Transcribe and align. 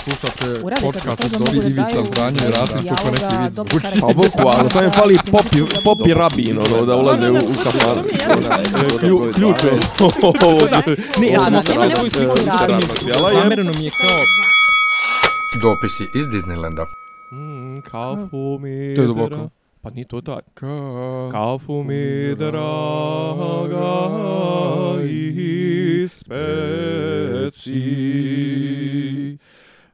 Slušate 0.00 0.46
Urade, 0.64 0.82
kad 0.82 0.92
podcast 0.94 1.24
od 1.24 1.30
da 1.54 1.56
Ivica 1.58 1.82
daju 1.84 2.06
Zdanje 2.06 2.38
i 2.38 2.50
Rasim 2.50 2.76
neki 2.76 3.36
vic 3.36 3.54
dobro 3.54 3.70
zvuči. 3.70 3.84
karakter. 3.84 4.00
Pa 4.00 4.06
bukvalno, 4.14 4.70
samo 4.70 4.84
je 4.84 4.90
fali 4.90 5.18
popi, 5.26 5.58
popi 5.84 6.14
rabin, 6.14 6.58
ono, 6.58 6.86
da 6.86 6.96
ulaze 6.96 7.30
u, 7.30 7.34
u. 7.34 7.38
Klju- 9.00 9.32
Ključ 9.34 9.64
je. 9.64 9.70
Ne, 11.20 11.28
ja 11.28 11.40
sam 11.40 11.52
Da, 11.52 11.62
da, 11.62 11.62
svoju 11.96 12.10
sliku 12.10 12.30
je. 12.30 12.44
Zamereno 13.32 13.72
mi 13.72 13.84
je 13.84 13.90
kao... 13.90 14.16
Dopisi 15.62 16.04
iz 16.14 16.26
Disneylanda. 16.26 16.84
Mm, 17.32 17.80
Kafu 17.80 18.58
mi 18.60 18.94
To 18.94 19.00
je 19.00 19.06
duboko. 19.06 19.48
Pa 19.82 19.90
nije 19.90 20.04
to 20.04 20.20
taj. 20.20 20.42
Ka... 20.54 20.66
Kafu 21.32 21.84
mi 21.84 22.34
draga 22.34 23.90
i 25.02 26.08
speci 26.08 27.70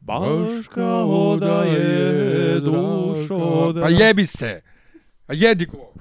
Baš 0.06 0.68
kao 0.74 1.36
da 1.36 1.62
je 1.62 2.60
dušo 2.60 3.72
Pa 3.82 3.88
jebi 3.88 4.26
se! 4.26 4.62
A 5.26 5.32
jedi 5.34 5.66
go! 5.66 5.92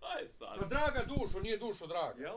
Pa 0.00 0.66
draga 0.66 1.02
dušo, 1.08 1.40
nije 1.40 1.58
dušo 1.58 1.86
draga. 1.86 2.20
Jel? 2.20 2.34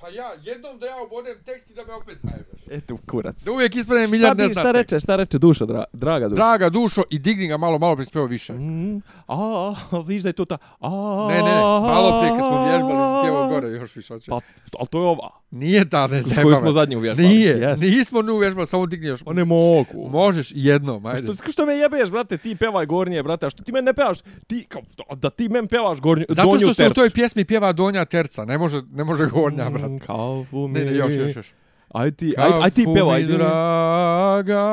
Pa 0.00 0.08
ja, 0.08 0.30
jednom 0.42 0.78
da 0.78 0.86
ja 0.86 0.96
obodem 1.06 1.36
tekst 1.44 1.70
i 1.70 1.74
da 1.74 1.84
me 1.84 1.92
opet 1.92 2.18
zajebeš. 2.18 2.62
Eto, 2.70 2.96
kurac. 3.10 3.42
Da 3.42 3.52
uvijek 3.52 3.76
ispadne 3.76 4.02
Šta, 4.06 4.10
milijard 4.10 4.38
ne 4.38 4.44
zna 4.44 4.52
šta 4.54 4.72
tekst. 4.72 4.92
reče, 4.92 5.00
šta 5.00 5.16
reče 5.16 5.38
duša, 5.38 5.64
dra, 5.66 5.84
draga 5.92 6.28
duša? 6.28 6.34
Draga 6.36 6.68
dušo 6.70 7.02
i 7.10 7.18
digni 7.18 7.46
ga 7.46 7.56
malo, 7.56 7.78
malo 7.78 7.96
prispeo 7.96 8.24
više. 8.24 8.52
Mm, 8.52 9.02
a, 9.28 9.74
viš 10.06 10.22
da 10.22 10.28
je 10.28 10.32
to 10.32 10.44
ta... 10.44 10.58
A, 10.80 10.90
Ne, 11.30 11.36
ne, 11.36 11.42
ne, 11.42 11.60
malo 11.60 12.20
prije 12.20 12.36
kad 12.36 12.44
smo 12.46 12.64
vježbali, 12.68 13.22
tjevo 13.22 13.48
gore 13.48 13.68
još 13.68 13.96
više 13.96 14.14
hoće. 14.14 14.30
Pa, 14.30 14.40
ali 14.78 14.88
to 14.88 14.98
je 15.02 15.06
ova. 15.06 15.41
Nije 15.52 15.84
ta, 15.86 16.06
ne 16.06 16.22
Koju 16.42 16.56
smo 16.56 16.72
zadnji 16.72 16.96
uvježbali. 16.96 17.28
Nije, 17.28 17.56
Yes. 17.56 17.80
nismo 17.80 18.22
nu 18.22 18.34
uvježbali, 18.34 18.66
samo 18.66 18.86
digni 18.86 19.08
još. 19.08 19.22
Pa 19.22 19.32
ne 19.32 19.44
mogu. 19.44 20.08
Možeš 20.10 20.52
jednom, 20.52 21.06
ajde. 21.06 21.34
Što, 21.34 21.52
što 21.52 21.66
me 21.66 21.74
jebeš, 21.74 22.10
brate, 22.10 22.38
ti 22.38 22.56
pevaj 22.56 22.86
gornje, 22.86 23.22
brate, 23.22 23.46
a 23.46 23.50
što 23.50 23.62
ti 23.62 23.72
meni 23.72 23.84
ne 23.84 23.94
pevaš, 23.94 24.18
ti, 24.46 24.66
kao, 24.68 24.82
da 25.14 25.30
ti 25.30 25.48
meni 25.48 25.68
pevaš 25.68 26.00
gornju, 26.00 26.24
Zato 26.28 26.48
donju 26.48 26.58
što 26.58 26.74
se 26.74 26.82
u 26.82 26.84
tercu. 26.84 26.94
toj 26.94 27.10
pjesmi 27.10 27.44
pjeva 27.44 27.72
donja 27.72 28.04
terca, 28.04 28.44
ne 28.44 28.58
može, 28.58 28.82
ne 28.92 29.04
može 29.04 29.26
gornja, 29.26 29.64
Mm, 29.64 29.72
brate. 29.72 29.98
Kafu 29.98 30.46
mi... 30.58 30.68
Ne, 30.70 30.84
ne, 30.84 30.94
još, 30.94 31.12
još, 31.14 31.36
još. 31.36 31.52
Aj 31.90 32.10
ti, 32.10 32.34
aj, 32.38 32.50
aj 32.62 32.70
ti 32.70 32.84
pevaj, 32.94 33.20
ti, 33.20 33.32
draga 33.32 34.64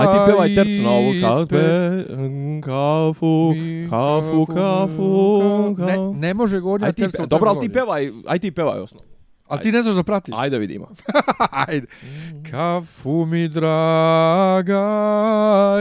aj 0.00 0.06
ti 0.06 0.18
pevaj 0.26 0.54
tercu 0.54 0.82
na 0.82 0.90
ovu, 0.90 1.12
ispe- 1.12 1.22
kafe, 1.22 2.60
kafu, 2.62 3.52
mi 3.54 3.86
kafu, 3.90 4.46
kafu, 4.46 5.40
Ne, 5.78 5.86
kafu. 5.86 6.14
ne 6.14 6.34
može 6.34 6.60
gornja 6.60 6.92
terca. 6.92 7.26
dobro, 7.26 7.50
ali 7.50 7.60
ti 7.60 7.68
pevaj, 7.68 8.10
aj 8.26 8.38
ti 8.38 8.50
pevaj 8.50 8.78
osnovu. 8.80 9.04
Ali 9.48 9.60
ti 9.62 9.72
ne 9.72 9.82
znaš 9.82 9.94
da 9.94 10.02
pratiš. 10.02 10.34
Ajde 10.38 10.58
vidimo. 10.58 10.88
Ajde. 11.66 11.86
Kafu 12.50 13.26
mi 13.26 13.48
draga 13.48 14.86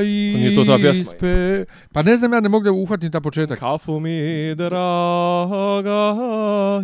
nije 0.04 0.56
to 0.56 0.66
ta 0.66 0.78
pjesma. 0.78 1.02
ispe... 1.02 1.66
Pa 1.94 2.02
ne 2.02 2.18
znam, 2.18 2.34
ja 2.34 2.40
ne 2.40 2.50
mogu 2.50 2.64
da 2.64 2.72
uhvatim 2.72 3.12
ta 3.12 3.22
početak. 3.22 3.60
Kafu 3.60 4.00
mi 4.00 4.56
draga 4.56 6.14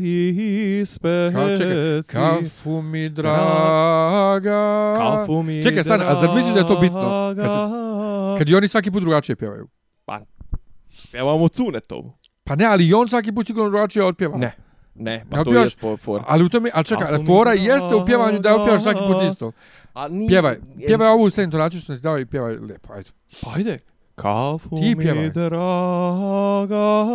ispeci. 0.01 1.35
Ka, 1.35 1.57
čekaj, 1.57 2.01
kafu 2.03 2.81
mi 2.81 3.09
draga... 3.09 4.61
Kafu 4.97 5.43
mi 5.43 5.63
Čekaj, 5.63 5.83
stani, 5.83 6.03
a 6.07 6.15
zar 6.15 6.35
misliš 6.35 6.53
da 6.53 6.59
je 6.59 6.67
to 6.67 6.79
bitno? 6.79 7.33
Kad, 7.35 7.45
se, 7.45 7.57
draga. 7.57 8.37
kad 8.37 8.49
i 8.49 8.55
oni 8.55 8.67
svaki 8.67 8.91
put 8.91 9.01
drugačije 9.01 9.35
pjevaju. 9.35 9.67
Pjevamo 11.11 11.47
Cunetovu. 11.47 12.13
Pa 12.43 12.55
ne, 12.55 12.65
ali 12.65 12.87
i 12.87 12.93
on 12.93 13.07
svaki 13.07 13.31
put 13.31 13.47
sigurno 13.47 13.69
drugačije 13.69 14.05
otpjeva. 14.05 14.37
Ne. 14.37 14.70
Ne, 14.95 15.25
pa 15.29 15.37
Ne 15.37 15.43
to 15.43 15.53
je 15.53 15.69
for, 15.69 15.97
for. 15.97 16.21
Ali 16.27 16.43
u 16.43 16.49
tome, 16.49 16.69
a 16.73 16.83
čekaj, 16.83 17.17
mi 17.19 17.25
fora 17.25 17.53
jeste 17.53 17.95
u 17.95 18.05
pjevanju 18.05 18.39
da 18.39 18.55
opjevaš 18.55 18.81
svaki 18.83 18.99
put 18.99 19.23
isto. 19.31 19.51
A 19.93 20.07
nije, 20.07 20.27
Pjevaj, 20.27 20.57
pjevaj 20.87 21.07
ovu 21.07 21.29
sve 21.29 21.43
intonaciju 21.43 21.81
što 21.81 21.95
ti 21.95 22.01
dao 22.01 22.19
i 22.19 22.25
pjevaj 22.25 22.55
lijepo, 22.55 22.93
ajde. 22.93 23.09
Pa 23.41 23.51
ajde. 23.55 23.79
Kafu 24.15 24.69
Ti 24.69 24.95
pjevaj. 24.99 25.23
mi 25.23 25.29
draga 25.29 27.05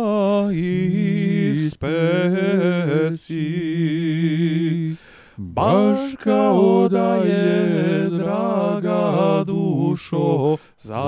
ispeci 3.57 4.95
Baš 5.37 5.97
kao 6.23 6.87
da 6.89 7.15
je 7.15 8.09
draga 8.09 9.43
dušo 9.45 10.57
za 10.77 11.03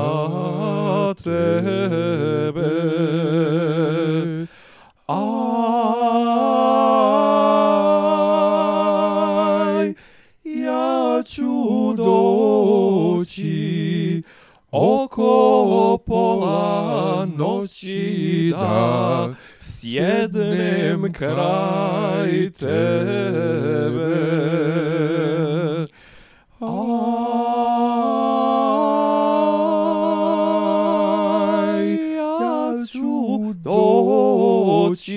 tebe 1.24 2.70
Aj, 5.08 5.49
oko 14.72 15.98
pola 16.06 17.28
noći 17.38 18.54
da 18.58 19.36
sjednem 19.60 21.14
kraj 21.14 22.52
tebe. 22.52 23.00
Aj, 26.60 26.70
ja 32.16 32.74
ću 32.92 33.54
doći 33.54 35.08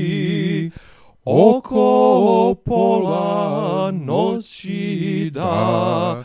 oko 1.24 2.54
pola 2.64 3.90
noći 3.90 5.30
da 5.34 6.24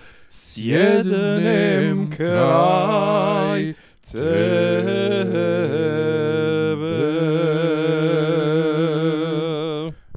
sjednem 0.58 2.10
kraj 2.18 3.74
tebe. 4.12 4.28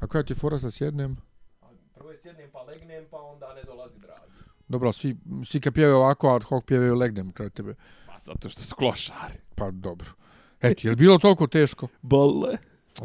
A 0.00 0.06
koja 0.06 0.22
ti 0.22 0.32
je 0.32 0.36
fora 0.36 0.58
sa 0.58 0.70
sjednem? 0.70 1.16
Prvo 1.94 2.14
sjednem 2.22 2.50
pa 2.52 2.62
legnem 2.62 3.04
pa 3.10 3.16
onda 3.16 3.54
ne 3.54 3.62
dolazi 3.62 3.98
dragi. 3.98 4.20
Dobro, 4.68 4.92
svi, 4.92 5.16
svi 5.44 5.60
kad 5.60 5.74
pjevaju 5.74 5.96
ovako, 5.96 6.34
ad 6.34 6.42
hoc 6.42 6.64
pjevaju 6.64 6.94
legnem 6.94 7.32
kraj 7.32 7.50
tebe. 7.50 7.74
Pa 8.06 8.18
zato 8.20 8.48
što 8.48 8.62
su 8.62 8.76
klošari. 8.76 9.38
Pa 9.54 9.70
dobro. 9.70 10.08
Eti, 10.60 10.86
je 10.86 10.90
li 10.90 10.96
bilo 10.96 11.18
toliko 11.18 11.46
teško? 11.46 11.88
Bole. 12.02 12.56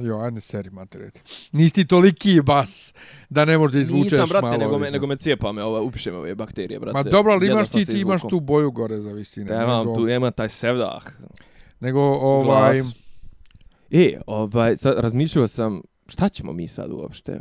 Jo, 0.01 0.19
ajde 0.19 0.41
seri 0.41 0.69
materijet. 0.69 1.21
Nisi 1.51 1.75
ti 1.75 1.87
toliki 1.87 2.41
bas 2.41 2.93
da 3.29 3.45
ne 3.45 3.57
možeš 3.57 3.73
da 3.73 3.79
izvučeš 3.79 4.11
Nisam, 4.11 4.27
brate, 4.29 4.45
malo. 4.45 4.57
nego 4.57 4.77
me, 4.79 4.91
nego 4.91 5.07
me 5.07 5.15
cijepa 5.15 5.51
me, 5.51 5.63
ova, 5.63 5.81
upiše 5.81 6.11
me 6.11 6.17
ove 6.17 6.35
bakterije, 6.35 6.79
brate. 6.79 6.97
Ma 6.97 7.03
dobro, 7.03 7.33
ali 7.33 7.47
imaš 7.47 7.69
ti, 7.69 7.85
ti 7.85 7.99
imaš 7.99 8.21
tu 8.29 8.39
boju 8.39 8.71
gore 8.71 8.97
za 8.97 9.11
visine. 9.11 9.45
Da, 9.45 9.63
imam 9.63 9.79
nego, 9.79 9.95
tu, 9.95 10.05
nema 10.05 10.31
taj 10.31 10.49
sevdah. 10.49 11.03
Nego, 11.79 12.01
ovaj... 12.01 12.73
Glas. 12.73 12.95
E, 13.91 14.21
ovaj, 14.27 14.77
sad 14.77 14.99
razmišljao 14.99 15.47
sam, 15.47 15.81
šta 16.07 16.29
ćemo 16.29 16.53
mi 16.53 16.67
sad 16.67 16.91
uopšte? 16.91 17.39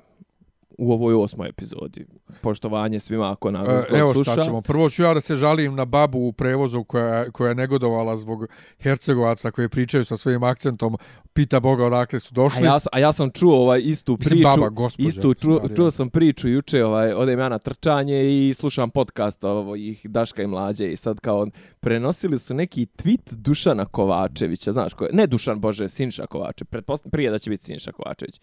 U 0.78 0.92
ovoj 0.92 1.14
osmoj 1.14 1.48
epizodi. 1.48 2.06
Poštovanje 2.40 3.00
svima 3.00 3.30
ako 3.32 3.50
nas 3.50 3.68
E, 3.68 3.84
evo 3.90 4.14
sluša. 4.14 4.32
šta 4.32 4.42
ćemo. 4.42 4.60
Prvo 4.60 4.90
ću 4.90 5.02
ja 5.02 5.14
da 5.14 5.20
se 5.20 5.36
žalim 5.36 5.74
na 5.74 5.84
babu 5.84 6.18
u 6.18 6.32
prevozu 6.32 6.84
koja, 6.84 7.30
koja 7.30 7.48
je 7.48 7.54
negodovala 7.54 8.16
zbog 8.16 8.46
Hercegovaca 8.80 9.50
koji 9.50 9.68
pričaju 9.68 10.04
sa 10.04 10.16
svojim 10.16 10.42
akcentom. 10.42 10.96
Pita 11.32 11.60
Boga 11.60 11.84
odakle 11.84 12.20
su 12.20 12.28
A 12.28 12.34
došli. 12.34 12.64
ja, 12.64 12.78
sam- 12.78 12.90
a 12.92 12.98
ja 12.98 13.12
sam 13.12 13.30
čuo 13.30 13.56
ovaj 13.56 13.80
istu 13.80 14.16
Mislim, 14.18 14.38
priču. 14.38 14.50
baba, 14.50 14.68
gospođa, 14.70 15.08
istu 15.08 15.34
čuo, 15.34 15.60
čuo 15.76 15.90
sam 15.90 16.10
priču 16.10 16.48
juče, 16.48 16.84
ovaj 16.84 17.12
odem 17.12 17.38
ja 17.38 17.48
na 17.48 17.58
trčanje 17.58 18.24
i 18.24 18.54
slušam 18.54 18.90
podcast 18.90 19.44
ovih 19.44 20.00
Daška 20.04 20.42
i 20.42 20.46
Mlađe 20.46 20.86
i 20.86 20.96
sad 20.96 21.20
kao 21.20 21.46
prenosili 21.80 22.38
su 22.38 22.54
neki 22.54 22.86
tweet 22.88 23.34
Dušana 23.34 23.84
Kovačevića, 23.84 24.72
znaš 24.72 24.94
ko 24.94 25.04
je? 25.04 25.10
Ne 25.12 25.26
Dušan, 25.26 25.60
bože, 25.60 25.88
Sinša 25.88 26.26
Kovačević. 26.26 26.68
Prije 27.12 27.30
da 27.30 27.38
će 27.38 27.50
biti 27.50 27.64
Sinša 27.64 27.92
Kovačević. 27.92 28.40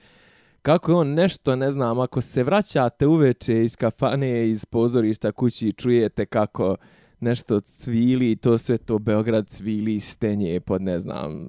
Kako 0.62 0.92
je 0.92 0.96
on 0.96 1.14
nešto, 1.14 1.56
ne 1.56 1.72
znam, 1.72 2.00
ako 2.00 2.22
se 2.22 2.44
vraćate 2.44 3.08
uveče 3.08 3.64
iz 3.64 3.76
kafane, 3.76 4.50
iz 4.50 4.66
pozorišta 4.66 5.32
kući 5.32 5.68
i 5.68 5.72
čujete 5.74 6.26
kako 6.26 6.76
nešto 7.22 7.60
cvili 7.60 8.32
i 8.32 8.36
to 8.36 8.58
sve 8.58 8.78
to 8.78 9.00
Beograd 9.00 9.48
cvili 9.48 10.00
stenje 10.00 10.60
pod 10.60 10.82
ne 10.82 11.00
znam 11.00 11.48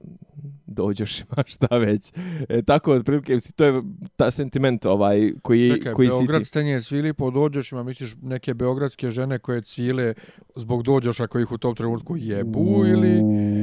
dođošima 0.66 1.34
šta 1.46 1.76
već. 1.76 2.12
E, 2.48 2.62
tako 2.62 2.92
otprilike 2.92 3.34
mislim, 3.34 3.52
to 3.52 3.64
je 3.64 3.82
ta 4.16 4.30
sentiment 4.30 4.86
ovaj 4.86 5.32
koji 5.42 5.70
Čekaj, 5.70 5.92
koji 5.92 6.08
Beograd 6.08 6.40
si 6.40 6.44
ti. 6.44 6.48
stenje 6.48 6.80
svili 6.80 7.12
po 7.14 7.30
dođošima, 7.30 7.82
misliš 7.82 8.14
neke 8.22 8.54
beogradske 8.54 9.10
žene 9.10 9.38
koje 9.38 9.62
cile 9.62 10.14
zbog 10.56 10.82
dođoša 10.82 11.26
kojih 11.26 11.52
u 11.52 11.58
tom 11.58 11.74
trenutku 11.74 12.16
jebu 12.16 12.84
ili... 12.86 13.20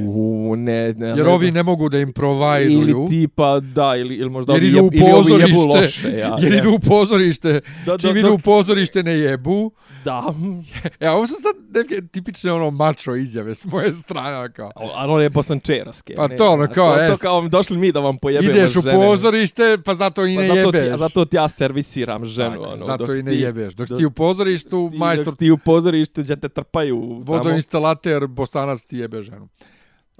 U, 0.08 0.56
ne... 0.56 0.92
ne 0.92 1.06
Jer 1.06 1.16
ne 1.16 1.24
ovi 1.24 1.50
ne 1.50 1.62
mogu 1.62 1.88
da 1.88 1.98
im 1.98 2.02
Ili 2.02 2.12
provajduju. 2.12 3.06
tipa, 3.08 3.60
da, 3.60 3.96
ili, 3.96 4.14
ili 4.14 4.30
možda 4.30 4.52
Jer 4.52 4.62
ovi 4.62 4.80
u 4.80 4.82
jeb- 4.82 4.94
ili 4.94 5.12
ovi 5.12 5.42
jebu 5.42 5.60
loše. 5.60 6.08
Ja, 6.10 6.36
jer 6.42 6.54
idu 6.54 6.70
u 6.70 6.78
pozorište, 6.80 7.52
Da, 7.52 7.60
da, 7.86 7.98
čim 7.98 8.12
da. 8.12 8.18
idu 8.20 8.32
u 8.34 8.38
pozorište 8.38 9.02
ne 9.02 9.12
jebu. 9.12 9.70
Da, 10.04 10.34
E, 11.00 11.06
a 11.06 11.12
ovo 11.12 11.26
su 11.26 11.34
sad 11.34 11.52
neke 11.74 11.99
tipične 12.02 12.52
ono 12.52 12.70
mačo 12.70 13.14
izjave 13.14 13.54
s 13.54 13.66
moje 13.66 13.94
strane, 13.94 14.52
kao. 14.52 14.70
ali 14.76 15.12
on 15.12 15.22
je 15.22 15.30
bosančeraske. 15.30 16.14
Pa 16.14 16.28
ne, 16.28 16.36
to 16.36 16.46
ono, 16.46 16.66
kao, 16.66 16.96
to, 16.98 17.08
to 17.08 17.16
kao 17.16 17.40
došli 17.42 17.76
mi 17.78 17.92
da 17.92 18.00
vam 18.00 18.16
pojebemo 18.16 18.50
Ideš 18.52 18.76
u 18.76 18.80
žene. 18.80 18.94
pozorište, 18.96 19.78
pa 19.84 19.94
zato 19.94 20.26
i 20.26 20.36
Pa 20.36 20.42
ne 20.42 20.48
zato, 20.48 20.70
ti, 20.70 20.76
jebeš. 20.76 20.92
a 20.92 20.96
zato 20.98 21.24
ti 21.24 21.36
ja 21.36 21.48
servisiram 21.48 22.24
ženu. 22.24 22.50
Tako, 22.52 22.64
ono, 22.64 22.84
zato 22.84 23.14
i 23.14 23.22
ne 23.22 23.32
ti- 23.32 23.38
jebeš. 23.38 23.74
Dok 23.74 23.88
dok- 23.88 23.98
ti 23.98 24.04
u 24.04 24.10
pozorištu, 24.10 24.88
ti- 24.92 24.98
majstor 24.98 25.24
Dok 25.26 25.36
ti 25.36 25.50
u 25.50 25.58
pozorištu, 25.58 26.22
gdje 26.22 26.36
te 26.36 26.48
trpaju. 26.50 27.22
vodoinstalater 27.22 28.26
bosanac 28.26 28.82
ti 28.82 28.96
jebe 28.98 29.22
ženu. 29.22 29.48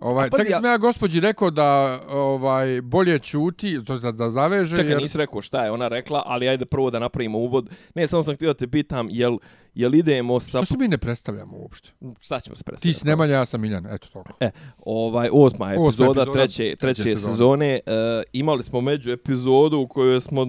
Ovaj, 0.01 0.27
A 0.27 0.31
pazi, 0.31 0.43
tako 0.43 0.53
ja- 0.53 0.57
sam 0.57 0.65
ja 0.65 0.79
gospođi 0.79 1.21
rekao 1.21 1.51
da 1.51 2.01
ovaj 2.11 2.83
bolje 2.83 3.19
čuti, 3.19 3.85
to 3.85 3.99
da, 3.99 4.13
da 4.13 4.31
zaveže, 4.31 4.77
Čekaj, 4.77 4.93
jer 4.93 5.03
nisi 5.03 5.19
rekao 5.19 5.41
šta 5.41 5.65
je 5.65 5.71
ona 5.71 5.89
rekla, 5.89 6.23
ali 6.27 6.49
ajde 6.49 6.65
prvo 6.65 6.91
da 6.91 6.99
napravimo 6.99 7.39
uvod. 7.39 7.71
Ne, 7.95 8.07
samo 8.07 8.23
sam 8.23 8.35
htio 8.35 8.49
da 8.49 8.55
te 8.55 8.69
pitam, 8.69 9.09
jel, 9.11 9.37
jel 9.75 9.95
idemo 9.95 10.41
sa... 10.41 10.59
što 10.59 10.65
se 10.65 10.79
mi 10.79 10.89
ne 10.89 10.99
predstavljamo 10.99 11.57
uopšte? 11.57 11.91
Šta 12.21 12.41
ćemo 12.41 12.57
se 12.57 12.65
predstaviti? 12.65 12.99
Ti 12.99 13.01
si 13.01 13.07
Nemanja, 13.07 13.35
ja 13.35 13.45
sam 13.45 13.61
Miljan, 13.61 13.87
eto 13.87 14.09
toliko. 14.13 14.33
E, 14.41 14.51
ovaj, 14.79 15.29
osma 15.33 15.67
Osma 15.67 15.73
epizoda, 15.73 16.21
epizoda 16.21 16.33
treće, 16.33 16.77
treće 16.77 16.77
treće 16.77 17.03
sezone. 17.03 17.33
sezone. 17.33 17.81
E, 17.87 18.23
imali 18.33 18.63
smo 18.63 18.81
među 18.81 19.11
epizodu 19.11 19.79
u 19.79 19.89
kojoj 19.89 20.21
smo 20.21 20.47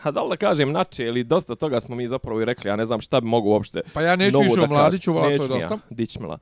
Ha, 0.00 0.10
da 0.10 0.22
li 0.22 0.28
da 0.28 0.36
kažem 0.36 0.72
nače, 0.72 1.04
ili 1.04 1.24
dosta 1.24 1.54
toga 1.54 1.80
smo 1.80 1.96
mi 1.96 2.08
zapravo 2.08 2.40
i 2.40 2.44
rekli, 2.44 2.68
ja 2.68 2.76
ne 2.76 2.84
znam 2.84 3.00
šta 3.00 3.20
bi 3.20 3.26
mogu 3.26 3.48
uopšte 3.48 3.80
Pa 3.92 4.02
ja 4.02 4.16
neću 4.16 4.38
više 4.38 4.56
da 4.56 4.62
o 4.62 4.66
Mladiću, 4.66 5.12
vala 5.12 5.26
to 5.26 5.30
je 5.30 5.38
Neću 5.38 5.52
dosta. 5.52 5.74
Ja, 5.74 5.80
dičmila. 5.90 6.38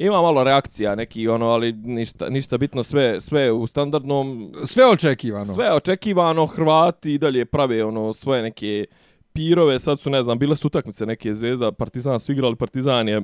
Ima 0.00 0.22
malo 0.22 0.44
reakcija 0.44 0.94
neki, 0.94 1.28
ono, 1.28 1.46
ali 1.46 1.72
ništa, 1.72 2.28
ništa 2.28 2.58
bitno, 2.58 2.82
sve, 2.82 3.20
sve 3.20 3.52
u 3.52 3.66
standardnom, 3.66 4.52
Sve 4.64 4.90
očekivano. 4.90 5.46
sve 5.46 5.74
očekivano, 5.74 6.46
Hrvati 6.46 7.14
i 7.14 7.18
dalje 7.18 7.44
prave 7.44 7.84
ono 7.84 8.12
svoje 8.12 8.42
neke 8.42 8.84
pirove, 9.32 9.78
sad 9.78 10.00
su, 10.00 10.10
ne 10.10 10.22
znam, 10.22 10.38
bile 10.38 10.56
su 10.56 10.66
utakmice 10.66 11.06
neke 11.06 11.34
zvezda, 11.34 11.72
Partizan 11.72 12.20
su 12.20 12.32
igrali, 12.32 12.56
Partizan 12.56 13.08
je, 13.08 13.22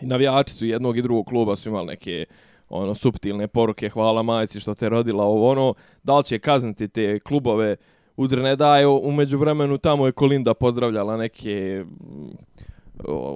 i 0.00 0.06
navijači 0.06 0.54
su 0.54 0.66
jednog 0.66 0.96
i 0.98 1.02
drugog 1.02 1.26
kluba 1.26 1.56
su 1.56 1.68
imali 1.68 1.86
neke 1.86 2.24
ono 2.68 2.94
suptilne 2.94 3.48
poruke, 3.48 3.88
hvala 3.88 4.22
majici 4.22 4.60
što 4.60 4.74
te 4.74 4.88
rodila 4.88 5.24
ovo 5.24 5.50
ono, 5.50 5.74
da 6.02 6.18
li 6.18 6.24
će 6.24 6.38
kazniti 6.38 6.88
te 6.88 7.18
klubove, 7.18 7.76
udre 8.16 8.42
ne 8.42 8.56
daju, 8.56 9.00
umeđu 9.02 9.38
vremenu 9.38 9.78
tamo 9.78 10.06
je 10.06 10.12
Kolinda 10.12 10.54
pozdravljala 10.54 11.16
neke 11.16 11.84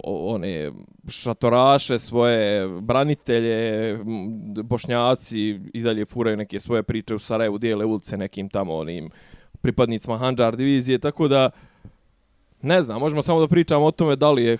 one 0.04 0.72
šatoraše, 1.08 1.98
svoje 1.98 2.68
branitelje, 2.80 3.98
bošnjaci 4.64 5.60
i 5.74 5.82
dalje 5.82 6.04
furaju 6.04 6.36
neke 6.36 6.60
svoje 6.60 6.82
priče 6.82 7.14
u 7.14 7.18
Sarajevu, 7.18 7.58
dijele 7.58 7.84
ulice 7.84 8.16
nekim 8.16 8.48
tamo 8.48 8.74
onim 8.74 9.10
pripadnicima 9.60 10.18
Hanđar 10.18 10.56
divizije, 10.56 10.98
tako 10.98 11.28
da 11.28 11.50
ne 12.62 12.82
znam, 12.82 13.00
možemo 13.00 13.22
samo 13.22 13.40
da 13.40 13.48
pričamo 13.48 13.86
o 13.86 13.90
tome 13.90 14.16
da 14.16 14.30
li 14.30 14.44
je, 14.44 14.58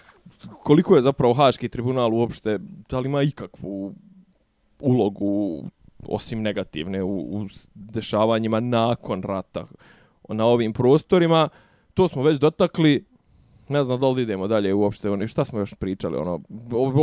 koliko 0.63 0.97
je 0.97 1.03
zapravo 1.03 1.35
Haški 1.35 1.69
tribunal 1.69 2.15
uopšte, 2.15 2.59
da 2.91 3.01
li 3.01 3.09
ima 3.09 3.23
ikakvu 3.23 3.95
ulogu 4.81 5.65
osim 6.09 6.43
negativne 6.43 7.03
u, 7.03 7.19
u 7.19 7.47
dešavanjima 7.75 8.61
nakon 8.61 9.23
rata 9.23 9.67
na 10.29 10.47
ovim 10.47 10.73
prostorima. 10.73 11.49
To 11.95 12.09
smo 12.09 12.23
već 12.23 12.39
dotakli. 12.39 13.05
Ne 13.69 13.85
znam 13.85 14.01
da 14.01 14.09
li 14.09 14.23
idemo 14.23 14.49
dalje 14.49 14.75
uopšte. 14.75 15.11
Ono, 15.11 15.29
šta 15.29 15.45
smo 15.45 15.59
još 15.59 15.75
pričali? 15.75 16.17
Ono, 16.17 16.41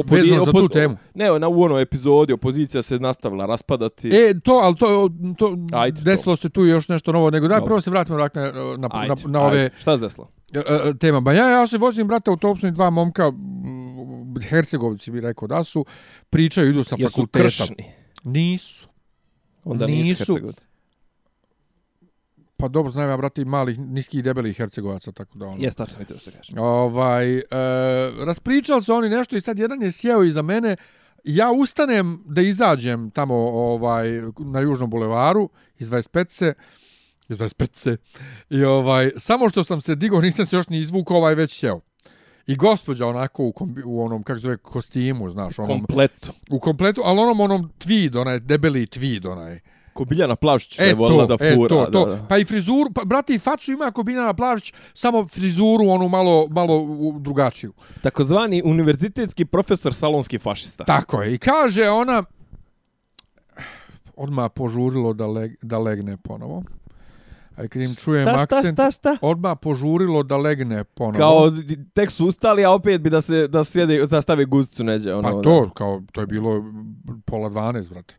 Vezano 0.09 0.45
za 0.45 0.51
tu 0.51 0.69
temu. 0.69 0.97
Ne, 1.13 1.39
na, 1.39 1.47
u 1.47 1.61
onoj 1.63 1.81
epizodi 1.81 2.33
opozicija 2.33 2.81
se 2.81 2.99
nastavila 2.99 3.45
raspadati. 3.45 4.07
E, 4.13 4.39
to, 4.43 4.51
ali 4.53 4.75
to, 4.75 5.09
to 5.37 5.57
Ajde, 5.73 5.97
to. 5.97 6.03
desilo 6.03 6.35
se 6.35 6.49
tu 6.49 6.65
još 6.65 6.87
nešto 6.87 7.11
novo, 7.11 7.29
nego 7.29 7.47
daj 7.47 7.59
Dobro. 7.59 7.67
prvo 7.67 7.81
se 7.81 7.89
vratimo 7.89 8.17
vrat 8.17 8.35
na, 8.35 8.41
na, 8.51 8.77
na, 8.77 8.89
ajde, 8.91 9.13
na, 9.25 9.41
ove 9.41 9.59
ajde. 9.59 9.75
Šta 9.77 9.97
se 9.97 10.01
desilo? 10.01 10.27
e, 10.53 10.59
e, 10.89 10.93
tema. 10.97 11.19
Ba 11.19 11.33
ja, 11.33 11.49
ja 11.49 11.67
se 11.67 11.77
vozim, 11.77 12.07
brate, 12.07 12.29
autobusom 12.31 12.69
i 12.69 12.73
dva 12.73 12.89
momka, 12.89 13.27
m, 13.27 14.33
Hercegovci 14.49 15.11
bi 15.11 15.21
rekao 15.21 15.47
da 15.47 15.63
su, 15.63 15.85
pričaju, 16.29 16.69
idu 16.69 16.83
sa 16.83 16.95
Jesu 16.99 17.11
fakulteta. 17.11 17.43
kršni? 17.43 17.75
Nisu. 18.23 18.87
Onda 19.63 19.85
nisu, 19.85 20.33
Nisu. 20.33 20.53
Pa 22.61 22.67
dobro, 22.67 22.91
znam 22.91 23.09
ja, 23.09 23.17
brate, 23.17 23.41
i 23.41 23.45
malih, 23.45 23.79
niskih 23.79 24.19
i 24.19 24.23
debelih 24.23 24.57
Hercegovaca, 24.57 25.11
tako 25.11 25.37
da 25.37 25.45
ono. 25.45 25.63
Jes, 25.63 25.75
tačno 25.75 26.05
to 26.05 26.17
što 26.17 26.31
kažeš. 26.31 26.55
Ovaj, 26.57 27.37
e, 27.37 27.43
raspričali 28.25 28.81
se 28.81 28.93
oni 28.93 29.09
nešto 29.09 29.35
i 29.35 29.41
sad 29.41 29.59
jedan 29.59 29.81
je 29.81 29.91
sjeo 29.91 30.23
iza 30.23 30.41
mene 30.41 30.75
ja 31.23 31.51
ustanem 31.51 32.23
da 32.25 32.41
izađem 32.41 33.11
tamo 33.11 33.35
ovaj 33.49 34.07
na 34.39 34.59
Južnom 34.59 34.89
bulevaru 34.89 35.49
iz 35.79 35.89
25 35.89 36.53
iz 37.29 37.39
25 37.39 37.97
i 38.49 38.63
ovaj 38.63 39.11
samo 39.17 39.49
što 39.49 39.63
sam 39.63 39.81
se 39.81 39.95
digao 39.95 40.21
nisam 40.21 40.45
se 40.45 40.55
još 40.55 40.67
ni 40.67 40.79
izvukao 40.79 41.17
ovaj 41.17 41.35
već 41.35 41.59
sjeo 41.59 41.79
I 42.47 42.55
gospođa 42.55 43.07
onako 43.07 43.43
u, 43.43 43.51
kombi, 43.51 43.81
u 43.85 44.03
onom, 44.03 44.23
kako 44.23 44.39
zove, 44.39 44.57
kostimu, 44.57 45.29
znaš, 45.29 45.59
onom, 45.59 45.77
Kompletu. 45.77 46.33
u 46.49 46.59
kompletu, 46.59 47.01
ali 47.05 47.19
onom, 47.19 47.39
onom 47.39 47.69
tweed, 47.79 48.21
onaj 48.21 48.39
debeli 48.39 48.85
tweed, 48.85 49.31
onaj. 49.31 49.59
Ko 50.01 50.05
Biljana 50.05 50.35
Plavšić 50.35 50.73
što 50.73 50.83
E 50.83 50.87
je 50.87 50.95
volila 50.95 51.25
da 51.25 51.37
e 51.39 51.55
fura. 51.55 51.69
to, 51.69 51.85
to. 51.85 52.05
Da, 52.05 52.15
da. 52.15 52.27
Pa 52.27 52.37
i 52.37 52.45
frizuru, 52.45 52.89
pa, 52.95 53.05
brate, 53.05 53.33
i 53.33 53.39
facu 53.39 53.71
ima 53.71 53.85
ako 53.85 54.03
Biljana 54.03 54.33
Plavšić, 54.33 54.73
samo 54.93 55.27
frizuru, 55.27 55.87
onu 55.87 56.07
malo, 56.09 56.47
malo 56.49 56.87
drugačiju. 57.19 57.73
Takozvani 58.01 58.61
univerzitetski 58.65 59.45
profesor 59.45 59.93
salonski 59.93 60.39
fašista. 60.39 60.83
Tako 60.83 61.21
je. 61.21 61.33
I 61.33 61.37
kaže 61.37 61.89
ona, 61.89 62.23
odmah 64.15 64.51
požurilo 64.55 65.13
da, 65.13 65.27
leg, 65.27 65.51
da 65.61 65.77
legne 65.79 66.17
ponovo. 66.17 66.63
A 67.61 67.63
i 67.63 67.69
kad 67.69 67.81
im 67.81 67.95
čujem 67.95 68.25
Šta, 68.25 68.33
šta, 68.33 68.55
akcent, 68.57 68.75
šta, 68.75 68.91
šta? 68.91 69.17
odmah 69.21 69.57
požurilo 69.61 70.23
da 70.23 70.37
legne 70.37 70.83
ponovo. 70.83 71.17
Kao 71.17 71.51
tek 71.93 72.11
su 72.11 72.27
ustali, 72.27 72.65
a 72.65 72.71
opet 72.71 73.01
bi 73.01 73.09
da 73.09 73.21
se 73.21 73.47
da 73.47 73.63
sjede 73.63 74.05
da 74.05 74.21
stave 74.21 74.45
guzicu 74.45 74.83
neđe 74.83 75.13
ono. 75.13 75.31
Pa 75.31 75.41
to, 75.41 75.69
kao, 75.73 76.01
to 76.11 76.21
je 76.21 76.27
bilo 76.27 76.63
pola 77.25 77.49
12, 77.49 77.89
brate. 77.89 78.15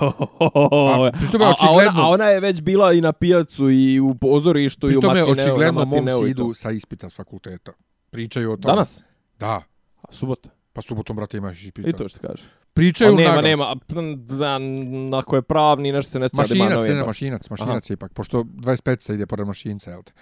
A, 0.00 1.10
pri 1.18 1.30
tome 1.32 1.44
a, 1.44 1.54
a, 1.60 1.70
ona, 1.70 1.92
a 1.94 2.08
ona 2.08 2.24
je 2.24 2.40
već 2.40 2.60
bila 2.60 2.92
i 2.92 3.00
na 3.00 3.12
pijacu 3.12 3.70
i 3.70 4.00
u 4.00 4.14
pozorištu 4.14 4.90
i 4.90 4.96
u 4.96 5.00
tome, 5.00 5.20
matineu, 5.20 5.32
očigledno, 5.32 5.84
momci 5.84 6.30
idu 6.30 6.54
sa 6.54 6.70
ispita 6.70 7.08
s 7.08 7.16
fakulteta. 7.16 7.72
Pričaju 8.10 8.52
o 8.52 8.56
tome. 8.56 8.72
Danas? 8.72 9.04
Da. 9.38 9.62
A, 10.02 10.12
subota. 10.12 10.48
Pa 10.72 10.82
subotom, 10.82 11.16
brate, 11.16 11.36
imaš 11.36 11.62
ispita. 11.62 11.88
I 11.88 11.92
to 11.92 12.08
što 12.08 12.18
kaže. 12.20 12.61
Pričaju 12.74 13.12
A 13.12 13.16
nema, 13.16 13.28
naglas. 13.28 13.44
nema, 13.44 13.74
da, 14.14 15.18
ako 15.18 15.36
je 15.36 15.42
pravni, 15.42 15.92
nešto 15.92 16.10
se 16.10 16.18
ne 16.18 16.28
sjeća 16.28 16.42
Mašinac, 16.42 16.84
ne, 16.84 16.94
ne, 16.94 17.04
mašinac, 17.04 17.50
mašinac 17.50 17.90
je 17.90 17.94
ipak, 17.94 18.12
pošto 18.12 18.42
25 18.42 19.00
se 19.00 19.14
ide 19.14 19.26
pored 19.26 19.46
mašinca, 19.46 19.90
jel 19.90 20.02
te? 20.02 20.12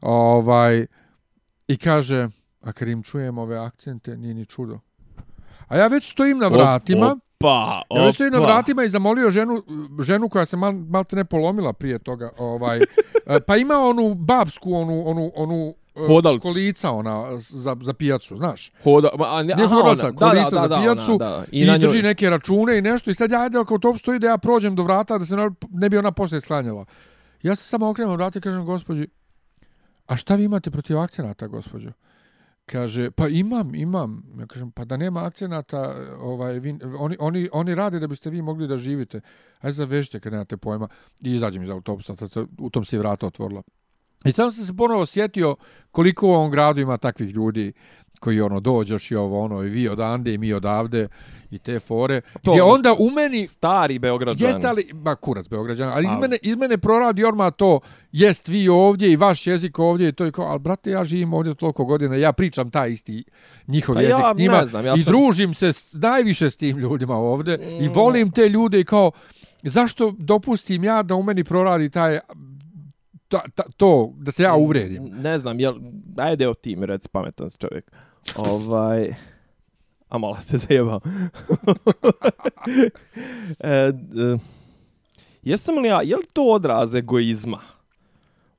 Ovaj, 0.00 0.86
I 1.68 1.76
kaže, 1.76 2.28
a 2.62 2.72
kad 2.72 2.88
im 2.88 3.02
čujem 3.02 3.38
ove 3.38 3.58
akcente, 3.58 4.16
nije 4.16 4.34
ni 4.34 4.46
čudo. 4.46 4.78
A 5.66 5.76
ja 5.76 5.86
već 5.86 6.10
stojim 6.10 6.38
na 6.38 6.48
vratima, 6.48 7.06
Opa, 7.40 7.82
opa. 7.88 8.00
ja 8.00 8.06
već 8.06 8.14
stojim 8.14 8.32
na 8.32 8.38
vratima 8.38 8.84
i 8.84 8.88
zamolio 8.88 9.30
ženu, 9.30 9.62
ženu 10.00 10.28
koja 10.28 10.46
se 10.46 10.56
mal, 10.56 10.72
mal 10.72 11.04
te 11.04 11.16
ne 11.16 11.24
polomila 11.24 11.72
prije 11.72 11.98
toga, 11.98 12.30
ovaj, 12.38 12.80
pa 13.46 13.56
ima 13.56 13.74
onu 13.74 14.14
babsku, 14.14 14.74
onu, 14.74 15.02
onu, 15.08 15.32
onu 15.34 15.74
Hodalicu. 16.06 16.42
kolica 16.42 16.90
ona 16.90 17.38
za, 17.38 17.76
za 17.80 17.92
pijacu, 17.92 18.36
znaš. 18.36 18.72
Hoda, 18.82 19.08
a, 19.18 19.42
ne, 19.42 19.52
aha, 19.52 19.74
hodalca, 19.74 20.06
ona, 20.06 20.12
da, 20.12 20.30
kolica 20.30 20.50
da, 20.50 20.60
za 20.60 20.68
da, 20.68 20.78
pijacu 20.80 21.14
ona, 21.14 21.18
da. 21.18 21.44
I, 21.52 21.66
na 21.66 21.76
I 21.76 21.78
drži 21.78 22.02
neke 22.02 22.30
račune 22.30 22.78
i 22.78 22.82
nešto 22.82 23.10
i 23.10 23.14
sad 23.14 23.30
ja 23.30 23.40
ajde 23.40 23.58
ako 23.58 23.78
to 23.78 23.98
stoji 23.98 24.18
da 24.18 24.26
ja 24.26 24.38
prođem 24.38 24.76
do 24.76 24.82
vrata 24.82 25.18
da 25.18 25.24
se 25.24 25.36
ne, 25.36 25.50
ne 25.70 25.88
bi 25.88 25.98
ona 25.98 26.12
poslije 26.12 26.40
sklanjala. 26.40 26.84
Ja 27.42 27.54
se 27.54 27.64
samo 27.64 27.90
okrenem 27.90 28.12
od 28.12 28.18
vrata 28.18 28.38
i 28.38 28.42
kažem 28.42 28.64
gospođi, 28.64 29.06
a 30.06 30.16
šta 30.16 30.34
vi 30.34 30.44
imate 30.44 30.70
protiv 30.70 30.98
akcenata, 30.98 31.46
gospođo? 31.46 31.90
Kaže, 32.66 33.10
pa 33.10 33.28
imam, 33.28 33.74
imam. 33.74 34.22
Ja 34.38 34.46
kažem, 34.46 34.70
pa 34.70 34.84
da 34.84 34.96
nema 34.96 35.24
akcenata, 35.24 35.94
ovaj, 36.20 36.58
vi, 36.58 36.78
oni, 36.98 37.16
oni, 37.18 37.48
oni 37.52 37.74
rade 37.74 38.00
da 38.00 38.06
biste 38.06 38.30
vi 38.30 38.42
mogli 38.42 38.68
da 38.68 38.76
živite. 38.76 39.20
Ajde 39.60 39.72
zavežite 39.72 40.20
kad 40.20 40.32
nemate 40.32 40.56
pojma. 40.56 40.88
I 41.20 41.34
izađem 41.34 41.62
iz 41.62 41.70
autobusa, 41.70 42.16
tad 42.16 42.30
se, 42.30 42.44
u 42.58 42.70
tom 42.70 42.84
se 42.84 42.96
i 42.96 42.98
vrata 42.98 43.26
otvorila. 43.26 43.62
I 44.24 44.32
sam 44.32 44.50
sam 44.50 44.64
se 44.64 44.76
ponovo 44.76 45.06
sjetio 45.06 45.56
koliko 45.90 46.26
u 46.26 46.30
ovom 46.30 46.50
gradu 46.50 46.80
ima 46.80 46.96
takvih 46.96 47.30
ljudi 47.30 47.72
koji 48.20 48.40
ono 48.40 48.60
dođeš 48.60 49.10
i 49.10 49.16
ovo 49.16 49.40
ono 49.40 49.62
i 49.62 49.70
vi 49.70 49.88
odande 49.88 50.34
i 50.34 50.38
mi 50.38 50.52
odavde 50.52 51.08
i 51.50 51.58
te 51.58 51.80
fore. 51.80 52.20
To, 52.42 52.50
gdje 52.50 52.62
ono, 52.62 52.72
onda 52.74 52.92
u 52.92 53.10
meni 53.10 53.46
Stari 53.46 53.98
Beograđani. 53.98 54.48
Jeste 54.48 54.66
ali, 54.66 54.90
ba 54.94 55.14
kurac 55.14 55.48
Beograđana, 55.48 55.92
ali 55.94 56.04
iz 56.04 56.16
mene, 56.20 56.36
iz 56.42 56.56
mene 56.56 56.78
proradi 56.78 57.24
orma 57.24 57.50
to, 57.50 57.80
jest 58.12 58.48
vi 58.48 58.68
ovdje 58.68 59.12
i 59.12 59.16
vaš 59.16 59.46
jezik 59.46 59.78
ovdje 59.78 60.08
i 60.08 60.12
to 60.12 60.24
je 60.24 60.32
kao, 60.32 60.44
ali 60.44 60.58
brate, 60.58 60.90
ja 60.90 61.04
živim 61.04 61.34
ovdje 61.34 61.54
toliko 61.54 61.84
godina, 61.84 62.16
ja 62.16 62.32
pričam 62.32 62.70
taj 62.70 62.90
isti 62.90 63.24
njihov 63.66 63.94
Pa 63.94 64.00
jezik 64.00 64.18
ja 64.20 64.30
s 64.34 64.38
njima 64.38 64.66
znam, 64.66 64.86
ja 64.86 64.94
i 64.94 65.02
sam- 65.02 65.12
družim 65.12 65.54
se 65.54 65.72
s, 65.72 65.92
najviše 65.92 66.50
s 66.50 66.56
tim 66.56 66.78
ljudima 66.78 67.14
ovdje 67.16 67.78
i 67.80 67.88
Mm. 67.88 67.92
volim 67.92 68.30
te 68.30 68.48
ljude 68.48 68.80
i 68.80 68.84
kao, 68.84 69.10
zašto 69.62 70.14
dopustim 70.18 70.84
ja 70.84 71.02
da 71.02 71.14
u 71.14 71.22
meni 71.22 71.44
proradi 71.44 71.90
taj, 71.90 72.18
ta, 73.28 73.42
ta, 73.54 73.62
to, 73.76 74.12
da 74.16 74.32
se 74.32 74.42
ja 74.42 74.54
uvredim. 74.54 75.04
Ne 75.04 75.38
znam, 75.38 75.60
jel, 75.60 75.74
ajde 76.16 76.48
o 76.48 76.54
tim, 76.54 76.84
reci 76.84 77.08
pametan 77.08 77.50
si 77.50 77.58
čovjek. 77.58 77.92
ovaj, 78.36 79.14
A 80.08 80.18
malo 80.18 80.36
se 80.40 80.58
zajebao. 80.58 81.00
e, 83.60 83.92
jesam 85.42 85.78
li 85.78 85.88
ja, 85.88 86.02
je 86.02 86.16
li 86.16 86.26
to 86.32 86.42
odraz 86.42 86.94
egoizma? 86.94 87.58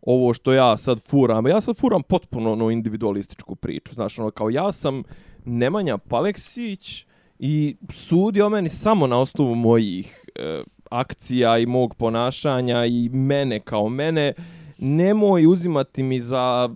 Ovo 0.01 0.33
što 0.33 0.53
ja 0.53 0.77
sad 0.77 0.99
furam, 0.99 1.47
ja 1.47 1.61
sad 1.61 1.77
furam 1.77 2.03
potpuno 2.03 2.51
ono 2.51 2.69
individualističku 2.69 3.55
priču. 3.55 3.93
Znaš, 3.93 4.19
ono, 4.19 4.31
kao 4.31 4.49
ja 4.49 4.71
sam 4.71 5.03
Nemanja 5.45 5.97
Paleksić 5.97 7.05
i 7.39 7.75
sudi 7.93 8.41
o 8.41 8.49
meni 8.49 8.69
samo 8.69 9.07
na 9.07 9.19
osnovu 9.19 9.55
mojih 9.55 10.25
e, 10.35 10.63
akcija 10.89 11.57
i 11.57 11.65
mog 11.65 11.95
ponašanja 11.95 12.85
i 12.85 13.09
mene 13.09 13.59
kao 13.59 13.89
mene. 13.89 14.33
Nemoj 14.81 15.45
uzimati 15.45 16.03
mi 16.03 16.19
za 16.19 16.69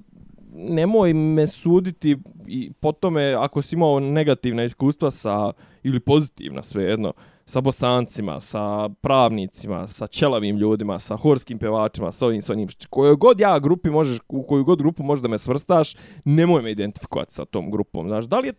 nemoj 0.55 1.13
me 1.13 1.47
suditi 1.47 2.17
i 2.47 2.71
po 2.79 2.91
tome 2.91 3.33
ako 3.33 3.61
si 3.61 3.75
imao 3.75 3.99
negativna 3.99 4.63
iskustva 4.63 5.11
sa 5.11 5.51
ili 5.83 5.99
pozitivna 5.99 6.63
svejedno 6.63 7.13
sa 7.45 7.61
bosancima, 7.61 8.39
sa 8.39 8.89
pravnicima, 9.01 9.87
sa 9.87 10.07
ćelavim 10.07 10.57
ljudima, 10.57 10.99
sa 10.99 11.15
horskim 11.15 11.59
pevačima, 11.59 12.11
sa 12.11 12.25
ovim, 12.25 12.41
sa 12.41 12.53
onim, 12.53 12.67
koju 12.89 13.17
god 13.17 13.39
ja 13.39 13.59
grupi 13.59 13.89
možeš, 13.89 14.19
u 14.29 14.43
koju 14.43 14.63
god 14.63 14.79
grupu 14.79 15.03
možeš 15.03 15.21
da 15.21 15.27
me 15.27 15.37
svrstaš, 15.37 15.95
nemoj 16.25 16.61
me 16.61 16.71
identifikovati 16.71 17.33
sa 17.33 17.45
tom 17.45 17.71
grupom, 17.71 18.07
znaš, 18.07 18.25
da 18.25 18.39
li 18.39 18.47
je, 18.47 18.53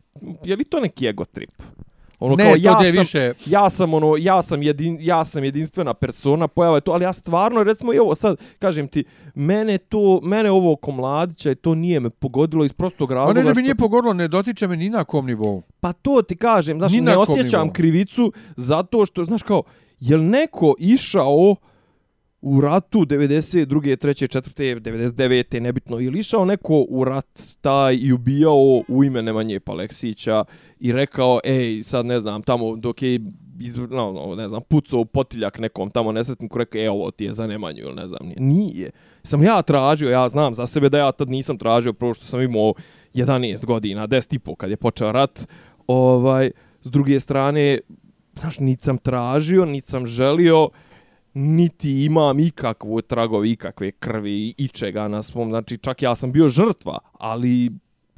je 0.45 0.57
li 0.57 0.65
to 0.65 0.81
neki 0.81 1.07
ego 1.07 1.25
trip? 1.25 1.63
Ono 2.19 2.37
Ne, 2.37 2.45
kao, 2.45 2.55
ja 2.59 2.75
sam, 2.75 2.93
više- 2.93 3.33
ja 3.47 3.71
sam 3.71 3.95
ono 3.95 4.17
ja 4.19 4.43
sam 4.43 4.63
jedin, 4.63 4.99
ja 5.01 5.25
sam 5.25 5.45
jedinstvena 5.45 5.95
persona 5.95 6.49
pojava 6.49 6.77
je 6.77 6.81
to 6.81 6.93
ali 6.93 7.05
ja 7.05 7.13
stvarno 7.13 7.63
recimo 7.63 7.95
i 7.95 7.99
ovo 7.99 8.15
sad 8.15 8.37
kažem 8.59 8.89
ti 8.89 9.05
mene 9.35 9.79
to 9.79 10.21
mene 10.23 10.51
ovo 10.51 10.73
oko 10.73 10.91
mladića 10.91 11.51
i 11.51 11.55
to 11.55 11.75
nije 11.75 12.01
me 12.01 12.11
pogodilo 12.11 12.65
iz 12.65 12.73
prostog 12.73 13.13
razloga 13.13 13.41
ne 13.41 13.45
da 13.45 13.53
mi 13.57 13.63
nije 13.63 13.75
pogodilo, 13.75 14.13
ne 14.13 14.29
dotiče 14.29 14.67
me 14.67 14.77
ni 14.77 14.91
na 14.91 15.05
kom 15.05 15.27
nivou. 15.27 15.63
Pa 15.81 15.93
to 15.93 16.23
ti 16.23 16.37
kažem, 16.37 16.79
znaš, 16.79 16.93
ne 16.93 17.17
osjećam 17.17 17.61
nivou. 17.61 17.73
krivicu 17.73 18.33
zato 18.57 19.07
što, 19.07 19.25
znaš 19.25 19.43
kao, 19.43 19.63
jel 20.01 20.25
neko 20.25 20.75
išao 20.79 21.57
u 22.47 22.61
ratu 22.61 22.99
92. 22.99 23.97
3. 23.97 24.39
4. 24.39 24.81
99. 24.81 25.61
nebitno, 25.61 26.01
ili 26.01 26.19
išao 26.19 26.45
neko 26.45 26.87
u 26.89 27.05
rat 27.05 27.41
taj 27.61 27.97
i 27.97 28.13
ubijao 28.13 28.83
u 28.89 29.05
ime 29.05 29.23
Nemanje 29.23 29.61
Paleksića 29.61 30.45
i 30.81 30.93
rekao, 30.93 31.41
ej, 31.45 31.83
sad 31.83 32.07
ne 32.07 32.21
znam, 32.21 32.43
tamo 32.43 32.77
dok 32.77 33.03
je 33.03 33.21
iz, 33.61 33.77
no, 33.77 34.13
no, 34.13 34.35
ne 34.35 34.49
znam, 34.49 34.63
pucao 34.63 35.01
u 35.01 35.05
potiljak 35.05 35.59
nekom 35.59 35.91
tamo 35.91 36.13
nesretniku, 36.13 36.59
rekao, 36.59 36.81
e, 36.81 36.91
ovo 36.91 37.11
ti 37.11 37.25
je 37.25 37.33
za 37.33 37.47
Nemanju, 37.47 37.83
ili 37.83 37.95
ne 37.95 38.09
znam, 38.09 38.21
nije. 38.23 38.41
nije. 38.41 38.91
Sam 39.23 39.43
ja 39.43 39.63
tražio, 39.63 40.11
ja 40.11 40.29
znam 40.29 40.55
za 40.55 40.67
sebe 40.67 40.89
da 40.89 40.99
ja 40.99 41.13
tad 41.13 41.31
nisam 41.31 41.59
tražio, 41.59 41.93
prvo 41.93 42.15
što 42.15 42.27
sam 42.27 42.41
imao 42.41 42.75
11 43.15 43.65
godina, 43.65 44.09
10 44.09 44.35
i 44.35 44.39
po 44.39 44.55
kad 44.55 44.71
je 44.71 44.77
počeo 44.77 45.13
rat, 45.13 45.49
ovaj, 45.87 46.51
s 46.83 46.91
druge 46.91 47.21
strane, 47.21 47.81
znaš, 48.41 48.59
nisam 48.59 48.85
sam 48.85 48.99
tražio, 48.99 49.65
niti 49.65 49.89
sam 49.89 50.07
želio, 50.07 50.69
niti 51.35 52.05
imam 52.05 52.39
ikakvu 52.39 53.03
tragovi, 53.03 53.51
ikakve 53.51 53.91
krvi 53.91 54.55
i 54.59 54.69
čega 54.69 55.09
na 55.09 55.23
svom, 55.23 55.51
znači 55.51 55.79
čak 55.79 56.03
ja 56.03 56.15
sam 56.15 56.33
bio 56.33 56.49
žrtva, 56.49 56.99
ali 57.13 57.71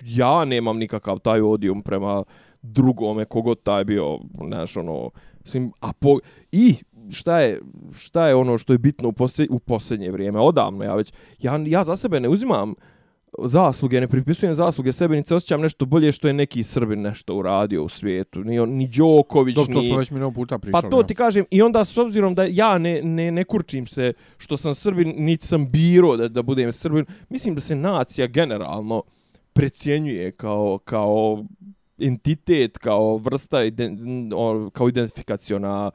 ja 0.04 0.44
nemam 0.44 0.78
nikakav 0.78 1.18
taj 1.18 1.40
odijum 1.40 1.82
prema 1.82 2.24
drugome, 2.62 3.24
kogod 3.24 3.62
taj 3.62 3.84
bio, 3.84 4.18
znaš, 4.46 4.76
ono, 4.76 5.10
mislim, 5.44 5.72
a 5.80 5.92
po, 5.92 6.18
i 6.52 6.74
šta 7.10 7.40
je, 7.40 7.60
šta 7.96 8.28
je 8.28 8.34
ono 8.34 8.58
što 8.58 8.72
je 8.72 8.78
bitno 8.78 9.08
u, 9.08 9.12
poslje, 9.12 9.46
u 9.50 9.58
posljednje 9.58 10.10
vrijeme, 10.10 10.40
odavno 10.40 10.84
ja 10.84 10.94
već, 10.94 11.12
ja, 11.38 11.60
ja 11.66 11.84
za 11.84 11.96
sebe 11.96 12.20
ne 12.20 12.28
uzimam 12.28 12.74
zasluge, 13.44 14.00
ne 14.00 14.08
pripisujem 14.08 14.54
zasluge 14.54 14.92
sebe, 14.92 15.16
niti 15.16 15.28
se 15.28 15.34
osjećam 15.34 15.60
nešto 15.60 15.86
bolje 15.86 16.12
što 16.12 16.28
je 16.28 16.34
neki 16.34 16.62
Srbin 16.62 17.00
nešto 17.00 17.34
uradio 17.34 17.84
u 17.84 17.88
svijetu, 17.88 18.44
ni, 18.44 18.58
on, 18.58 18.70
ni 18.70 18.88
Đoković, 18.88 19.54
Dok 19.56 19.66
to 19.66 19.80
ni... 19.80 19.88
smo 19.88 19.98
već 19.98 20.10
milion 20.10 20.34
puta 20.34 20.58
Pa 20.58 20.62
pričali. 20.62 20.90
to 20.90 21.00
ja. 21.00 21.06
ti 21.06 21.14
kažem, 21.14 21.44
i 21.50 21.62
onda 21.62 21.84
s 21.84 21.98
obzirom 21.98 22.34
da 22.34 22.44
ja 22.48 22.78
ne, 22.78 23.02
ne, 23.02 23.30
ne 23.30 23.44
kurčim 23.44 23.86
se 23.86 24.12
što 24.38 24.56
sam 24.56 24.74
Srbin, 24.74 25.14
niti 25.16 25.46
sam 25.46 25.70
biro 25.70 26.16
da, 26.16 26.28
da 26.28 26.42
budem 26.42 26.72
Srbin, 26.72 27.04
mislim 27.28 27.54
da 27.54 27.60
se 27.60 27.76
nacija 27.76 28.26
generalno 28.26 29.02
precijenjuje 29.52 30.32
kao, 30.32 30.78
kao 30.84 31.44
entitet, 31.98 32.78
kao 32.78 33.16
vrsta, 33.16 33.56
kao 34.72 34.88
identifikaciona 34.88 35.90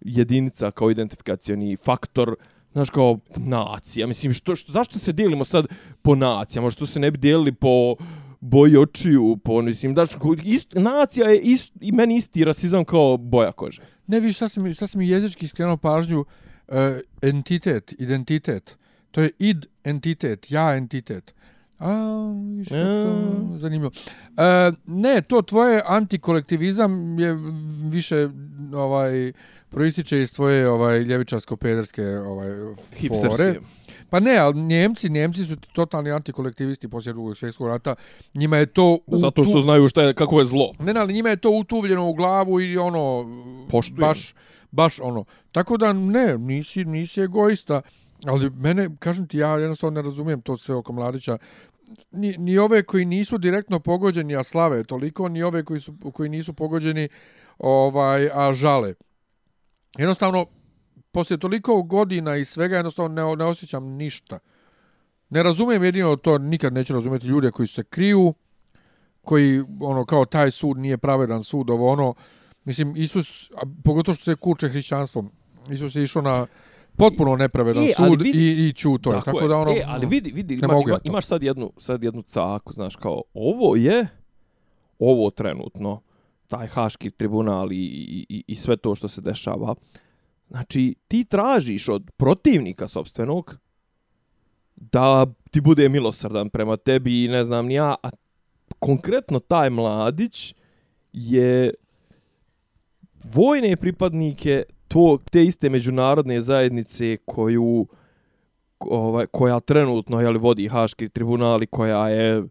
jedinica, 0.00 0.70
kao 0.70 0.90
identifikacioni 0.90 1.76
faktor, 1.76 2.36
znaš, 2.76 2.90
kao 2.90 3.18
nacija. 3.36 4.06
Mislim, 4.06 4.32
što, 4.32 4.56
što, 4.56 4.72
zašto 4.72 4.98
se 4.98 5.12
dijelimo 5.12 5.44
sad 5.44 5.66
po 6.02 6.14
nacijama? 6.14 6.70
Što 6.70 6.86
se 6.86 7.00
ne 7.00 7.10
bi 7.10 7.18
dijelili 7.18 7.52
po 7.52 7.96
boji 8.40 8.76
očiju, 8.76 9.36
po, 9.44 9.62
mislim, 9.62 9.94
ko- 9.94 10.36
ist, 10.44 10.68
nacija 10.72 11.28
je 11.28 11.40
ist, 11.40 11.72
i 11.80 11.92
meni 11.92 12.16
isti 12.16 12.44
rasizam 12.44 12.84
kao 12.84 13.16
boja 13.16 13.52
kože. 13.52 13.82
Ne, 14.06 14.32
sad 14.32 14.50
si 14.90 14.98
mi 14.98 15.08
jezički 15.08 15.48
skrenuo 15.48 15.76
pažnju 15.76 16.20
uh, 16.20 16.74
entitet, 17.22 17.94
identitet. 17.98 18.76
To 19.10 19.20
je 19.20 19.30
id 19.38 19.66
entitet, 19.84 20.50
ja 20.50 20.76
entitet. 20.76 21.34
A, 21.78 21.88
kako 22.68 22.84
to 22.84 23.58
zanimljivo. 23.58 23.90
Uh, 23.90 24.74
ne, 24.86 25.22
to 25.22 25.42
tvoje 25.42 25.82
antikolektivizam 25.86 27.18
je 27.18 27.36
više 27.84 28.28
ovaj 28.74 29.32
proističe 29.76 30.20
iz 30.20 30.32
tvoje 30.32 30.68
ovaj 30.68 30.98
ljevičarsko-pederske 30.98 32.02
ovaj 32.26 32.50
fore. 32.50 32.76
Hipsterski. 32.96 33.60
Pa 34.10 34.20
ne, 34.20 34.36
ali 34.38 34.60
Njemci, 34.60 35.08
Njemci 35.08 35.44
su 35.44 35.56
totalni 35.72 36.10
antikolektivisti 36.10 36.88
poslije 36.88 37.12
drugog 37.12 37.36
svjetskog 37.36 37.68
rata. 37.68 37.94
Njima 38.34 38.56
je 38.56 38.66
to 38.66 38.98
u 39.06 39.18
Zato 39.18 39.44
što 39.44 39.60
znaju 39.60 39.88
šta 39.88 40.02
je, 40.02 40.14
kako 40.14 40.38
je 40.38 40.44
zlo. 40.44 40.72
Ne, 40.78 40.94
ne, 40.94 41.00
ali 41.00 41.12
njima 41.12 41.28
je 41.28 41.36
to 41.36 41.50
utuvljeno 41.50 42.08
u 42.08 42.14
glavu 42.14 42.60
i 42.60 42.78
ono... 42.78 43.26
Poštujem. 43.70 44.08
Baš, 44.08 44.34
baš 44.70 45.00
ono. 45.00 45.24
Tako 45.52 45.76
da 45.76 45.92
ne, 45.92 46.38
nisi, 46.38 46.84
nisi 46.84 47.20
egoista. 47.20 47.82
Ali 48.24 48.50
mene, 48.50 48.90
kažem 48.98 49.28
ti, 49.28 49.38
ja 49.38 49.58
jednostavno 49.58 49.94
ne 49.94 50.02
razumijem 50.02 50.40
to 50.40 50.56
sve 50.56 50.74
oko 50.74 50.92
mladića. 50.92 51.38
Ni, 52.10 52.34
ni 52.38 52.58
ove 52.58 52.82
koji 52.82 53.04
nisu 53.04 53.38
direktno 53.38 53.80
pogođeni, 53.80 54.36
a 54.36 54.42
slave 54.42 54.84
toliko, 54.84 55.28
ni 55.28 55.42
ove 55.42 55.64
koji, 55.64 55.80
su, 55.80 55.94
koji 56.12 56.28
nisu 56.28 56.52
pogođeni, 56.52 57.08
ovaj, 57.58 58.28
a 58.32 58.52
žale. 58.52 58.94
Jednostavno, 59.98 60.46
poslije 61.12 61.38
toliko 61.38 61.82
godina 61.82 62.36
i 62.36 62.44
svega, 62.44 62.76
jednostavno 62.76 63.14
ne, 63.14 63.36
ne 63.36 63.44
osjećam 63.44 63.84
ništa. 63.84 64.38
Ne 65.30 65.42
razumijem 65.42 65.84
jedino 65.84 66.16
to, 66.16 66.38
nikad 66.38 66.72
neću 66.72 66.94
razumjeti 66.94 67.26
ljude 67.26 67.50
koji 67.50 67.68
se 67.68 67.84
kriju, 67.84 68.34
koji, 69.20 69.62
ono, 69.80 70.04
kao 70.04 70.24
taj 70.24 70.50
sud 70.50 70.78
nije 70.78 70.98
pravedan 70.98 71.42
sud, 71.42 71.70
ovo 71.70 71.90
ono, 71.90 72.14
mislim, 72.64 72.92
Isus, 72.96 73.50
a 73.50 73.62
pogotovo 73.84 74.14
što 74.14 74.24
se 74.24 74.36
kurče 74.36 74.68
hrišćanstvom, 74.68 75.30
Isus 75.70 75.94
je 75.94 76.02
išao 76.02 76.22
na 76.22 76.46
potpuno 76.96 77.36
nepravedan 77.36 77.84
E, 77.84 77.92
sud 77.96 78.22
vidi- 78.22 78.38
i, 78.38 78.68
i 78.68 78.72
čuto 78.72 79.12
je. 79.12 79.20
Tako, 79.24 79.48
da 79.48 79.56
ono... 79.56 79.70
E, 79.70 79.82
ali 79.86 80.06
vidi, 80.06 80.30
vidi, 80.30 80.56
ne 80.56 80.60
ima, 80.64 80.74
ja 80.74 80.80
ima, 80.86 80.98
to. 80.98 81.02
imaš 81.04 81.26
sad 81.26 81.42
jednu, 81.42 81.72
sad 81.78 82.04
jednu 82.04 82.22
caku, 82.22 82.72
znaš, 82.72 82.96
kao, 82.96 83.22
ovo 83.34 83.76
je, 83.76 84.06
ovo 84.98 85.30
trenutno, 85.30 86.00
taj 86.48 86.66
haški 86.66 87.10
tribunal 87.10 87.72
i, 87.72 87.76
i, 87.76 88.26
i- 88.28 88.44
i 88.46 88.54
sve 88.54 88.76
to 88.76 88.94
što 88.94 89.08
se 89.08 89.20
dešava, 89.20 89.74
znači, 90.48 90.94
ti 91.08 91.24
tražiš 91.24 91.88
od 91.88 92.10
protivnika 92.16 92.86
sobstvenog 92.86 93.58
da 94.76 95.26
ti 95.50 95.60
bude 95.60 95.88
milosrdan 95.88 96.50
prema 96.50 96.76
tebi 96.76 97.24
i 97.24 97.28
ne 97.28 97.44
znam 97.44 97.66
ni 97.66 97.74
ja, 97.74 97.94
a 98.02 98.10
konkretno 98.78 99.38
taj 99.38 99.70
mladić 99.70 100.54
je 101.12 101.74
vojne 103.24 103.76
pripadnike 103.76 104.62
to, 104.88 105.18
te 105.30 105.44
iste 105.44 105.70
međunarodne 105.70 106.40
zajednice 106.40 107.16
koju 107.24 107.86
ovaj, 108.78 109.26
koja 109.26 109.60
trenutno 109.60 110.20
je 110.20 110.30
vodi 110.32 110.68
Haški 110.68 111.08
tribunal 111.08 111.62
i 111.62 111.66
koja 111.66 112.08
je 112.08 112.44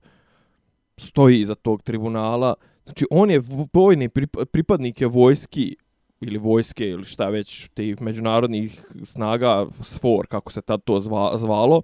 stoji 0.98 1.40
iza 1.40 1.56
tog 1.56 1.82
tribunala. 1.82 2.54
Znači, 2.86 3.06
on 3.10 3.32
je 3.32 3.42
vojni 3.74 4.10
pripadnik 4.51 5.01
je 5.01 5.08
vojski 5.08 5.75
ili 6.22 6.38
vojske 6.38 6.88
ili 6.88 7.04
šta 7.04 7.30
već 7.30 7.70
tih 7.74 8.01
međunarodnih 8.01 8.86
snaga 9.04 9.65
SFOR, 9.82 10.27
kako 10.27 10.51
se 10.51 10.62
tad 10.62 10.84
to 10.84 11.00
zva, 11.00 11.38
zvalo, 11.38 11.82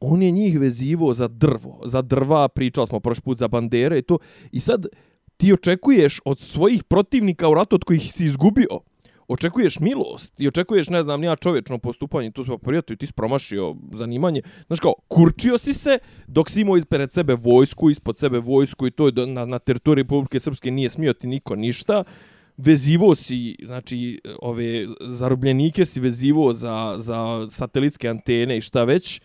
on 0.00 0.22
je 0.22 0.30
njih 0.30 0.60
vezivo 0.60 1.14
za 1.14 1.28
drvo, 1.28 1.80
za 1.84 2.02
drva, 2.02 2.48
pričali 2.48 2.86
smo 2.86 3.00
prošli 3.00 3.22
put 3.22 3.38
za 3.38 3.48
bandere 3.48 3.98
i 3.98 4.02
to. 4.02 4.18
I 4.52 4.60
sad 4.60 4.86
ti 5.36 5.52
očekuješ 5.52 6.20
od 6.24 6.38
svojih 6.38 6.84
protivnika 6.84 7.48
u 7.48 7.54
ratu 7.54 7.76
od 7.76 7.84
kojih 7.84 8.12
si 8.12 8.24
izgubio, 8.24 8.80
očekuješ 9.28 9.80
milost 9.80 10.40
i 10.40 10.48
očekuješ, 10.48 10.88
ne 10.88 11.02
znam, 11.02 11.20
nija 11.20 11.36
čovječno 11.36 11.78
postupanje, 11.78 12.30
tu 12.30 12.44
smo 12.44 12.58
pa 12.58 12.66
prijatelji, 12.66 12.96
ti 12.96 13.06
si 13.06 13.12
promašio 13.12 13.76
zanimanje. 13.92 14.42
Znaš 14.66 14.80
kao, 14.80 14.94
kurčio 15.08 15.58
si 15.58 15.74
se 15.74 15.98
dok 16.26 16.50
si 16.50 16.60
imao 16.60 16.76
ispred 16.76 17.12
sebe 17.12 17.34
vojsku, 17.34 17.90
ispod 17.90 18.18
sebe 18.18 18.38
vojsku 18.38 18.86
i 18.86 18.90
to 18.90 19.06
je 19.06 19.26
na, 19.26 19.44
na 19.44 19.58
teritoriji 19.58 20.02
Republike 20.02 20.40
Srpske 20.40 20.70
nije 20.70 20.90
smio 20.90 21.12
ti 21.12 21.26
niko 21.26 21.56
ništa. 21.56 22.04
Vezivo 22.56 23.14
si, 23.14 23.56
znači, 23.62 24.20
ove 24.42 24.86
zarobljenike 25.00 25.84
si 25.84 26.00
vezivo 26.00 26.52
za, 26.52 26.94
za 26.98 27.46
satelitske 27.50 28.08
antene 28.08 28.56
i 28.56 28.60
šta 28.60 28.84
već. 28.84 29.20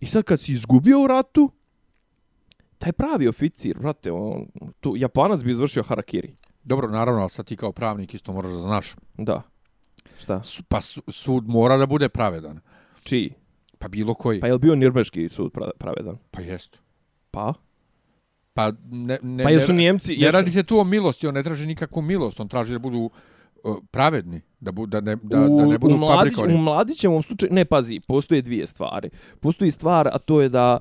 I 0.00 0.06
sad 0.06 0.24
kad 0.24 0.40
si 0.40 0.52
izgubio 0.52 1.02
u 1.02 1.06
ratu, 1.06 1.50
taj 2.78 2.92
pravi 2.92 3.28
oficir, 3.28 3.78
brate, 3.78 4.12
on, 4.12 4.46
tu, 4.80 4.94
Japanac 4.96 5.42
bi 5.42 5.50
izvršio 5.50 5.82
harakiri. 5.82 6.36
Dobro, 6.64 6.88
naravno, 6.88 7.20
ali 7.20 7.30
sad 7.30 7.46
ti 7.46 7.56
kao 7.56 7.72
pravnik 7.72 8.14
isto 8.14 8.32
moraš 8.32 8.52
da 8.52 8.58
znaš. 8.58 8.94
Da. 9.18 9.42
Šta? 10.18 10.42
Su- 10.42 10.62
Pa 10.62 10.80
su- 10.80 11.02
sud 11.08 11.48
mora 11.48 11.76
da 11.76 11.86
bude 11.86 12.08
pravedan. 12.08 12.60
Čiji? 13.02 13.32
Pa 13.78 13.88
bilo 13.88 14.14
koji. 14.14 14.40
Pa 14.40 14.46
je 14.46 14.52
li 14.52 14.58
bio 14.58 14.74
Nirbeški 14.74 15.28
sud 15.28 15.52
pra- 15.52 15.70
pravedan? 15.78 16.16
Pa 16.30 16.40
jest. 16.40 16.78
Pa? 17.30 17.54
Pa 18.54 18.72
ne, 18.84 19.18
ne, 19.22 19.44
Pa 19.44 19.50
jesu 19.50 19.72
Njemci... 19.72 20.08
ne 20.10 20.24
Jesu... 20.24 20.32
radi 20.32 20.50
se 20.50 20.62
tu 20.62 20.78
o 20.78 20.84
milosti, 20.84 21.26
on 21.26 21.34
ne 21.34 21.42
traži 21.42 21.66
nikakvu 21.66 22.02
milost, 22.02 22.40
on 22.40 22.48
traži 22.48 22.72
da 22.72 22.78
budu 22.78 23.10
uh, 23.64 23.76
pravedni, 23.90 24.40
da, 24.60 24.72
bu, 24.72 24.86
da, 24.86 25.00
ne, 25.00 25.16
da, 25.16 25.40
u, 25.40 25.58
da 25.58 25.66
ne 25.66 25.78
budu 25.78 25.94
u, 25.94 25.98
mladić, 25.98 26.16
fabrikovani. 26.18 26.54
u 26.54 26.58
Mladićevom 26.58 27.22
slučaju, 27.22 27.52
ne 27.52 27.64
pazi, 27.64 28.00
postoje 28.08 28.42
dvije 28.42 28.66
stvari. 28.66 29.10
Postoji 29.40 29.70
stvar, 29.70 30.08
a 30.08 30.18
to 30.18 30.40
je 30.40 30.48
da 30.48 30.78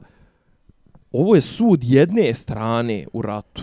ovo 1.12 1.36
je 1.36 1.42
sud 1.42 1.84
jedne 1.84 2.34
strane 2.34 3.06
u 3.14 3.22
ratu. 3.22 3.62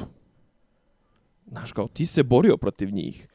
Znaš, 1.51 1.73
kao, 1.73 1.89
ti 1.89 2.07
se 2.07 2.23
borio 2.23 2.57
protiv 2.57 2.91
njih. 2.91 3.29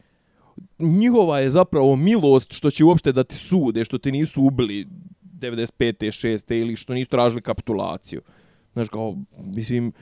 Njihova 0.79 1.39
je 1.39 1.49
zapravo 1.49 1.95
milost 1.95 2.53
što 2.53 2.71
će 2.71 2.83
uopšte 2.83 3.11
da 3.11 3.23
ti 3.23 3.35
sude, 3.35 3.85
što 3.85 3.97
te 3.97 4.11
nisu 4.11 4.43
ubili 4.43 4.87
95. 5.23 6.27
6. 6.27 6.53
ili 6.53 6.75
što 6.75 6.93
nisu 6.93 7.09
tražili 7.09 7.41
kapitulaciju. 7.41 8.21
Znaš, 8.73 8.89
kao, 8.89 9.17
mislim, 9.43 9.93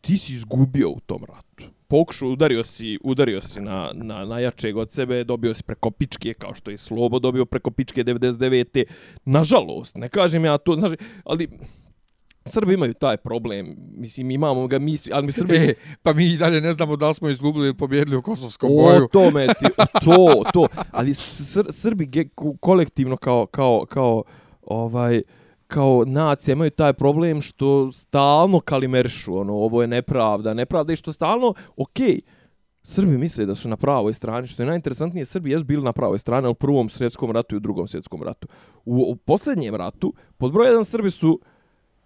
ti 0.00 0.16
si 0.16 0.32
izgubio 0.32 0.90
u 0.90 1.00
tom 1.00 1.24
ratu. 1.24 1.64
Pokušao, 1.88 2.28
udario 2.28 2.64
si, 2.64 2.98
udario 3.04 3.40
si 3.40 3.60
na, 3.60 3.90
na, 3.94 4.24
na 4.24 4.38
jačeg 4.38 4.76
od 4.76 4.90
sebe, 4.92 5.24
dobio 5.24 5.54
si 5.54 5.62
preko 5.62 5.90
pičke, 5.90 6.34
kao 6.34 6.54
što 6.54 6.70
je 6.70 6.78
Slobo 6.78 7.18
dobio 7.18 7.44
preko 7.44 7.70
pičke 7.70 8.04
99. 8.04 8.84
Nažalost, 9.24 9.96
ne 9.96 10.08
kažem 10.08 10.44
ja 10.44 10.58
to, 10.58 10.74
znaš, 10.74 10.90
ali 11.24 11.48
Srbi 12.46 12.74
imaju 12.74 12.94
taj 12.94 13.16
problem. 13.16 13.76
Mislim, 13.96 14.30
imamo 14.30 14.66
ga 14.66 14.78
mi, 14.78 14.96
ali 15.12 15.26
mi 15.26 15.32
Srbi... 15.32 15.54
E, 15.64 15.74
pa 16.02 16.12
mi 16.12 16.26
i 16.26 16.36
dalje 16.36 16.60
ne 16.60 16.72
znamo 16.72 16.96
da 16.96 17.08
li 17.08 17.14
smo 17.14 17.28
izgubili 17.28 17.66
ili 17.66 17.76
pobjedili 17.76 18.16
u 18.16 18.22
Kosovskom 18.22 18.70
O 18.72 18.74
boju. 18.74 19.08
tome 19.12 19.46
ti, 19.46 19.66
to, 20.04 20.42
to. 20.52 20.66
Ali 20.90 21.14
sr, 21.14 21.66
Srbi 21.70 22.06
ge, 22.06 22.24
ko- 22.34 22.56
kolektivno 22.60 23.16
kao, 23.16 23.46
kao, 23.46 23.86
kao, 23.88 24.22
ovaj, 24.62 25.22
kao 25.66 26.04
nacija 26.06 26.52
imaju 26.52 26.70
taj 26.70 26.92
problem 26.92 27.40
što 27.40 27.92
stalno 27.92 28.60
kalimerišu, 28.60 29.38
ono, 29.38 29.52
ovo 29.52 29.82
je 29.82 29.88
nepravda, 29.88 30.54
nepravda 30.54 30.92
i 30.92 30.96
što 30.96 31.12
stalno, 31.12 31.54
okej, 31.76 32.20
Srbi 32.82 33.18
misle 33.18 33.46
da 33.46 33.54
su 33.54 33.68
na 33.68 33.76
pravoj 33.76 34.14
strani, 34.14 34.46
što 34.46 34.62
je 34.62 34.66
najinteresantnije, 34.66 35.24
Srbi 35.24 35.50
jesu 35.50 35.64
bili 35.64 35.82
na 35.82 35.92
pravoj 35.92 36.18
strani 36.18 36.48
u 36.48 36.54
prvom 36.54 36.88
svjetskom 36.88 37.30
ratu 37.30 37.54
i 37.54 37.56
u 37.56 37.60
drugom 37.60 37.86
svjetskom 37.86 38.22
ratu. 38.22 38.48
U, 38.84 38.96
u 39.12 39.16
posljednjem 39.16 39.74
ratu, 39.74 40.14
pod 40.38 40.52
broj 40.52 40.66
jedan 40.66 40.84
Srbi 40.84 41.10
su 41.10 41.40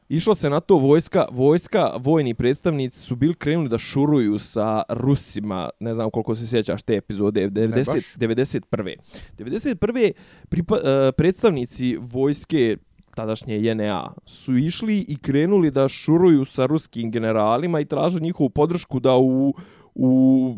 Išlo 0.09 0.35
se 0.35 0.51
na 0.51 0.61
to 0.61 0.77
vojska, 0.77 1.27
vojska, 1.33 1.91
vojni 1.99 2.35
predstavnici 2.35 3.01
su 3.01 3.17
bili 3.17 3.35
krenuli 3.35 3.69
da 3.69 3.79
šuruju 3.79 4.39
sa 4.39 4.83
Rusima, 4.89 5.71
ne 5.81 5.95
znam 5.95 6.11
koliko 6.11 6.35
se 6.35 6.47
sjećaš 6.47 6.83
te 6.83 6.97
epizode, 6.97 7.51
90, 7.51 7.75
baš. 7.87 8.17
91. 8.17 8.97
91. 9.39 10.13
Pripa, 10.49 10.75
uh, 10.75 10.81
predstavnici 11.17 11.97
vojske 12.01 12.77
tadašnje 13.15 13.59
JNA 13.61 14.13
su 14.27 14.57
išli 14.57 14.99
i 15.09 15.17
krenuli 15.17 15.71
da 15.71 15.89
šuruju 15.89 16.45
sa 16.45 16.67
ruskim 16.67 17.11
generalima 17.11 17.81
i 17.81 17.85
traže 17.85 18.21
njihovu 18.21 18.51
podršku 18.51 19.01
da 19.01 19.17
u 19.17 19.55
u 20.01 20.55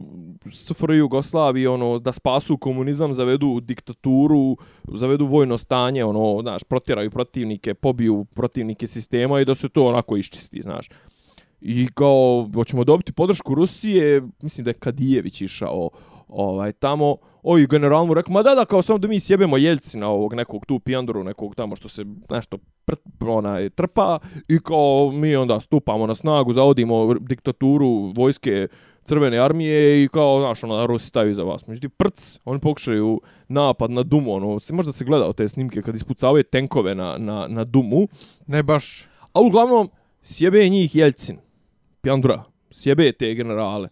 SFRJ 0.50 0.96
Jugoslaviji 0.96 1.66
ono 1.66 1.98
da 1.98 2.12
spasu 2.12 2.56
komunizam, 2.56 3.14
zavedu 3.14 3.60
diktaturu, 3.60 4.56
zavedu 4.88 5.26
vojno 5.26 5.58
stanje, 5.58 6.04
ono, 6.04 6.42
znaš, 6.42 6.64
protjeraju 6.64 7.10
protivnike, 7.10 7.74
pobiju 7.74 8.24
protivnike 8.34 8.86
sistema 8.86 9.40
i 9.40 9.44
da 9.44 9.54
se 9.54 9.68
to 9.68 9.86
onako 9.86 10.16
iščisti, 10.16 10.62
znaš. 10.62 10.88
I 11.60 11.88
kao, 11.94 12.48
hoćemo 12.54 12.84
dobiti 12.84 13.12
podršku 13.12 13.54
Rusije, 13.54 14.22
mislim 14.42 14.64
da 14.64 14.70
je 14.70 14.74
Kadijević 14.74 15.40
išao 15.40 15.90
ovaj, 16.28 16.72
tamo, 16.72 17.16
oj, 17.42 17.66
general 17.66 18.06
mu 18.06 18.14
rekao, 18.14 18.32
ma 18.32 18.42
da, 18.42 18.54
da, 18.54 18.64
kao 18.64 18.82
samo 18.82 18.98
da 18.98 19.08
mi 19.08 19.20
sjebemo 19.20 19.56
Jeljcina 19.56 20.08
ovog 20.08 20.34
nekog 20.34 20.66
tu 20.66 20.78
pijandoru, 20.78 21.24
nekog 21.24 21.54
tamo 21.54 21.76
što 21.76 21.88
se 21.88 22.04
nešto 22.30 22.58
prt, 22.84 23.00
ona, 23.20 23.68
trpa 23.68 24.18
i 24.48 24.58
kao 24.58 25.10
mi 25.12 25.36
onda 25.36 25.60
stupamo 25.60 26.06
na 26.06 26.14
snagu, 26.14 26.52
zavodimo 26.52 27.14
diktaturu 27.14 28.12
vojske 28.16 28.68
crvene 29.04 29.38
armije 29.38 30.04
i 30.04 30.08
kao, 30.08 30.40
znaš, 30.40 30.64
ono, 30.64 30.86
Rusi 30.86 31.06
staju 31.06 31.34
za 31.34 31.42
vas. 31.42 31.66
Međutim, 31.66 31.90
prc, 31.90 32.38
oni 32.44 32.60
pokušaju 32.60 33.20
napad 33.48 33.90
na 33.90 34.02
Dumu, 34.02 34.34
ono, 34.34 34.60
se 34.60 34.74
možda 34.74 34.92
se 34.92 35.04
gledao 35.04 35.32
te 35.32 35.48
snimke 35.48 35.82
kad 35.82 35.94
ispucavaju 35.94 36.42
tenkove 36.42 36.94
na, 36.94 37.18
na, 37.18 37.46
na 37.48 37.64
Dumu, 37.64 38.08
Ne 38.46 38.62
baš. 38.62 39.08
a 39.32 39.40
uglavnom, 39.40 39.90
sjebe 40.22 40.68
njih 40.68 40.96
Jeljcin, 40.96 41.38
Pjandura, 42.00 42.42
sjebe 42.70 43.12
te 43.12 43.34
generale 43.34 43.88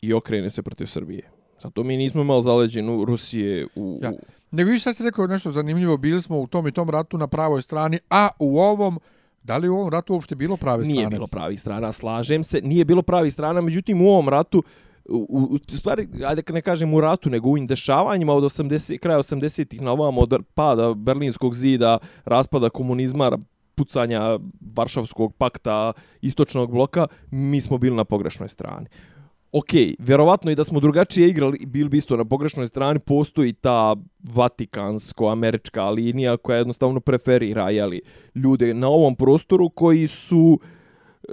i 0.00 0.12
okrene 0.12 0.50
se 0.50 0.62
protiv 0.62 0.86
Srbije. 0.86 1.30
Zato 1.58 1.82
mi 1.82 1.96
nismo 1.96 2.22
imali 2.22 2.42
zaleđenu 2.42 3.04
Rusije 3.04 3.66
u... 3.74 3.98
Ja. 4.02 4.12
Nego 4.50 4.70
više 4.70 4.82
sad 4.82 4.96
si 4.96 5.02
rekao 5.02 5.26
nešto 5.26 5.50
zanimljivo, 5.50 5.96
bili 5.96 6.22
smo 6.22 6.38
u 6.38 6.46
tom 6.46 6.68
i 6.68 6.72
tom 6.72 6.90
ratu 6.90 7.18
na 7.18 7.26
pravoj 7.26 7.62
strani, 7.62 7.98
a 8.10 8.28
u 8.38 8.58
ovom, 8.60 8.98
da 9.42 9.56
li 9.56 9.68
u 9.68 9.74
ovom 9.74 9.88
ratu 9.88 10.14
uopšte 10.14 10.34
bilo 10.34 10.56
prave 10.56 10.84
strane? 10.84 10.96
Nije 10.96 11.08
bilo 11.10 11.26
pravih 11.26 11.60
strana, 11.60 11.92
slažem 11.92 12.42
se, 12.42 12.60
nije 12.60 12.84
bilo 12.84 13.02
pravih 13.02 13.32
strana, 13.32 13.60
međutim 13.60 14.02
u 14.02 14.08
ovom 14.08 14.28
ratu, 14.28 14.62
u, 15.08 15.48
u, 15.50 15.76
stvari, 15.76 16.08
ajde 16.26 16.42
ne 16.52 16.62
kažem 16.62 16.94
u 16.94 17.00
ratu, 17.00 17.30
nego 17.30 17.48
u 17.48 17.58
dešavanjima 17.66 18.34
od 18.34 18.44
80, 18.44 18.98
kraja 18.98 19.18
80-ih 19.18 19.80
na 19.80 19.92
ovamo, 19.92 20.20
od 20.20 20.42
pada 20.54 20.94
Berlinskog 20.94 21.54
zida, 21.54 21.98
raspada 22.24 22.68
komunizma, 22.68 23.38
pucanja 23.74 24.38
Varšavskog 24.74 25.34
pakta, 25.34 25.92
istočnog 26.20 26.70
bloka, 26.70 27.06
mi 27.30 27.60
smo 27.60 27.78
bili 27.78 27.96
na 27.96 28.04
pogrešnoj 28.04 28.48
strani. 28.48 28.86
Ok, 29.52 29.68
vjerovatno 29.98 30.50
i 30.50 30.54
da 30.54 30.64
smo 30.64 30.80
drugačije 30.80 31.28
igrali, 31.28 31.66
bili 31.66 31.88
bi 31.88 31.96
isto 31.96 32.16
na 32.16 32.24
pogrešnoj 32.24 32.66
strani, 32.66 32.98
postoji 32.98 33.52
ta 33.52 33.96
vatikansko-američka 34.34 35.90
linija 35.90 36.36
koja 36.36 36.58
jednostavno 36.58 37.00
preferira 37.00 37.70
jeli, 37.70 38.00
ljude 38.34 38.74
na 38.74 38.88
ovom 38.88 39.16
prostoru 39.16 39.70
koji 39.70 40.06
su 40.06 40.60
e, 41.28 41.32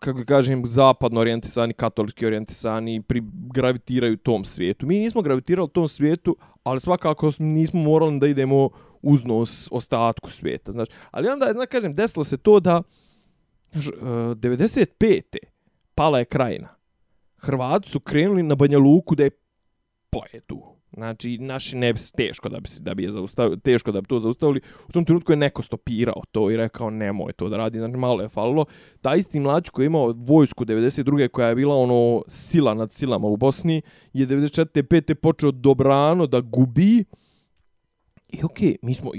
kako 0.00 0.24
kažem, 0.24 0.66
zapadno 0.66 1.20
orijentisani, 1.20 1.74
katolički 1.74 2.26
orijentisani, 2.26 3.02
pri, 3.02 3.22
gravitiraju 3.54 4.16
tom 4.16 4.44
svijetu. 4.44 4.86
Mi 4.86 5.00
nismo 5.00 5.22
gravitirali 5.22 5.68
tom 5.68 5.88
svijetu, 5.88 6.36
ali 6.62 6.80
svakako 6.80 7.30
nismo 7.38 7.82
morali 7.82 8.18
da 8.18 8.26
idemo 8.26 8.70
uz 9.02 9.24
nos 9.24 9.68
ostatku 9.72 10.30
svijeta. 10.30 10.72
Znaš. 10.72 10.88
Ali 11.10 11.28
onda, 11.28 11.52
znaš, 11.52 11.66
kažem, 11.70 11.94
desilo 11.94 12.24
se 12.24 12.36
to 12.36 12.60
da 12.60 12.82
znaš, 13.72 13.86
95. 13.86 15.22
E, 15.32 15.38
pala 15.94 16.18
je 16.18 16.24
krajina. 16.24 16.77
Hrvati 17.38 17.90
su 17.90 18.00
krenuli 18.00 18.42
na 18.42 18.54
Banja 18.54 18.78
Luku 18.78 19.14
da 19.14 19.24
je 19.24 19.30
pojedu. 20.10 20.62
Znači, 20.92 21.38
naši 21.38 21.76
ne 21.76 21.92
bi 21.92 22.00
teško 22.16 22.48
da 22.48 22.60
bi, 22.60 22.68
se- 22.68 22.82
da 22.82 22.94
bi 22.94 23.02
je 23.02 23.10
zaustavili, 23.10 23.60
teško 23.60 23.92
da 23.92 24.00
bi 24.00 24.06
to 24.06 24.18
zaustavili. 24.18 24.60
U 24.88 24.92
tom 24.92 25.04
trenutku 25.04 25.32
je 25.32 25.36
neko 25.36 25.62
stopirao 25.62 26.22
to 26.32 26.50
i 26.50 26.56
rekao 26.56 26.90
nemoj 26.90 27.32
to 27.32 27.48
da 27.48 27.56
radi, 27.56 27.78
znači 27.78 27.96
malo 27.96 28.22
je 28.22 28.28
falilo. 28.28 28.64
Ta 29.00 29.14
isti 29.14 29.40
mlađ 29.40 29.68
koji 29.68 29.84
je 29.84 29.86
imao 29.86 30.14
vojsku 30.16 30.64
92. 30.64 31.28
koja 31.28 31.48
je 31.48 31.54
bila 31.54 31.76
ono 31.76 32.22
sila 32.28 32.74
nad 32.74 32.92
silama 32.92 33.28
u 33.28 33.36
Bosni, 33.36 33.82
je 34.12 34.26
94. 34.26 34.82
5. 34.82 35.14
počeo 35.14 35.50
dobrano 35.50 36.26
da 36.26 36.40
gubi. 36.40 37.04
I 38.28 38.44
okej, 38.44 38.76
mi 38.82 38.94
smo, 38.94 39.10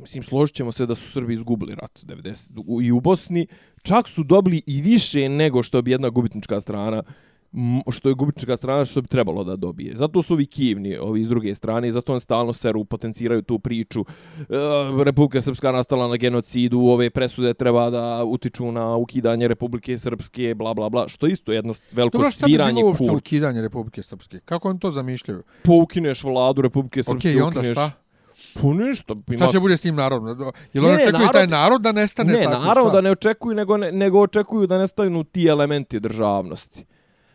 mislim, 0.00 0.22
složit 0.22 0.56
ćemo 0.56 0.72
se 0.72 0.86
da 0.86 0.94
su 0.94 1.10
Srbi 1.10 1.34
izgubili 1.34 1.74
rat 1.74 2.00
90. 2.04 2.84
i 2.84 2.92
u 2.92 3.00
Bosni. 3.00 3.46
Čak 3.82 4.08
su 4.08 4.22
dobili 4.24 4.62
i 4.66 4.82
više 4.82 5.28
nego 5.28 5.62
što 5.62 5.82
bi 5.82 5.90
jedna 5.90 6.08
gubitnička 6.08 6.60
strana 6.60 7.02
što 7.90 8.08
je 8.08 8.14
gubitnička 8.14 8.56
strana 8.56 8.84
što 8.84 9.02
bi 9.02 9.08
trebalo 9.08 9.44
da 9.44 9.56
dobije. 9.56 9.96
Zato 9.96 10.22
su 10.22 10.34
ovi 10.34 10.46
kivni, 10.46 10.96
ovi 10.96 11.20
iz 11.20 11.28
druge 11.28 11.54
strane, 11.54 11.88
i 11.88 11.92
zato 11.92 12.12
on 12.12 12.20
stalno 12.20 12.52
seru, 12.52 12.84
potenciraju 12.84 13.42
tu 13.42 13.58
priču. 13.58 14.04
E, 14.38 14.44
Republika 15.04 15.42
Srpska 15.42 15.72
nastala 15.72 16.08
na 16.08 16.16
genocidu, 16.16 16.80
ove 16.80 17.10
presude 17.10 17.54
treba 17.54 17.90
da 17.90 18.24
utiču 18.24 18.72
na 18.72 18.96
ukidanje 18.96 19.48
Republike 19.48 19.98
Srpske, 19.98 20.54
bla, 20.54 20.74
bla, 20.74 20.88
bla, 20.88 21.08
što 21.08 21.26
isto 21.26 21.52
je 21.52 21.56
jedno 21.56 21.74
veliko 21.92 22.18
Dobro, 22.18 22.30
šta 22.30 22.46
bi 22.46 22.50
sviranje 22.50 22.74
bilo 22.74 22.86
uopšte 22.86 23.04
kurcu. 23.04 23.16
ukidanje 23.16 23.62
Republike 23.62 24.02
Srpske? 24.02 24.40
Kako 24.44 24.68
oni 24.68 24.78
to 24.78 24.90
zamišljaju? 24.90 25.42
Poukineš 25.64 26.24
vladu 26.24 26.62
Republike 26.62 27.02
Srpske, 27.02 27.32
i 27.32 27.40
onda 27.40 27.60
ukineš... 27.60 27.74
šta? 27.74 27.90
Pa 28.54 28.66
ništa. 28.66 29.14
Ima... 29.28 29.36
Šta 29.36 29.52
će 29.52 29.60
bude 29.60 29.76
s 29.76 29.80
tim 29.80 29.96
narodom? 29.96 30.52
Jel 30.72 30.86
oni 30.86 30.94
očekuju 30.94 31.26
narod- 31.26 31.32
taj 31.32 31.46
narod 31.46 31.82
da 31.82 31.92
nestane? 31.92 32.32
Ne, 32.32 32.44
naravno 32.44 32.90
šta? 32.90 32.90
da 32.90 33.00
ne 33.00 33.10
očekuju, 33.10 33.56
nego, 33.56 33.76
ne, 33.76 33.92
nego 33.92 34.20
očekuju 34.20 34.66
da 34.66 34.78
nestanu 34.78 35.24
ti 35.24 35.46
elementi 35.46 36.00
državnosti. 36.00 36.84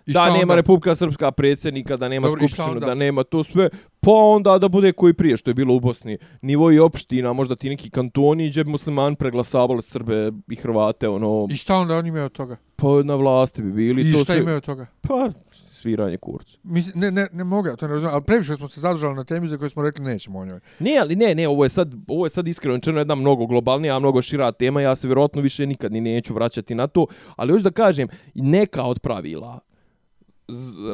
I 0.08 0.14
da 0.14 0.26
nema 0.26 0.42
onda? 0.42 0.56
Republika 0.56 0.96
Srpska 0.96 1.32
predsjednika, 1.32 1.98
da 1.98 2.08
nema 2.08 2.28
Dobro, 2.28 2.48
skupštinu, 2.48 2.80
da 2.80 2.96
nema 2.96 3.24
to 3.24 3.44
sve, 3.44 3.70
pa 4.00 4.12
onda 4.12 4.58
da 4.58 4.68
bude 4.68 4.92
koji 4.92 5.14
prije 5.14 5.38
što 5.38 5.50
je 5.50 5.54
bilo 5.54 5.76
u 5.76 5.80
Bosni. 5.80 6.18
Nivo 6.42 6.72
i 6.72 6.80
opština, 6.80 7.34
možda 7.34 7.56
ti 7.56 7.70
neki 7.70 7.90
kantoni 7.90 8.50
gdje 8.50 8.64
bi 8.64 8.70
muslimani 8.72 9.16
preglasavali 9.16 9.82
Srbe 9.82 10.32
i 10.52 10.56
Hrvate, 10.56 11.10
ono, 11.10 11.48
I 11.52 11.56
šta 11.56 11.76
onda 11.76 11.98
oni 11.98 12.10
imaju 12.10 12.26
od 12.26 12.32
toga? 12.32 12.58
pa 12.76 13.04
na 13.04 13.16
vlasti 13.16 13.62
bi 13.62 13.72
bili. 13.72 14.10
I 14.10 14.14
to 14.14 14.20
šta 14.20 14.34
sve- 14.34 14.42
imaju 14.42 14.58
od 14.58 14.66
toga? 14.66 14.86
Pa, 15.02 15.30
sviranje 15.52 16.18
kurcu. 16.18 16.58
Mislim, 16.64 17.00
ne, 17.00 17.12
ne, 17.12 17.28
ne 17.34 17.44
mogu, 17.44 17.70
to 17.78 17.88
ne 17.88 17.94
razumijem, 17.94 18.14
ali 18.16 18.24
previše 18.24 18.56
smo 18.56 18.68
se 18.68 18.80
zadržali 18.80 19.16
na 19.16 19.24
temi 19.24 19.48
za 19.48 19.58
koju 19.58 19.70
smo 19.70 19.84
rekli 19.84 20.06
nećemo 20.06 20.40
o 20.40 20.46
njoj. 20.46 20.60
Ne, 20.80 20.98
ali 21.02 21.16
ne, 21.16 21.36
ne, 21.36 21.48
ovo 21.48 21.64
je 21.64 21.70
sad, 21.70 21.94
ovo 22.08 22.26
je 22.26 22.30
sad 22.30 22.48
iskreno 22.48 22.76
rečeno 22.76 23.00
jedna 23.00 23.16
mnogo 23.16 23.46
globalnija, 23.46 24.00
mnogo 24.00 24.22
šira 24.22 24.52
tema, 24.52 24.82
ja 24.82 24.96
se 24.96 25.08
vjerojatno 25.08 25.42
više 25.42 25.66
nikad 25.66 25.92
ni 25.92 26.02
neću 26.02 26.34
vraćati 26.34 26.76
na 26.76 26.88
to, 26.88 27.06
ali 27.36 27.52
hoću 27.52 27.64
da 27.64 27.72
kažem, 27.72 28.08
neka 28.36 28.84
od 28.84 29.00
pravila 29.00 29.60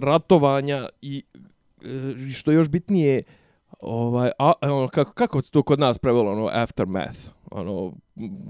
ratovanja 0.02 0.90
i 1.02 1.24
e, 2.28 2.32
što 2.32 2.52
je 2.52 2.56
još 2.56 2.70
bitnije 2.70 3.24
ovaj 3.80 4.32
a, 4.40 4.52
ono, 4.64 4.88
kako 4.88 5.12
kako 5.14 5.42
se 5.42 5.52
to 5.52 5.64
kod 5.64 5.80
nas 5.80 5.98
prevelo 5.98 6.32
ono 6.32 6.48
aftermath 6.48 7.20
ono 7.52 7.94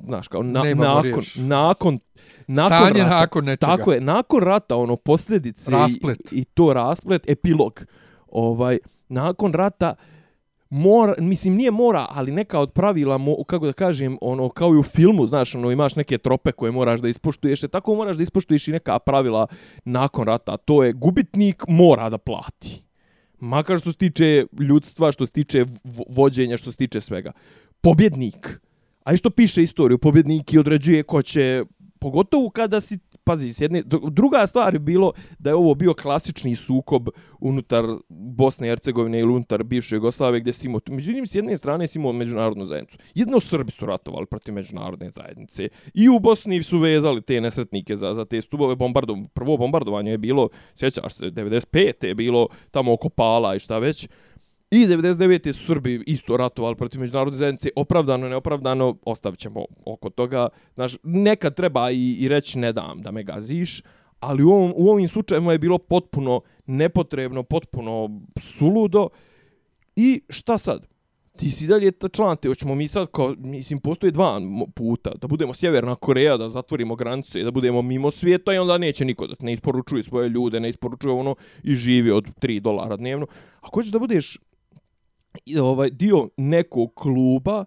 znaš 0.06 0.28
kao 0.28 0.44
na, 0.44 0.62
Nemamo 0.62 0.84
nakon 0.86 1.04
riječ. 1.04 1.36
nakon 1.38 2.00
nakon 2.48 2.68
Stanje 2.78 3.04
rata, 3.04 3.16
nakon 3.16 3.46
nečega. 3.46 3.66
tako 3.68 3.94
je 3.94 4.02
nakon 4.02 4.40
rata 4.40 4.76
ono 4.76 4.96
posljedice 4.96 5.72
i- 5.72 5.74
Rasplet. 5.74 6.20
i, 6.32 6.44
to 6.46 6.74
rasplet 6.74 7.30
epilog 7.30 7.86
ovaj 8.28 8.78
nakon 9.10 9.54
rata 9.54 9.96
mora, 10.74 11.16
mislim 11.20 11.56
nije 11.56 11.72
mora, 11.72 12.06
ali 12.10 12.32
neka 12.32 12.60
od 12.60 12.72
pravila, 12.72 13.18
mo, 13.18 13.44
kako 13.44 13.66
da 13.66 13.74
kažem, 13.74 14.18
ono 14.22 14.50
kao 14.50 14.74
i 14.74 14.78
u 14.78 14.84
filmu, 14.84 15.28
znaš, 15.28 15.56
ono 15.56 15.72
imaš 15.72 15.96
neke 15.96 16.18
trope 16.18 16.52
koje 16.52 16.72
moraš 16.72 17.02
da 17.02 17.08
ispoštuješ, 17.08 17.64
e 17.64 17.68
tako 17.68 17.96
moraš 17.96 18.18
da 18.18 18.24
ispoštuješ 18.24 18.68
i 18.68 18.72
neka 18.72 19.00
pravila 19.00 19.48
nakon 19.86 20.26
rata. 20.26 20.52
a 20.52 20.58
To 20.58 20.84
je 20.84 20.94
gubitnik 20.94 21.64
mora 21.68 22.10
da 22.10 22.18
plati. 22.18 22.84
Makar 23.40 23.80
što 23.80 23.92
se 23.92 23.98
tiče 23.98 24.46
ljudstva, 24.60 25.12
što 25.12 25.26
se 25.26 25.32
tiče 25.32 25.66
vođenja, 26.10 26.58
što 26.58 26.72
se 26.72 26.78
tiče 26.78 27.02
svega. 27.02 27.32
Pobjednik. 27.82 28.60
A 29.04 29.14
i 29.14 29.18
što 29.18 29.30
piše 29.30 29.64
istoriju, 29.64 29.98
pobjednik 29.98 30.54
i 30.54 30.60
određuje 30.60 31.04
ko 31.04 31.22
će, 31.22 31.64
pogotovo 32.00 32.50
kada 32.50 32.82
si, 32.82 33.00
pazi, 33.24 33.54
s 33.54 33.62
jedne, 33.62 33.84
druga 34.12 34.48
stvar 34.48 34.74
je 34.74 34.80
bilo 34.80 35.12
da 35.40 35.50
je 35.50 35.56
ovo 35.56 35.76
bio 35.76 35.94
klasični 35.94 36.56
sukob 36.56 37.08
unutar 37.40 37.86
Bosne 38.10 38.68
i 38.68 38.70
Hercegovine 38.70 39.20
ili 39.20 39.34
unutar 39.34 39.64
bivše 39.64 39.96
Jugoslavije 39.96 40.42
gdje 40.42 40.54
si 40.54 40.68
imao, 40.68 40.80
međutim 40.90 41.28
s 41.28 41.36
jedne 41.36 41.58
strane 41.58 41.88
si 41.88 42.00
imao 42.00 42.12
međunarodnu 42.14 42.66
zajednicu. 42.66 42.98
Jedno 43.16 43.40
Srbi 43.40 43.72
su 43.72 43.86
ratovali 43.86 44.26
protiv 44.26 44.54
međunarodne 44.54 45.12
zajednice 45.12 45.70
i 45.94 46.10
u 46.10 46.20
Bosni 46.20 46.64
su 46.64 46.80
vezali 46.80 47.22
te 47.22 47.42
nesretnike 47.42 47.96
za, 47.96 48.14
za 48.14 48.26
te 48.26 48.42
stubove 48.42 48.76
bombardov, 48.76 49.18
prvo 49.34 49.58
bombardovanje 49.58 50.12
je 50.12 50.18
bilo, 50.18 50.50
sjećaš 50.76 51.14
se, 51.14 51.26
95. 51.26 52.06
je 52.06 52.16
bilo 52.16 52.48
tamo 52.72 52.94
oko 52.94 53.10
Pala 53.10 53.56
i 53.56 53.60
šta 53.60 53.78
već, 53.78 54.08
I 54.74 54.88
99. 54.88 55.52
su 55.52 55.66
Srbi 55.66 56.04
isto 56.08 56.38
ratovali 56.38 56.76
protiv 56.76 57.02
međunarodne 57.02 57.38
zajednice, 57.38 57.70
opravdano, 57.76 58.30
neopravdano, 58.30 58.98
ostavit 59.06 59.40
ćemo 59.40 59.66
oko 59.86 60.10
toga. 60.10 60.50
Znaš, 60.74 60.96
nekad 61.04 61.56
treba 61.56 61.92
i, 61.92 62.18
i 62.20 62.28
reći 62.28 62.60
ne 62.60 62.74
dam 62.74 63.02
da 63.02 63.12
me 63.12 63.24
gaziš, 63.24 63.82
ali 64.20 64.44
u, 64.44 64.50
ovom, 64.50 64.74
u 64.76 64.90
ovim 64.90 65.08
slučajima 65.08 65.52
je 65.52 65.60
bilo 65.60 65.78
potpuno 65.78 66.42
nepotrebno, 66.66 67.44
potpuno 67.44 68.22
suludo. 68.40 69.10
I 69.96 70.22
šta 70.30 70.58
sad? 70.58 70.88
Ti 71.38 71.52
si 71.52 71.68
dalje 71.68 71.92
ta 71.92 72.10
član 72.10 72.38
te, 72.38 72.48
hoćemo 72.48 72.76
mi 72.76 72.88
sad 72.88 73.08
kao, 73.12 73.36
mislim, 73.38 73.80
postoje 73.80 74.12
dva 74.12 74.42
puta, 74.76 75.12
da 75.22 75.28
budemo 75.28 75.54
Sjeverna 75.54 75.96
Koreja, 75.96 76.38
da 76.38 76.50
zatvorimo 76.50 76.96
granice 76.96 77.40
i 77.40 77.44
da 77.44 77.52
budemo 77.52 77.82
mimo 77.82 78.12
svijeta 78.12 78.54
i 78.54 78.58
onda 78.58 78.78
neće 78.78 79.06
niko 79.06 79.28
da 79.28 79.36
ne 79.40 79.54
isporučuje 79.54 80.04
svoje 80.04 80.30
ljude, 80.30 80.60
ne 80.60 80.70
isporučuje 80.70 81.14
ono 81.14 81.36
i 81.64 81.76
živi 81.76 82.12
od 82.12 82.26
3 82.42 82.60
dolara 82.60 82.98
dnevno. 82.98 83.28
Ako 83.62 83.80
hoćeš 83.80 83.92
da 83.92 84.00
budeš 84.00 84.38
ovaj 85.62 85.90
dio 85.90 86.30
nekog 86.38 86.94
kluba, 86.96 87.66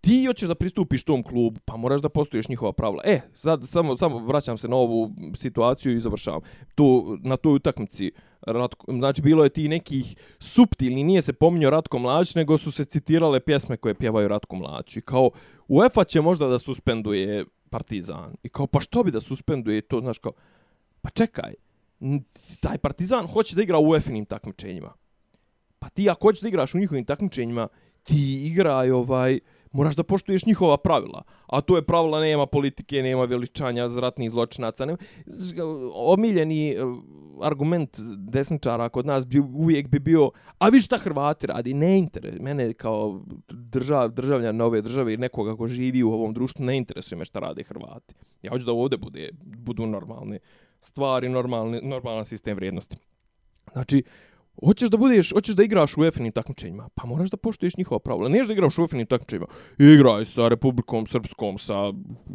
ti 0.00 0.24
hoćeš 0.26 0.48
da 0.48 0.54
pristupiš 0.54 1.04
tom 1.04 1.22
klubu, 1.22 1.60
pa 1.64 1.76
moraš 1.76 2.00
da 2.00 2.08
postoješ 2.08 2.48
njihova 2.48 2.72
pravila. 2.72 3.02
E, 3.04 3.20
sad 3.34 3.68
samo 3.68 3.96
samo 3.96 4.18
vraćam 4.18 4.58
se 4.58 4.68
na 4.68 4.76
ovu 4.76 5.10
situaciju 5.34 5.96
i 5.96 6.00
završavam. 6.00 6.40
Tu 6.74 7.18
na 7.22 7.36
toj 7.36 7.54
utakmici 7.54 8.12
Ratko, 8.40 8.92
znači 8.92 9.22
bilo 9.22 9.44
je 9.44 9.50
ti 9.50 9.68
nekih 9.68 10.16
suptilni, 10.38 11.04
nije 11.04 11.22
se 11.22 11.32
pominjao 11.32 11.70
Ratko 11.70 11.98
Mladić, 11.98 12.34
nego 12.34 12.58
su 12.58 12.72
se 12.72 12.84
citirale 12.84 13.40
pjesme 13.40 13.76
koje 13.76 13.94
pjevaju 13.94 14.28
Ratko 14.28 14.56
Mladić. 14.56 14.96
I 14.96 15.00
kao 15.00 15.30
UEFA 15.68 16.04
će 16.04 16.20
možda 16.20 16.46
da 16.46 16.58
suspenduje 16.58 17.44
Partizan. 17.70 18.34
I 18.42 18.48
kao 18.48 18.66
pa 18.66 18.80
što 18.80 19.02
bi 19.02 19.10
da 19.10 19.20
suspenduje 19.20 19.80
to, 19.80 20.00
znaš 20.00 20.18
kao 20.18 20.32
pa 21.00 21.10
čekaj. 21.10 21.54
Taj 22.60 22.78
Partizan 22.78 23.26
hoće 23.26 23.56
da 23.56 23.62
igra 23.62 23.78
u 23.78 23.88
UEFA-nim 23.88 24.24
takmičenjima. 24.24 24.92
Pa 25.78 25.88
ti 25.88 26.10
ako 26.10 26.28
hoćeš 26.28 26.42
da 26.42 26.48
igraš 26.48 26.74
u 26.74 26.78
njihovim 26.78 27.04
takmičenjima, 27.04 27.68
ti 28.02 28.46
igraj 28.46 28.90
ovaj, 28.90 29.38
moraš 29.72 29.96
da 29.96 30.02
poštuješ 30.02 30.46
njihova 30.46 30.76
pravila. 30.76 31.22
A 31.46 31.60
to 31.60 31.76
je 31.76 31.82
pravila 31.82 32.20
nema 32.20 32.46
politike, 32.46 33.02
nema 33.02 33.24
veličanja 33.24 33.88
ratnih 34.00 34.30
zločinaca. 34.30 34.84
Nema, 34.84 34.98
omiljeni 35.94 36.70
eh, 36.70 36.76
argument 37.42 37.98
desničara 38.16 38.88
kod 38.88 39.06
nas 39.06 39.26
bi 39.26 39.38
uvijek 39.38 39.88
bi 39.88 39.98
bio, 39.98 40.30
a 40.58 40.68
vi 40.68 40.80
šta 40.80 40.98
Hrvati 40.98 41.46
radi? 41.46 41.74
Ne 41.74 41.98
interes. 41.98 42.34
Mene 42.40 42.72
kao 42.72 43.20
držav, 43.48 44.08
državljan 44.08 44.56
nove 44.56 44.82
države 44.82 45.14
i 45.14 45.16
nekoga 45.16 45.56
ko 45.56 45.66
živi 45.66 46.02
u 46.02 46.12
ovom 46.12 46.34
društvu 46.34 46.64
ne 46.64 46.76
interesuje 46.76 47.18
me 47.18 47.24
šta 47.24 47.38
rade 47.38 47.62
Hrvati. 47.62 48.14
Ja 48.42 48.50
hoću 48.50 48.64
da 48.64 48.72
ovdje 48.72 48.98
bude, 48.98 49.30
budu 49.42 49.86
normalne 49.86 50.38
stvari, 50.80 51.28
normalni, 51.28 51.80
normalan 51.82 52.24
sistem 52.24 52.56
vrijednosti. 52.56 52.96
Znači, 53.72 54.02
Hoćeš 54.64 54.90
da 54.90 54.96
budeš, 54.96 55.32
hoćeš 55.32 55.54
da 55.54 55.62
igraš 55.62 55.96
u 55.96 56.00
UEFA-nim 56.00 56.32
takmičenjima, 56.32 56.88
pa 56.94 57.06
moraš 57.06 57.30
da 57.30 57.36
poštuješ 57.36 57.76
njihova 57.76 57.98
pravila. 57.98 58.28
Neš 58.28 58.46
da 58.46 58.52
igraš 58.52 58.78
u 58.78 58.82
UEFA-nim 58.82 59.06
takmičenjima. 59.06 59.46
Igraj 59.78 60.24
sa 60.24 60.48
Republikom 60.48 61.06
Srpskom, 61.06 61.58
sa, 61.58 61.92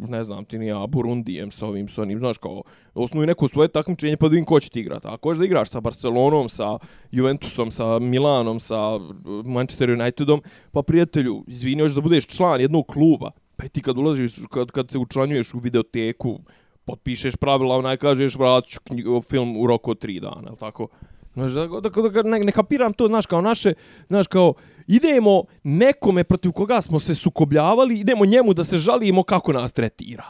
ne 0.08 0.24
znam 0.24 0.44
ti 0.44 0.58
ni 0.58 0.66
ja, 0.66 0.86
Burundijem, 0.86 1.50
sa 1.50 1.66
ovim, 1.66 1.88
sa 1.88 2.02
onim, 2.02 2.18
znaš 2.18 2.38
kao, 2.38 2.62
osnuj 2.94 3.26
neko 3.26 3.48
svoje 3.48 3.68
takmičenje 3.68 4.16
pa 4.16 4.28
da 4.28 4.30
vidim 4.30 4.44
ko 4.44 4.60
će 4.60 4.70
ti 4.70 4.80
igrati. 4.80 5.08
Ako 5.08 5.28
hoćeš 5.28 5.38
da 5.38 5.44
igraš 5.44 5.70
sa 5.70 5.80
Barcelonom, 5.80 6.48
sa 6.48 6.78
Juventusom, 7.10 7.70
sa 7.70 7.98
Milanom, 7.98 8.60
sa 8.60 8.96
uh, 8.96 9.02
Manchester 9.46 9.90
Unitedom, 9.90 10.42
pa 10.72 10.82
prijatelju, 10.82 11.44
izvini, 11.46 11.82
hoćeš 11.82 11.94
da 11.94 12.00
budeš 12.00 12.26
član 12.26 12.60
jednog 12.60 12.86
kluba, 12.86 13.30
pa 13.56 13.66
i 13.66 13.68
ti 13.68 13.82
kad 13.82 13.98
ulaziš, 13.98 14.34
kad, 14.50 14.70
kad 14.70 14.90
se 14.90 14.98
učlanjuješ 14.98 15.54
u 15.54 15.58
videoteku, 15.58 16.40
potpišeš 16.84 17.36
pravila, 17.36 17.76
onaj 17.76 17.96
kažeš 17.96 18.36
vratit 18.36 18.70
ću 18.70 18.80
knjigo, 18.84 19.20
film 19.20 19.56
u 19.56 19.66
roku 19.66 19.90
od 19.90 19.98
tri 19.98 20.20
dana, 20.20 20.56
tako? 20.60 20.88
Znaš, 21.34 21.52
da, 21.52 21.66
da, 21.66 21.88
da, 22.10 22.22
ne, 22.22 22.38
ne 22.38 22.52
kapiram 22.52 22.92
to, 22.92 23.06
znaš, 23.06 23.26
kao 23.26 23.40
naše, 23.40 23.72
znaš, 24.08 24.26
kao, 24.26 24.54
idemo 24.86 25.44
nekome 25.62 26.24
protiv 26.24 26.52
koga 26.52 26.80
smo 26.82 26.98
se 27.00 27.14
sukobljavali, 27.14 27.98
idemo 28.00 28.24
njemu 28.26 28.54
da 28.54 28.64
se 28.64 28.78
žalimo 28.78 29.22
kako 29.22 29.52
nas 29.52 29.72
tretira. 29.72 30.24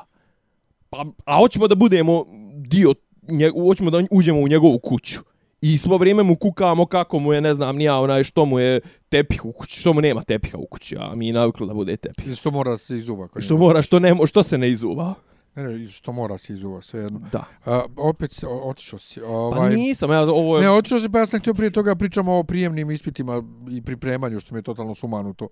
Pa, 0.90 1.04
a 1.24 1.36
hoćemo 1.36 1.68
da 1.68 1.74
budemo 1.74 2.24
dio, 2.54 2.94
nje, 3.28 3.50
hoćemo 3.50 3.90
da 3.90 4.02
uđemo 4.10 4.40
u 4.40 4.48
njegovu 4.48 4.78
kuću. 4.78 5.20
I 5.60 5.78
svo 5.78 5.96
vrijeme 5.96 6.22
mu 6.22 6.36
kukamo 6.36 6.86
kako 6.86 7.18
mu 7.18 7.32
je, 7.32 7.40
ne 7.40 7.54
znam, 7.54 7.76
nija 7.76 7.98
onaj 8.00 8.24
što 8.24 8.44
mu 8.44 8.58
je 8.58 8.80
tepih 9.08 9.44
u 9.44 9.52
kući, 9.52 9.80
što 9.80 9.92
mu 9.92 10.00
nema 10.00 10.22
tepiha 10.22 10.58
u 10.58 10.66
kući, 10.66 10.96
a 10.98 11.14
mi 11.14 11.32
navikli 11.32 11.66
da 11.66 11.74
bude 11.74 11.96
tepih. 11.96 12.34
Što 12.36 12.50
mora 12.50 12.76
se 12.76 12.96
izuva. 12.96 13.28
Što 13.40 13.56
mora, 13.56 13.82
što 13.82 13.98
ne, 13.98 14.14
mo- 14.14 14.26
što 14.26 14.42
se 14.42 14.58
ne 14.58 14.68
izuva. 14.70 15.14
Ne, 15.56 15.62
ne, 15.62 15.88
što 15.88 16.12
mora 16.12 16.38
se 16.38 16.52
izuva, 16.52 16.82
sve 16.82 17.00
jedno. 17.00 17.20
Da. 17.32 17.44
A, 17.64 17.82
opet 17.96 18.32
se, 18.32 18.46
otišao 18.48 18.98
si. 18.98 19.20
Pa 19.20 19.26
Ovaj, 19.26 19.74
nisam, 19.74 20.10
ja, 20.10 20.20
ovo 20.22 20.56
je... 20.58 20.62
Ne, 20.62 20.70
otišao 20.70 21.00
si, 21.00 21.08
pa 21.08 21.18
ja 21.18 21.26
sam 21.26 21.40
htio 21.40 21.54
prije 21.54 21.70
toga 21.70 21.94
pričamo 21.94 22.38
o 22.38 22.44
prijemnim 22.44 22.90
ispitima 22.90 23.42
i 23.70 23.82
pripremanju, 23.82 24.40
što 24.40 24.54
mi 24.54 24.58
je 24.58 24.62
totalno 24.62 24.94
sumanuto. 24.94 25.48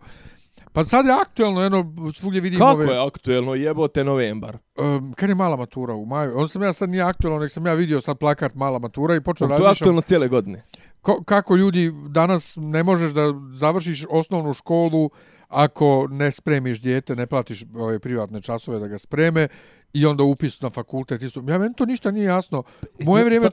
Pa 0.73 0.85
sad 0.85 1.07
je 1.07 1.13
aktuelno, 1.13 1.63
jedno, 1.63 1.93
svugdje 2.15 2.41
vidim 2.41 2.59
Kako 2.59 2.73
ove... 2.73 2.87
je 2.87 3.07
aktuelno, 3.07 3.55
jebote 3.55 4.05
novembar. 4.05 4.59
Um, 4.79 5.13
kad 5.13 5.29
je 5.29 5.35
mala 5.35 5.57
matura 5.57 5.95
u 5.95 6.07
maju? 6.07 6.33
On 6.37 6.49
sam 6.49 6.63
ja 6.63 6.73
sad 6.73 6.91
nije 6.91 7.03
aktuelno, 7.03 7.39
nek 7.39 7.51
sam 7.51 7.67
ja 7.67 7.75
vidio 7.75 8.01
sad 8.01 8.19
plakat 8.19 8.55
mala 8.55 8.79
matura 8.79 9.15
i 9.15 9.21
počeo 9.21 9.49
To 9.49 9.65
je 9.65 9.71
aktuelno 9.71 10.01
cijele 10.01 10.29
godine. 10.29 10.63
ko, 11.01 11.23
kako 11.25 11.57
ljudi 11.57 11.93
danas 12.09 12.59
ne 12.61 12.83
možeš 12.83 13.11
da 13.11 13.35
završiš 13.53 14.05
osnovnu 14.11 14.53
školu 14.53 15.11
ako 15.49 16.09
ne 16.11 16.31
spremiš 16.31 16.81
dijete, 16.81 17.17
ne 17.17 17.27
platiš 17.27 17.65
ove 17.77 17.99
privatne 17.99 18.41
časove 18.41 18.79
da 18.79 18.89
ga 18.89 18.99
spreme 18.99 19.49
i 19.95 20.07
onda 20.07 20.23
upis 20.25 20.61
na 20.61 20.71
fakultet 20.71 21.23
isto. 21.23 21.43
Ja 21.43 21.59
meni 21.59 21.75
to 21.75 21.85
ništa 21.87 22.11
nije 22.11 22.25
jasno. 22.25 22.63
Moje 23.01 23.25
vrijeme 23.25 23.49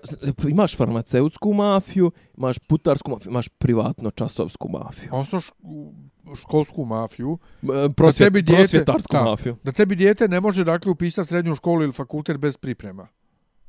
Imaš 0.45 0.75
farmaceutsku 0.75 1.53
mafiju, 1.53 2.11
imaš 2.37 2.59
putarsku 2.59 3.11
mafiju, 3.11 3.29
imaš 3.29 3.47
privatno 3.49 4.11
časovsku 4.11 4.69
mafiju. 4.69 5.09
osnovnu 5.13 5.93
školsku 6.35 6.85
mafiju, 6.85 7.37
Prosvjet, 7.95 8.17
tebi 8.17 8.41
dijete- 8.41 8.61
prosvjetarsku 8.61 9.13
da. 9.13 9.23
mafiju. 9.23 9.55
da 9.63 9.71
tebi 9.71 9.95
dijete 9.95 10.27
ne 10.27 10.41
može 10.41 10.63
dakle 10.63 10.91
upisati 10.91 11.27
srednju 11.27 11.55
školu 11.55 11.83
ili 11.83 11.91
fakultet 11.91 12.37
bez 12.37 12.57
priprema. 12.57 13.07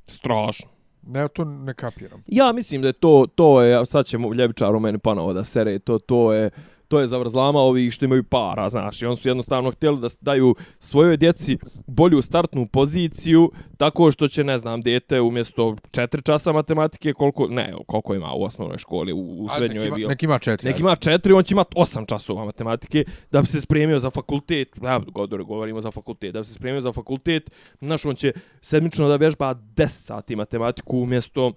Strašno. 0.04 0.68
Ne, 1.02 1.28
to 1.28 1.44
ne 1.44 1.74
kapiram. 1.74 2.22
Ja 2.26 2.52
mislim 2.52 2.82
da 2.82 2.88
je 2.88 2.92
to, 2.92 3.26
to 3.34 3.62
je, 3.62 3.86
sad 3.86 4.06
će 4.06 4.18
mu 4.18 4.34
ljevičar 4.34 4.74
u 4.74 4.80
meni 4.80 4.98
panovo 4.98 5.32
da 5.32 5.44
sere, 5.44 5.78
to, 5.78 5.98
to 5.98 6.32
je, 6.32 6.50
to 6.90 7.00
je 7.00 7.06
zavrzlama 7.06 7.58
ovih 7.58 7.92
što 7.92 8.04
imaju 8.04 8.24
para, 8.24 8.68
znaš, 8.68 9.02
i 9.02 9.06
oni 9.06 9.16
su 9.16 9.28
jednostavno 9.28 9.70
htjeli 9.70 10.00
da 10.00 10.08
daju 10.20 10.54
svojoj 10.78 11.16
djeci 11.16 11.58
bolju 11.86 12.22
startnu 12.22 12.66
poziciju, 12.66 13.50
tako 13.76 14.10
što 14.10 14.28
će, 14.28 14.44
ne 14.44 14.58
znam, 14.58 14.82
djete 14.82 15.20
umjesto 15.20 15.76
4 15.90 16.22
časa 16.22 16.52
matematike, 16.52 17.12
koliko, 17.12 17.46
ne, 17.46 17.74
koliko 17.86 18.14
ima 18.14 18.32
u 18.34 18.42
osnovnoj 18.42 18.78
školi, 18.78 19.12
u, 19.12 19.18
u 19.18 19.48
srednjoj 19.56 19.84
nek 19.84 19.92
je 19.92 19.96
bilo. 19.96 20.08
nek 20.08 20.22
ima 20.22 20.38
četiri. 20.38 20.68
Neki 20.70 20.82
ima 20.82 20.96
četiri, 20.96 21.32
on 21.32 21.42
će 21.42 21.54
imati 21.54 21.74
osam 21.76 22.06
časova 22.06 22.44
matematike 22.44 23.04
da 23.30 23.40
bi 23.40 23.46
se 23.46 23.60
spremio 23.60 23.98
za 23.98 24.10
fakultet. 24.10 24.68
Ja, 24.82 24.98
godore, 24.98 25.44
govorimo 25.44 25.80
za 25.80 25.90
fakultet. 25.90 26.32
Da 26.32 26.40
bi 26.40 26.44
se 26.44 26.54
spremio 26.54 26.80
za 26.80 26.92
fakultet, 26.92 27.50
znaš, 27.80 28.04
on 28.04 28.14
će 28.14 28.32
sedmično 28.60 29.08
da 29.08 29.16
vježba 29.16 29.54
10 29.54 29.86
sati 29.86 30.36
matematiku 30.36 30.98
umjesto 30.98 31.52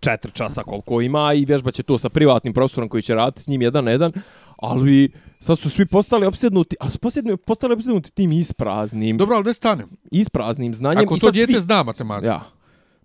4 0.00 0.32
časa 0.32 0.62
koliko 0.62 1.00
ima 1.00 1.32
i 1.32 1.44
vježba 1.44 1.70
će 1.70 1.82
to 1.82 1.98
sa 1.98 2.08
privatnim 2.08 2.52
profesorom 2.52 2.88
koji 2.88 3.02
će 3.02 3.14
raditi 3.14 3.42
s 3.42 3.46
njim 3.46 3.62
jedan 3.62 3.84
na 3.84 3.90
jedan, 3.90 4.12
ali 4.56 5.12
sad 5.40 5.58
su 5.58 5.70
svi 5.70 5.86
postali 5.86 6.26
opsjednuti, 6.26 6.76
ali 6.80 6.90
su 6.90 6.98
postali, 6.98 7.36
postali 7.36 7.74
opsjednuti 7.74 8.12
tim 8.12 8.32
ispraznim, 8.32 9.16
Dobro, 9.16 9.34
ali 9.34 9.44
gde 9.44 9.52
stanem? 9.52 9.88
ispraznim 10.12 10.74
znanjem. 10.74 11.04
Ako 11.04 11.16
i 11.16 11.18
to 11.18 11.26
sad 11.26 11.34
dijete 11.34 11.52
svi, 11.52 11.60
zna 11.60 11.82
matematiku, 11.82 12.26
Ja. 12.26 12.40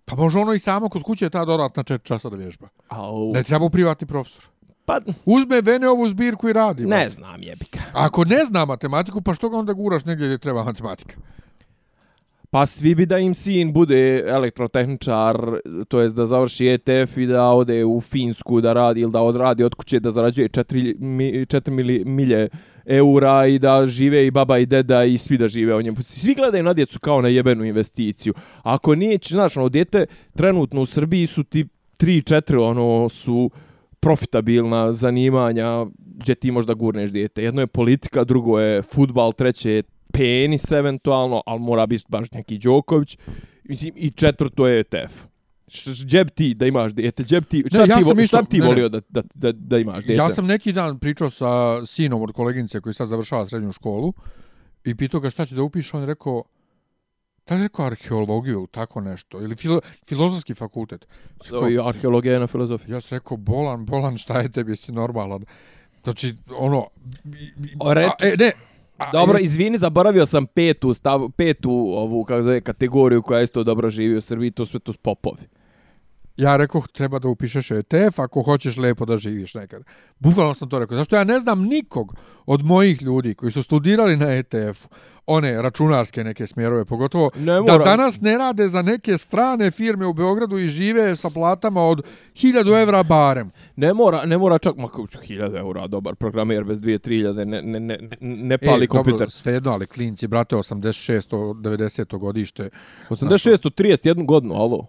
Pa 0.04 0.16
može 0.16 0.38
ono 0.38 0.52
i 0.52 0.58
samo 0.58 0.88
kod 0.88 1.02
kuće 1.02 1.30
ta 1.30 1.44
dodatna 1.44 1.82
četiri 1.82 2.06
časa 2.06 2.28
da 2.28 2.36
vježba. 2.36 2.68
Au. 2.88 3.32
Ne 3.32 3.42
treba 3.42 3.64
u 3.64 3.70
privatni 3.70 4.06
profesor. 4.06 4.44
Pa, 4.84 5.00
Uzme 5.24 5.60
Vene 5.60 5.88
ovu 5.88 6.08
zbirku 6.08 6.48
i 6.48 6.52
radi. 6.52 6.82
ne 6.82 6.88
brate. 6.88 7.08
znam, 7.08 7.42
jebika. 7.42 7.78
Ako 7.92 8.24
ne 8.24 8.44
zna 8.44 8.64
matematiku, 8.64 9.20
pa 9.22 9.34
što 9.34 9.48
ga 9.48 9.56
onda 9.56 9.72
guraš 9.72 10.04
negdje 10.04 10.26
gdje 10.26 10.38
treba 10.38 10.64
matematika? 10.64 11.16
Pa 12.50 12.66
svi 12.66 12.94
bi 12.94 13.06
da 13.06 13.18
im 13.18 13.34
sin 13.34 13.72
bude 13.72 14.22
elektrotehničar, 14.26 15.36
to 15.88 16.00
jest 16.00 16.14
da 16.16 16.26
završi 16.26 16.66
ETF 16.66 17.16
i 17.16 17.26
da 17.26 17.50
ode 17.50 17.84
u 17.84 18.00
Finsku 18.00 18.60
da 18.60 18.72
radi 18.72 19.00
ili 19.00 19.12
da 19.12 19.22
odradi 19.22 19.64
od 19.64 19.74
kuće 19.74 20.00
da 20.00 20.10
zarađuje 20.10 20.48
4, 20.48 20.96
4 21.00 21.70
mili, 21.70 22.02
milje 22.06 22.48
eura 22.86 23.46
i 23.46 23.58
da 23.58 23.86
žive 23.86 24.26
i 24.26 24.30
baba 24.30 24.58
i 24.58 24.66
deda 24.66 25.04
i 25.04 25.18
svi 25.18 25.38
da 25.38 25.48
žive 25.48 25.74
o 25.74 25.82
njemu. 25.82 25.96
Svi 26.00 26.34
gledaju 26.34 26.64
na 26.64 26.72
djecu 26.72 27.00
kao 27.00 27.20
na 27.20 27.28
jebenu 27.28 27.64
investiciju. 27.64 28.34
Ako 28.62 28.94
nije, 28.94 29.18
znaš, 29.28 29.56
ono, 29.56 29.68
djete 29.68 30.06
trenutno 30.36 30.80
u 30.80 30.86
Srbiji 30.86 31.26
su 31.26 31.44
ti 31.44 31.66
3-4, 31.98 32.62
ono, 32.62 33.08
su 33.08 33.50
profitabilna 34.00 34.92
zanimanja 34.92 35.86
gdje 36.16 36.34
ti 36.34 36.50
možda 36.50 36.74
gurneš 36.74 37.10
dijete. 37.10 37.42
Jedno 37.42 37.60
je 37.60 37.66
politika, 37.66 38.24
drugo 38.24 38.60
je 38.60 38.82
futbal, 38.82 39.32
treće 39.32 39.70
je 39.70 39.82
penis 40.16 40.72
eventualno, 40.72 41.42
ali 41.46 41.60
mora 41.60 41.86
biti 41.86 42.04
baš 42.08 42.30
neki 42.30 42.58
Đoković. 42.58 43.18
Mislim, 43.64 43.92
i 43.96 44.10
četvrto 44.10 44.66
je 44.66 44.80
ETF. 44.80 45.26
Bi 46.24 46.30
ti 46.34 46.54
da 46.54 46.66
imaš 46.66 46.92
dijete? 46.92 47.22
Gdje 47.22 47.40
bi 47.40 47.46
ti, 47.46 47.64
šta, 47.68 47.78
ja 47.78 47.96
ti, 47.96 48.04
sam 48.04 48.26
šta 48.26 48.42
ti 48.42 48.58
ne, 48.58 48.62
ne. 48.62 48.68
volio 48.68 48.88
da, 48.88 49.00
da, 49.08 49.22
da, 49.34 49.52
da 49.52 49.78
imaš 49.78 50.04
dijete? 50.04 50.22
Ja 50.22 50.30
sam 50.30 50.46
neki 50.46 50.72
dan 50.72 50.98
pričao 50.98 51.30
sa 51.30 51.86
sinom 51.86 52.22
od 52.22 52.32
koleginice 52.32 52.80
koji 52.80 52.94
sad 52.94 53.08
završava 53.08 53.46
srednju 53.46 53.72
školu 53.72 54.12
i 54.84 54.94
pitao 54.94 55.20
ga 55.20 55.30
šta 55.30 55.46
će 55.46 55.54
da 55.54 55.62
upiše, 55.62 55.96
on 55.96 56.02
je 56.02 56.06
rekao 56.06 56.42
da 57.46 57.54
je 57.54 57.62
rekao 57.62 57.86
arheologiju, 57.86 58.66
tako 58.70 59.00
nešto, 59.00 59.42
ili 59.42 59.56
filo, 59.56 59.80
filozofski 60.08 60.54
fakultet. 60.54 61.06
To 61.48 61.66
je 61.66 61.88
arheologija 61.88 62.38
na 62.38 62.46
filozofiji. 62.46 62.92
Ja 62.92 63.00
sam 63.00 63.16
rekao, 63.16 63.36
bolan, 63.36 63.86
bolan, 63.86 64.18
šta 64.18 64.40
je 64.40 64.52
tebi, 64.52 64.76
si 64.76 64.92
normalan. 64.92 65.44
Znači, 66.04 66.34
ono... 66.56 66.86
O, 67.78 67.94
reč- 67.94 68.22
a, 68.22 68.26
e, 68.26 68.36
ne, 68.38 68.52
a, 68.98 69.10
Dobro, 69.12 69.38
e, 69.38 69.42
izvini, 69.42 69.78
zaboravio 69.78 70.26
sam 70.26 70.46
petu, 70.46 70.92
stav, 70.92 71.30
petu 71.36 71.70
ovu, 71.72 72.24
kako 72.24 72.42
zove, 72.42 72.60
kategoriju 72.60 73.22
koja 73.22 73.42
isto 73.42 73.64
dobro 73.64 73.90
živi 73.90 74.16
u 74.16 74.20
Srbiji, 74.20 74.50
to 74.50 74.66
sve 74.66 74.80
to 74.80 74.92
s 74.92 74.96
popovi. 74.96 75.42
Ja 76.36 76.56
rekao, 76.56 76.82
treba 76.92 77.18
da 77.18 77.28
upišeš 77.28 77.70
ETF 77.70 78.18
ako 78.18 78.42
hoćeš 78.42 78.76
lepo 78.76 79.04
da 79.04 79.18
živiš 79.18 79.54
nekad. 79.54 79.82
Bukvalno 80.18 80.54
sam 80.54 80.68
to 80.68 80.78
rekao. 80.78 80.96
Zašto 80.96 81.16
ja 81.16 81.24
ne 81.24 81.40
znam 81.40 81.62
nikog 81.62 82.14
od 82.46 82.64
mojih 82.64 83.02
ljudi 83.02 83.34
koji 83.34 83.52
su 83.52 83.62
studirali 83.62 84.16
na 84.16 84.26
ETF-u, 84.26 84.88
one 85.26 85.62
računarske 85.62 86.24
neke 86.24 86.46
smjerove, 86.46 86.84
pogotovo 86.84 87.30
Ne 87.36 87.62
da 87.66 87.78
danas 87.78 88.20
ne 88.20 88.38
rade 88.38 88.68
za 88.68 88.82
neke 88.82 89.18
strane 89.18 89.70
firme 89.70 90.06
u 90.06 90.12
Beogradu 90.12 90.58
i 90.58 90.68
žive 90.68 91.16
sa 91.16 91.30
platama 91.30 91.82
od 91.82 92.02
1000 92.34 92.82
evra 92.82 93.02
barem. 93.02 93.50
Ne 93.76 93.94
mora, 93.94 94.24
ne 94.24 94.38
mora 94.38 94.58
čak, 94.58 94.76
ma 94.76 94.88
kako 94.88 95.06
ću, 95.06 95.18
1000 95.18 95.58
eura, 95.58 95.86
dobar 95.86 96.14
programer 96.14 96.64
bez 96.64 96.80
2-3000, 96.80 97.44
ne, 97.44 97.62
ne, 97.62 97.80
ne, 97.80 97.98
ne 98.20 98.58
pali 98.58 98.84
e, 98.84 98.86
kompjuter. 98.86 99.18
Dobro, 99.18 99.30
svejedno, 99.30 99.72
ali 99.72 99.86
klinci, 99.86 100.26
brate, 100.26 100.56
86. 100.56 101.54
90. 101.54 102.18
godište. 102.18 102.70
86 103.10 103.70
31 103.70 104.26
godinu, 104.26 104.54
alo. 104.54 104.86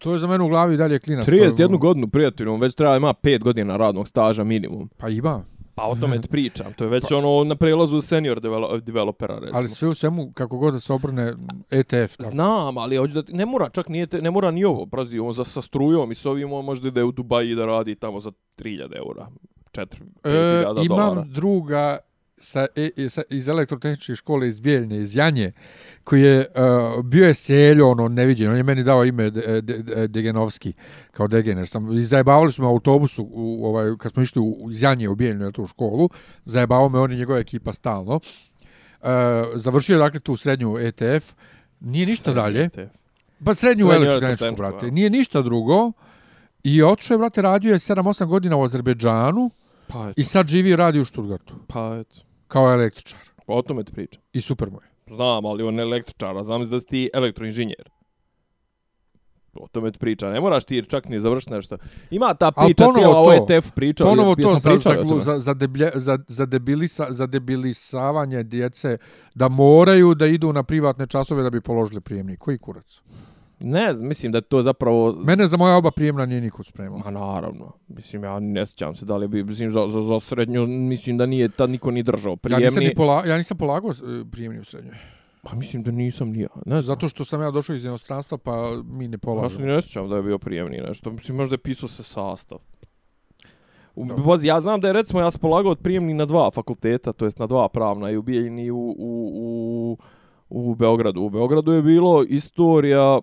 To 0.00 0.12
je 0.12 0.18
za 0.18 0.26
mene 0.26 0.44
u 0.44 0.48
glavi 0.48 0.76
dalje 0.76 0.98
klinac. 0.98 1.26
To 1.26 1.32
31 1.32 1.72
je- 1.72 1.78
godinu, 1.78 2.08
prijatelju, 2.08 2.52
on 2.52 2.60
već 2.60 2.74
treba 2.74 2.96
ima 2.96 3.14
5 3.14 3.38
godina 3.38 3.76
radnog 3.76 4.08
staža 4.08 4.44
minimum. 4.44 4.90
Pa 4.96 5.08
ima. 5.08 5.44
Pa 5.74 5.84
o 5.84 5.94
tome 5.96 6.20
ti 6.20 6.28
pričam, 6.28 6.72
to 6.72 6.84
je 6.84 6.90
već 6.90 7.12
ono 7.12 7.44
na 7.44 7.54
prelazu 7.56 8.00
senior 8.00 8.40
develo 8.40 8.78
developera, 8.78 9.34
recimo. 9.34 9.58
Ali 9.58 9.68
sve 9.68 9.88
u 9.88 9.94
svemu, 9.94 10.32
kako 10.32 10.58
god 10.58 10.74
da 10.74 10.80
se 10.80 10.92
obrne 10.92 11.32
ETF. 11.70 12.16
tako. 12.16 12.30
Znam, 12.30 12.78
ali 12.78 12.96
hoću 12.96 13.14
da 13.14 13.22
ne 13.28 13.46
mora 13.46 13.68
čak 13.68 13.88
nije 13.88 14.06
te, 14.06 14.22
ne 14.22 14.30
mora 14.30 14.50
ni 14.50 14.64
ovo, 14.64 14.86
brazi, 14.86 15.18
on 15.18 15.32
za 15.32 15.44
sa 15.44 15.62
strujom 15.62 16.10
i 16.10 16.14
s 16.14 16.26
ovim 16.26 16.52
on 16.52 16.64
možda 16.64 16.88
ide 16.88 17.04
u 17.04 17.12
Dubai 17.12 17.54
da 17.54 17.66
radi 17.66 17.94
tamo 17.94 18.20
za 18.20 18.30
3000 18.56 18.96
eura, 18.96 19.26
4 19.72 19.86
E, 20.24 20.30
5000 20.64 20.84
imam 20.86 20.98
dolara. 20.98 21.24
druga 21.24 21.98
sa, 22.40 22.66
e, 22.76 23.08
sa, 23.08 23.22
iz 23.30 23.48
elektrotehničke 23.48 24.14
škole 24.14 24.48
iz 24.48 24.60
Bijeljne, 24.60 24.96
iz 24.96 25.16
Janje, 25.16 25.52
koji 26.04 26.22
je, 26.22 26.38
uh, 26.38 27.04
bio 27.04 27.26
je 27.26 27.34
seljo, 27.34 27.90
ono, 27.90 28.08
neviđeno, 28.08 28.50
on 28.50 28.56
je 28.56 28.62
meni 28.62 28.82
dao 28.82 29.04
ime 29.04 29.30
de, 29.30 29.60
de, 29.62 29.82
de, 29.82 30.08
Degenovski, 30.08 30.72
kao 31.12 31.28
Degener. 31.28 31.68
Sam, 31.68 31.92
i 31.92 32.04
zajebavali 32.04 32.52
smo 32.52 32.68
autobusu, 32.68 33.28
u, 33.32 33.66
ovaj, 33.66 33.96
kad 33.98 34.12
smo 34.12 34.22
išli 34.22 34.42
u, 34.42 34.70
iz 34.70 34.82
Janje 34.82 35.08
u 35.08 35.14
Bijeljnu, 35.14 35.44
na 35.44 35.52
tu 35.52 35.66
školu, 35.66 36.08
zajebavao 36.44 36.88
me 36.88 36.98
on 36.98 37.12
i 37.12 37.16
njegova 37.16 37.38
ekipa 37.38 37.72
stalno. 37.72 38.14
Uh, 38.14 39.08
završio 39.54 39.94
je, 39.94 39.98
dakle, 39.98 40.20
tu 40.20 40.36
srednju 40.36 40.78
ETF, 40.78 41.34
nije 41.80 42.06
ništa 42.06 42.32
dalje, 42.32 42.68
pa 43.44 43.54
srednju 43.54 43.86
Srednju 43.86 43.92
elektrotehničku, 43.92 44.56
brate, 44.56 44.86
ja. 44.86 44.92
nije 44.92 45.10
ništa 45.10 45.42
drugo, 45.42 45.92
i 46.62 46.82
otišao 46.82 47.14
je, 47.14 47.18
brate, 47.18 47.42
radio 47.42 47.72
je 47.72 47.78
7-8 47.78 48.26
godina 48.26 48.56
u 48.56 48.62
Azerbejdžanu, 48.62 49.50
Pa 49.92 50.08
eto, 50.08 50.20
i 50.20 50.24
sad 50.24 50.48
živi 50.48 50.70
i 50.70 50.76
radi 50.76 51.00
u 51.00 51.04
Stuttgartu, 51.04 51.54
pa 51.66 51.96
eto. 52.00 52.29
Kao 52.50 52.72
električar. 52.72 53.18
Pa 53.46 53.54
o 53.54 53.62
tome 53.62 53.84
ti 53.84 53.92
pričam. 53.92 54.22
I 54.32 54.40
super 54.40 54.70
mu 54.70 54.76
je. 54.76 55.14
Znam, 55.14 55.46
ali 55.46 55.62
on 55.62 55.74
je 55.74 55.82
električar, 55.82 56.36
a 56.36 56.44
znam 56.44 56.64
da 56.64 56.80
si 56.80 56.86
ti 56.86 57.10
elektroinženjer. 57.14 57.90
O 59.54 59.68
tome 59.72 59.92
ti 59.92 59.98
pričam. 59.98 60.32
Ne 60.32 60.40
moraš 60.40 60.64
ti 60.64 60.84
čak 60.88 61.08
ni 61.08 61.20
završiti 61.20 61.52
nešto. 61.52 61.76
Ima 62.10 62.34
ta 62.34 62.52
priča 62.52 62.84
cijela 62.94 63.20
o 63.20 63.24
to, 63.24 63.32
ETF 63.32 63.70
priča. 63.74 64.04
Ponovo 64.04 64.34
to 64.34 64.56
za, 64.56 64.70
pričali 64.70 65.08
za, 65.08 65.24
za, 65.24 65.38
za, 65.38 65.54
deblje, 65.54 65.90
za, 65.94 66.18
za, 66.28 66.46
debilisa, 66.46 67.06
za 67.10 67.26
debilisavanje 67.26 68.42
djece 68.42 68.96
da 69.34 69.48
moraju 69.48 70.14
da 70.14 70.26
idu 70.26 70.52
na 70.52 70.62
privatne 70.62 71.06
časove 71.06 71.42
da 71.42 71.50
bi 71.50 71.60
položili 71.60 72.00
prijemnik. 72.00 72.38
Koji 72.38 72.58
kurac? 72.58 73.00
Ne 73.60 73.94
znam, 73.94 74.08
mislim 74.08 74.32
da 74.32 74.40
to 74.40 74.62
zapravo... 74.62 75.12
Mene 75.18 75.46
za 75.46 75.56
moja 75.56 75.76
oba 75.76 75.90
prijemna 75.90 76.26
nije 76.26 76.40
niko 76.40 76.62
spremao. 76.62 76.98
Ma 76.98 77.10
naravno. 77.10 77.72
Mislim, 77.88 78.24
ja 78.24 78.40
ne 78.40 78.66
sjećam 78.66 78.94
se 78.94 79.06
da 79.06 79.16
li 79.16 79.28
bi, 79.28 79.44
mislim, 79.44 79.70
za, 79.72 79.88
za, 79.88 80.02
za 80.02 80.20
srednju, 80.20 80.66
mislim 80.66 81.18
da 81.18 81.26
nije, 81.26 81.48
tad 81.48 81.70
niko 81.70 81.90
ni 81.90 82.02
držao 82.02 82.30
Ja 82.32 82.36
prijemni. 82.36 82.64
nisam, 82.64 82.82
ni 82.84 82.94
pola, 82.94 83.24
ja 83.26 83.36
nisam 83.36 83.56
polagao 83.56 83.90
e, 83.90 83.94
prijemni 84.30 84.60
u 84.60 84.64
srednjoj. 84.64 84.94
Pa 85.42 85.56
mislim 85.56 85.82
da 85.82 85.90
nisam 85.90 86.28
ni 86.30 86.40
ja. 86.40 86.48
Ne 86.66 86.82
znam. 86.82 86.82
Zato 86.82 87.08
što 87.08 87.24
sam 87.24 87.42
ja 87.42 87.50
došao 87.50 87.76
iz 87.76 87.84
inostranstva 87.84 88.38
pa 88.38 88.70
mi 88.84 89.08
ne 89.08 89.14
Ja 89.14 89.18
se 89.18 89.20
polažemo. 89.20 89.66
ne 89.66 89.82
sjećam 89.82 90.08
da 90.08 90.16
je 90.16 90.22
bio 90.22 90.38
prijemni 90.38 90.78
nešto. 90.78 91.10
Mislim, 91.10 91.36
možda 91.36 91.54
je 91.54 91.58
pisao 91.58 91.88
se 91.88 92.02
sastav. 92.02 92.58
U. 93.94 94.06
Vozi, 94.16 94.46
ja 94.46 94.60
znam 94.60 94.80
da 94.80 94.88
je 94.88 94.92
recimo 94.92 95.20
ja 95.20 95.30
sam 95.30 95.40
polagao 95.40 95.74
prijemni 95.74 96.14
na 96.14 96.24
dva 96.24 96.50
fakulteta, 96.50 97.12
to 97.12 97.24
jest 97.24 97.38
na 97.38 97.46
dva 97.46 97.68
pravna 97.68 98.10
i 98.10 98.16
u 98.16 98.22
Bijeljini 98.22 98.64
i 98.64 98.70
u, 98.70 98.94
u, 98.98 99.96
u, 100.48 100.68
u 100.70 100.74
Beogradu. 100.74 101.22
U 101.22 101.30
Beogradu 101.30 101.72
je 101.72 101.82
bilo 101.82 102.24
istorija 102.28 103.20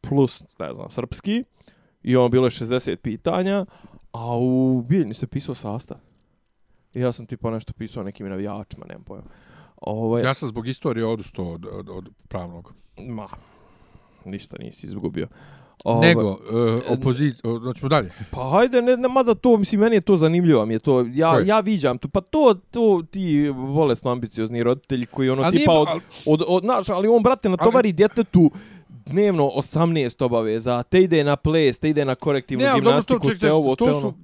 plus, 0.00 0.44
ne 0.58 0.74
znam, 0.74 0.90
srpski 0.90 1.44
i 2.02 2.16
ono 2.16 2.28
bilo 2.28 2.46
je 2.46 2.50
60 2.50 2.96
pitanja, 2.96 3.66
a 4.12 4.36
u 4.36 4.82
Bijeljini 4.82 5.14
se 5.14 5.26
pisao 5.26 5.54
sastav. 5.54 5.96
I 6.94 7.00
ja 7.00 7.12
sam 7.12 7.26
tipa 7.26 7.50
nešto 7.50 7.72
pisao 7.72 8.02
nekim 8.02 8.28
navijačima, 8.28 8.86
nemam 8.88 9.02
pojma. 9.04 9.24
Ovaj, 9.76 10.22
Ja 10.22 10.34
sam 10.34 10.48
zbog 10.48 10.68
istorije 10.68 11.06
odustao 11.06 11.44
od, 11.46 11.66
od, 11.66 11.88
od 11.88 12.08
pravnog. 12.28 12.74
ma, 12.98 13.28
ništa 14.24 14.56
nisi 14.58 14.86
izgubio. 14.86 15.28
Ovaj, 15.84 16.08
Nego, 16.08 16.38
e, 16.88 16.92
opozic... 16.92 17.40
o, 17.44 17.58
Hoćemo 17.58 17.88
dalje. 17.88 18.12
Pa 18.30 18.50
hajde, 18.50 18.82
ne, 18.82 18.96
ne, 18.96 19.08
mada 19.08 19.34
to, 19.34 19.56
mislim, 19.56 19.80
meni 19.80 19.96
je 19.96 20.00
to 20.00 20.16
zanimljivo, 20.16 20.66
mi 20.66 20.74
je 20.74 20.78
to, 20.78 21.06
ja, 21.08 21.30
Koje? 21.32 21.46
ja 21.46 21.60
viđam 21.60 21.98
to, 21.98 22.08
pa 22.08 22.20
to, 22.20 22.54
to 22.70 23.02
ti 23.10 23.50
bolesno 23.74 24.10
ambiciozni 24.10 24.62
roditelji 24.62 25.06
koji 25.06 25.30
ono 25.30 25.42
Ali 25.42 25.56
tipa 25.56 25.72
nije- 25.72 25.80
od, 25.80 25.88
ali- 25.88 26.00
od, 26.26 26.42
od, 26.48 26.62
znaš, 26.62 26.88
ali 26.88 27.08
on, 27.08 27.22
brate, 27.22 27.48
natovari 27.48 27.92
djetetu 27.92 28.50
dnevno 29.06 29.50
18 29.56 30.24
obaveza, 30.24 30.82
te 30.82 31.02
ide 31.02 31.24
na 31.24 31.36
ples, 31.36 31.78
te 31.78 31.88
ide 31.88 32.04
na 32.04 32.14
korektivnu 32.14 32.64
Ne, 32.64 32.70
ali 32.70 32.80
dobro, 32.80 32.90
gimnastiku, 32.90 33.20
to, 33.20 33.28
ček, 33.28 33.40
te 33.40 33.52
ovo, 33.52 33.76
te 33.76 33.78
to 33.78 33.84
ono. 33.84 34.00
su, 34.00 34.14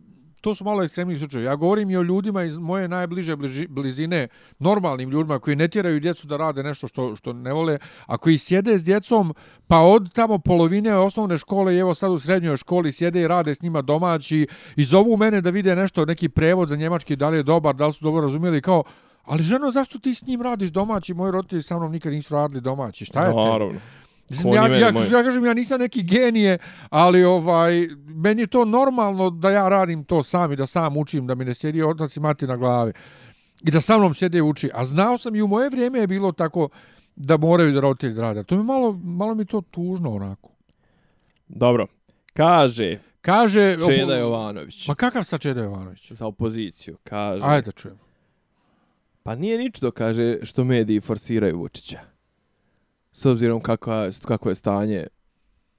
to 0.41 0.55
su 0.55 0.65
malo 0.65 0.83
ekstremni 0.83 1.17
slučajevi. 1.17 1.47
Ja 1.47 1.57
govorim 1.57 1.91
i 1.91 1.97
o 1.97 2.03
ljudima 2.03 2.45
iz 2.45 2.59
moje 2.59 2.89
najbliže 2.89 3.37
bliži, 3.37 3.67
blizine, 3.67 4.29
normalnim 4.59 5.11
ljudima 5.11 5.39
koji 5.39 5.57
ne 5.57 5.69
tjeraju 5.69 6.01
djecu 6.01 6.27
da 6.27 6.37
rade 6.37 6.63
nešto 6.63 6.89
što, 6.89 7.17
što 7.17 7.33
ne 7.33 7.53
vole, 7.53 7.79
a 8.07 8.17
koji 8.17 8.39
sjede 8.39 8.79
s 8.79 8.85
djecom, 8.85 9.35
pa 9.67 9.81
od 9.81 10.13
tamo 10.13 10.39
polovine 10.39 10.97
osnovne 10.97 11.39
škole 11.39 11.75
i 11.75 11.79
evo 11.79 11.95
sad 11.95 12.13
u 12.13 12.19
srednjoj 12.19 12.57
školi 12.57 12.93
sjede 12.93 13.21
i 13.21 13.29
rade 13.29 13.55
s 13.55 13.63
njima 13.63 13.83
domaći 13.83 14.47
i 14.77 14.85
zovu 14.85 15.17
mene 15.17 15.41
da 15.41 15.51
vide 15.51 15.77
nešto, 15.77 16.05
neki 16.05 16.29
prevod 16.29 16.69
za 16.69 16.77
njemački, 16.77 17.17
da 17.17 17.29
li 17.29 17.37
je 17.37 17.43
dobar, 17.43 17.75
da 17.75 17.87
li 17.87 17.93
su 17.93 18.05
dobro 18.05 18.23
razumijeli, 18.23 18.63
kao, 18.63 18.83
ali 19.25 19.43
ženo, 19.43 19.71
zašto 19.71 19.99
ti 19.99 20.15
s 20.15 20.27
njim 20.27 20.43
radiš 20.43 20.71
domaći? 20.71 21.15
Moji 21.15 21.33
roditelji 21.33 21.63
sa 21.63 21.79
mnom 21.79 21.93
nikad 21.93 22.13
nisu 22.13 22.35
radili 22.35 22.61
domaći. 22.61 23.05
Šta 23.05 23.25
je 23.25 23.31
te? 23.31 23.37
Naravno. 23.37 23.81
Mislim, 24.31 24.55
ja, 24.55 24.67
ja, 24.67 24.93
moj. 24.93 25.09
ja 25.13 25.23
kažem, 25.23 25.45
ja 25.45 25.55
nisam 25.55 25.81
neki 25.81 26.03
genije, 26.03 26.59
ali 26.91 27.25
ovaj, 27.25 27.89
meni 28.07 28.43
je 28.43 28.47
to 28.47 28.65
normalno 28.65 29.31
da 29.31 29.51
ja 29.51 29.69
radim 29.69 30.05
to 30.05 30.23
sam 30.23 30.53
i 30.53 30.57
da 30.57 30.67
sam 30.67 30.97
učim, 30.97 31.27
da 31.27 31.35
mi 31.35 31.45
ne 31.45 31.55
sjedi 31.55 31.83
otac 31.83 32.17
i 32.17 32.21
mati 32.21 32.47
na 32.47 32.57
glavi. 32.57 32.93
I 33.63 33.71
da 33.71 33.81
sa 33.81 33.99
mnom 33.99 34.15
sjede 34.15 34.39
i 34.39 34.43
uči. 34.43 34.71
A 34.75 34.85
znao 34.85 35.19
sam 35.19 35.35
i 35.35 35.43
u 35.43 35.47
moje 35.47 35.71
vrijeme 35.71 35.99
je 35.99 36.07
bilo 36.07 36.33
tako 36.33 36.69
da 37.17 37.37
moraju 37.37 37.73
da 37.73 37.81
roditelji 37.81 38.21
rade. 38.21 38.45
To 38.45 38.57
mi 38.57 38.63
malo, 38.63 38.93
malo 39.05 39.35
mi 39.35 39.45
to 39.45 39.61
tužno 39.61 40.15
onako. 40.15 40.51
Dobro. 41.49 41.87
Kaže 42.35 42.99
Kaže... 43.27 43.77
Čeda 43.87 44.17
Jovanović 44.17 44.89
Ma 44.89 44.95
kakav 44.95 45.25
sa 45.25 45.39
Čeda 45.39 45.63
Jovanović? 45.63 46.13
za 46.13 46.27
opoziciju, 46.27 46.97
kaže. 47.05 47.43
Ajde 47.45 47.65
da 47.65 47.73
čujem. 47.73 47.99
Pa 49.23 49.35
nije 49.35 49.59
ničito, 49.59 49.91
kaže, 49.91 50.39
što 50.43 50.65
mediji 50.65 51.01
forsiraju 51.01 51.59
Vučića. 51.59 51.99
S 53.17 53.27
obzirom 53.27 53.61
kako, 53.61 53.91
kako 54.27 54.49
je 54.49 54.55
stanje 54.55 55.07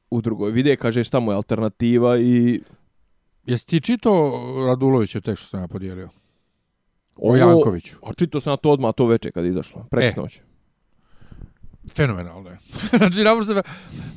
u 0.10 0.22
drugoj. 0.22 0.52
Vide, 0.52 0.76
kaže 0.76 1.04
šta 1.04 1.20
mu 1.20 1.32
je 1.32 1.36
alternativa 1.36 2.18
i... 2.18 2.62
Jesi 3.46 3.66
ti 3.66 3.82
čito 3.82 4.32
Radulovićev 4.68 5.22
tekst 5.22 5.44
što 5.44 5.50
sam 5.50 5.62
ja 5.62 5.68
podijelio? 5.68 6.10
O, 7.18 7.30
Ovo- 7.30 7.36
Jankoviću. 7.36 7.96
A 8.04 8.14
čito 8.14 8.40
sam 8.40 8.52
na 8.52 8.58
to 8.58 8.72
odmah 8.72 8.94
to 8.94 9.06
veče 9.06 9.32
kad 9.32 9.44
je 9.44 9.50
izašlo. 9.50 9.82
E. 9.82 9.90
Preksnoć. 9.90 10.40
Fenomenalno 11.96 12.50
je. 12.50 12.58
znači, 12.98 13.24
naprosto, 13.24 13.62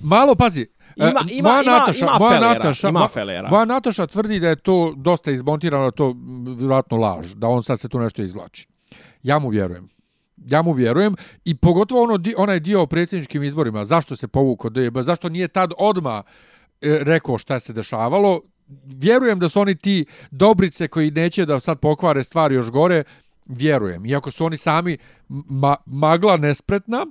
malo, 0.02 0.34
pazi, 0.34 0.60
e, 0.60 0.66
Ima, 0.96 1.20
ima, 1.30 1.48
moja 1.48 1.62
ima, 1.62 1.72
Nataša, 1.72 2.04
ima 2.04 2.18
moja 2.18 2.30
felera, 2.30 2.54
Nataša, 2.54 2.88
ima 2.88 3.08
felera. 3.08 3.50
Moja 3.50 3.64
Nataša 3.64 4.06
tvrdi 4.06 4.40
da 4.40 4.48
je 4.48 4.56
to 4.56 4.94
dosta 4.96 5.30
izmontirano, 5.30 5.84
da 5.84 5.90
to 5.90 6.14
vjerojatno 6.58 6.96
laž, 6.96 7.34
da 7.34 7.48
on 7.48 7.62
sad 7.62 7.80
se 7.80 7.88
tu 7.88 7.98
nešto 8.00 8.22
izvlači. 8.22 8.68
Ja 9.22 9.38
mu 9.38 9.48
vjerujem. 9.48 9.99
Ja 10.46 10.62
mu 10.62 10.72
vjerujem 10.72 11.14
i 11.44 11.56
pogotovo 11.56 12.02
ono, 12.02 12.18
di- 12.18 12.34
onaj 12.36 12.60
dio 12.60 12.82
o 12.82 12.86
predsjedničkim 12.86 13.42
izborima, 13.42 13.84
zašto 13.84 14.16
se 14.16 14.28
povukao 14.28 14.70
DJB, 14.70 14.98
zašto 14.98 15.28
nije 15.28 15.48
tad 15.48 15.72
odma 15.78 16.22
e, 16.80 16.98
rekao 17.02 17.38
šta 17.38 17.60
se 17.60 17.72
dešavalo, 17.72 18.40
vjerujem 18.84 19.38
da 19.38 19.48
su 19.48 19.60
oni 19.60 19.74
ti 19.74 20.06
dobrice 20.30 20.88
koji 20.88 21.10
neće 21.10 21.46
da 21.46 21.60
sad 21.60 21.80
pokvare 21.80 22.24
stvari 22.24 22.54
još 22.54 22.70
gore, 22.70 23.04
vjerujem. 23.46 24.06
Iako 24.06 24.30
su 24.30 24.44
oni 24.46 24.56
sami 24.56 24.98
ma 25.28 25.76
magla 25.86 26.36
nespretna, 26.36 27.06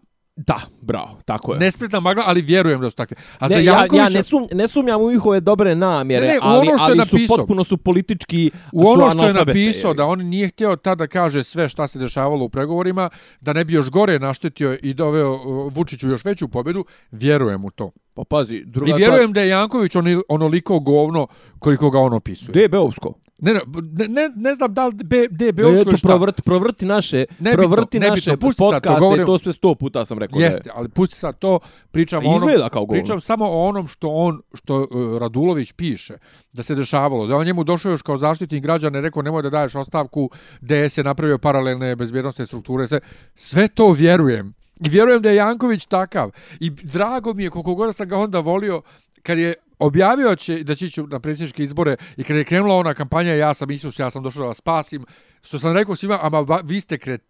Da, 0.48 0.60
bravo, 0.82 1.20
tako 1.26 1.54
je. 1.54 1.60
nespretna 1.60 2.00
magla, 2.00 2.24
ali 2.28 2.42
vjerujem 2.42 2.82
da 2.82 2.90
su 2.90 2.96
takve. 2.96 3.18
A 3.40 3.48
ne, 3.48 3.54
za 3.54 3.60
ja, 3.60 3.74
Jankovića, 3.74 4.04
ja 4.04 4.10
ne, 4.10 4.24
sum, 4.24 4.48
ne 4.52 4.68
sumnjam 4.68 5.02
u 5.02 5.12
njihove 5.12 5.40
dobre 5.40 5.76
namjere, 5.76 6.28
Ne, 6.28 6.34
ne, 6.34 6.40
ali, 6.42 6.68
ono 6.68 6.78
što 6.78 6.88
je 6.88 6.92
ali 6.92 7.08
su 7.08 7.16
napisao. 7.16 7.38
potpuno 7.38 7.64
su 7.64 7.78
politički 7.78 8.52
u 8.72 8.84
su 8.84 8.90
ono 8.90 9.10
što 9.10 9.26
je 9.26 9.34
napisao 9.34 9.94
da 9.94 10.06
on 10.06 10.20
nije 10.20 10.48
htio 10.48 10.76
tada 10.76 11.08
kaže 11.08 11.44
sve 11.44 11.70
šta 11.70 11.88
se 11.88 12.00
dešavalo 12.00 12.46
u 12.46 12.50
pregovorima, 12.50 13.10
da 13.42 13.54
ne 13.54 13.66
bi 13.66 13.74
još 13.74 13.90
gore 13.90 14.20
naštetio 14.20 14.78
i 14.84 14.94
doveo 14.94 15.32
uh, 15.32 15.74
Vučiću 15.74 16.08
još 16.08 16.26
veću 16.26 16.48
pobjedu, 16.48 16.86
vjerujem 17.12 17.66
u 17.66 17.72
to. 17.72 17.92
Pa 18.14 18.24
pazi, 18.24 18.64
druga 18.66 18.92
I 18.92 18.96
vjerujem 18.98 19.34
da 19.34 19.42
je 19.42 19.50
Janković 19.50 19.96
oni, 19.96 20.22
onoliko 20.30 20.80
govno 20.80 21.28
koliko 21.60 21.90
ga 21.90 22.00
on 22.00 22.14
opisuje. 22.14 22.50
Gdje 22.50 22.62
je 22.62 22.70
Beovsko? 22.70 23.14
Ne, 23.42 23.54
ne, 23.54 23.60
ne, 23.92 24.08
ne, 24.08 24.30
ne 24.36 24.56
znam 24.56 24.74
da 24.74 24.88
li 24.88 24.94
be, 24.96 25.28
gdje 25.32 25.46
je 25.46 25.50
E, 25.50 25.52
Beovsko 25.52 25.82
Eto, 25.82 25.92
i 25.92 25.98
šta. 25.98 26.08
provrti, 26.08 26.42
provrti 26.42 26.86
naše, 26.86 27.26
Nebitno, 27.40 27.58
provrti 27.58 28.00
nebitno, 28.00 28.12
naše 28.12 28.38
pusti 28.38 28.58
to, 28.58 28.64
podcaste, 28.66 29.00
govorim- 29.00 29.26
to 29.26 29.38
sve 29.38 29.54
sto 29.54 29.76
puta 29.76 30.06
sam 30.06 30.20
rekao. 30.20 30.40
da 30.40 30.46
je. 30.46 30.50
Jeste, 30.50 30.70
ali 30.74 30.90
pusti 30.90 31.16
sad 31.16 31.40
to, 31.40 31.60
pričam 31.92 32.26
o 32.26 32.30
onom, 32.30 32.38
Izgleda 32.40 32.70
kao 32.70 32.88
pričam 32.88 33.22
samo 33.22 33.46
o 33.46 33.64
onom 33.64 33.88
što 33.88 34.10
on, 34.10 34.42
što 34.54 34.76
uh, 34.78 34.88
Radulović 35.18 35.72
piše, 35.72 36.14
da 36.54 36.64
se 36.64 36.76
dešavalo, 36.76 37.28
da 37.28 37.36
on 37.36 37.46
njemu 37.46 37.64
došao 37.64 37.92
još 37.92 38.02
kao 38.02 38.18
zaštitnik 38.18 38.64
građana 38.64 38.98
i 38.98 39.02
rekao 39.02 39.22
nemoj 39.22 39.42
da 39.42 39.50
daješ 39.50 39.76
ostavku, 39.76 40.30
DS 40.62 40.98
je 40.98 41.04
napravio 41.04 41.38
paralelne 41.38 41.96
bezbjednostne 41.96 42.46
strukture, 42.46 42.88
sve, 42.88 43.00
sve 43.36 43.68
to 43.68 43.92
vjerujem. 43.92 44.54
I 44.80 44.90
vjerujem 44.90 45.22
da 45.22 45.30
je 45.30 45.36
Janković 45.36 45.86
takav. 45.86 46.32
I 46.60 46.70
drago 46.70 47.34
mi 47.34 47.44
je 47.44 47.50
koliko 47.50 47.76
god 47.76 47.96
sam 47.96 48.08
ga 48.10 48.18
onda 48.18 48.40
volio, 48.40 48.82
kad 49.24 49.38
je 49.38 49.54
objavio 49.80 50.36
će 50.36 50.64
da 50.64 50.76
će 50.76 50.86
ići 50.86 51.02
na 51.02 51.20
predsjedničke 51.20 51.64
izbore 51.64 51.96
i 52.18 52.24
kad 52.24 52.38
je 52.38 52.44
krenula 52.44 52.76
ona 52.76 52.94
kampanja 52.94 53.34
ja 53.34 53.54
sam 53.54 53.72
Isus, 53.72 54.00
ja 54.00 54.10
sam 54.10 54.24
došao 54.24 54.42
da 54.42 54.48
vas 54.48 54.58
spasim, 54.58 55.06
što 55.42 55.60
sam 55.60 55.74
rekao 55.74 55.96
svima, 55.96 56.20
ama 56.22 56.60
vi 56.64 56.82
ste 56.82 56.98
kreteni 56.98 57.29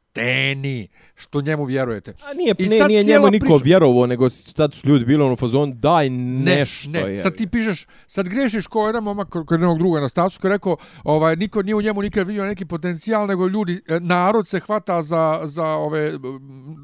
što 1.16 1.42
njemu 1.42 1.66
vjerujete. 1.66 2.14
A 2.30 2.34
nije, 2.34 2.56
I 2.58 2.68
ne, 2.68 2.78
sad 2.78 2.88
nije 2.88 3.04
njemu 3.04 3.30
niko 3.32 3.46
priča- 3.46 3.64
vjerovo, 3.64 4.06
nego 4.06 4.30
sad 4.30 4.74
su 4.74 4.88
ljudi 4.88 5.06
bili 5.06 5.24
ono 5.24 5.36
fazon, 5.36 5.80
daj 5.80 6.10
nešto. 6.10 6.90
Ne, 6.90 7.00
je. 7.00 7.18
sad 7.18 7.36
ti 7.36 7.48
pišeš, 7.48 7.86
sad 8.08 8.30
grešiš 8.30 8.68
ko 8.68 8.88
jedan 8.88 9.04
momak 9.04 9.30
kod 9.30 9.52
jednog 9.52 9.78
druga 9.78 10.00
na 10.00 10.10
stasu 10.10 10.42
koji 10.42 10.50
je 10.50 10.54
rekao, 10.54 10.78
ovaj, 11.04 11.36
niko 11.36 11.62
nije 11.62 11.76
u 11.76 11.82
njemu 11.82 12.02
nikad 12.02 12.28
vidio 12.28 12.46
neki 12.46 12.66
potencijal, 12.66 13.28
nego 13.28 13.48
ljudi, 13.48 13.82
e, 13.88 14.00
narod 14.00 14.48
se 14.48 14.60
hvata 14.60 15.02
za, 15.02 15.40
za 15.44 15.66
ove, 15.66 16.12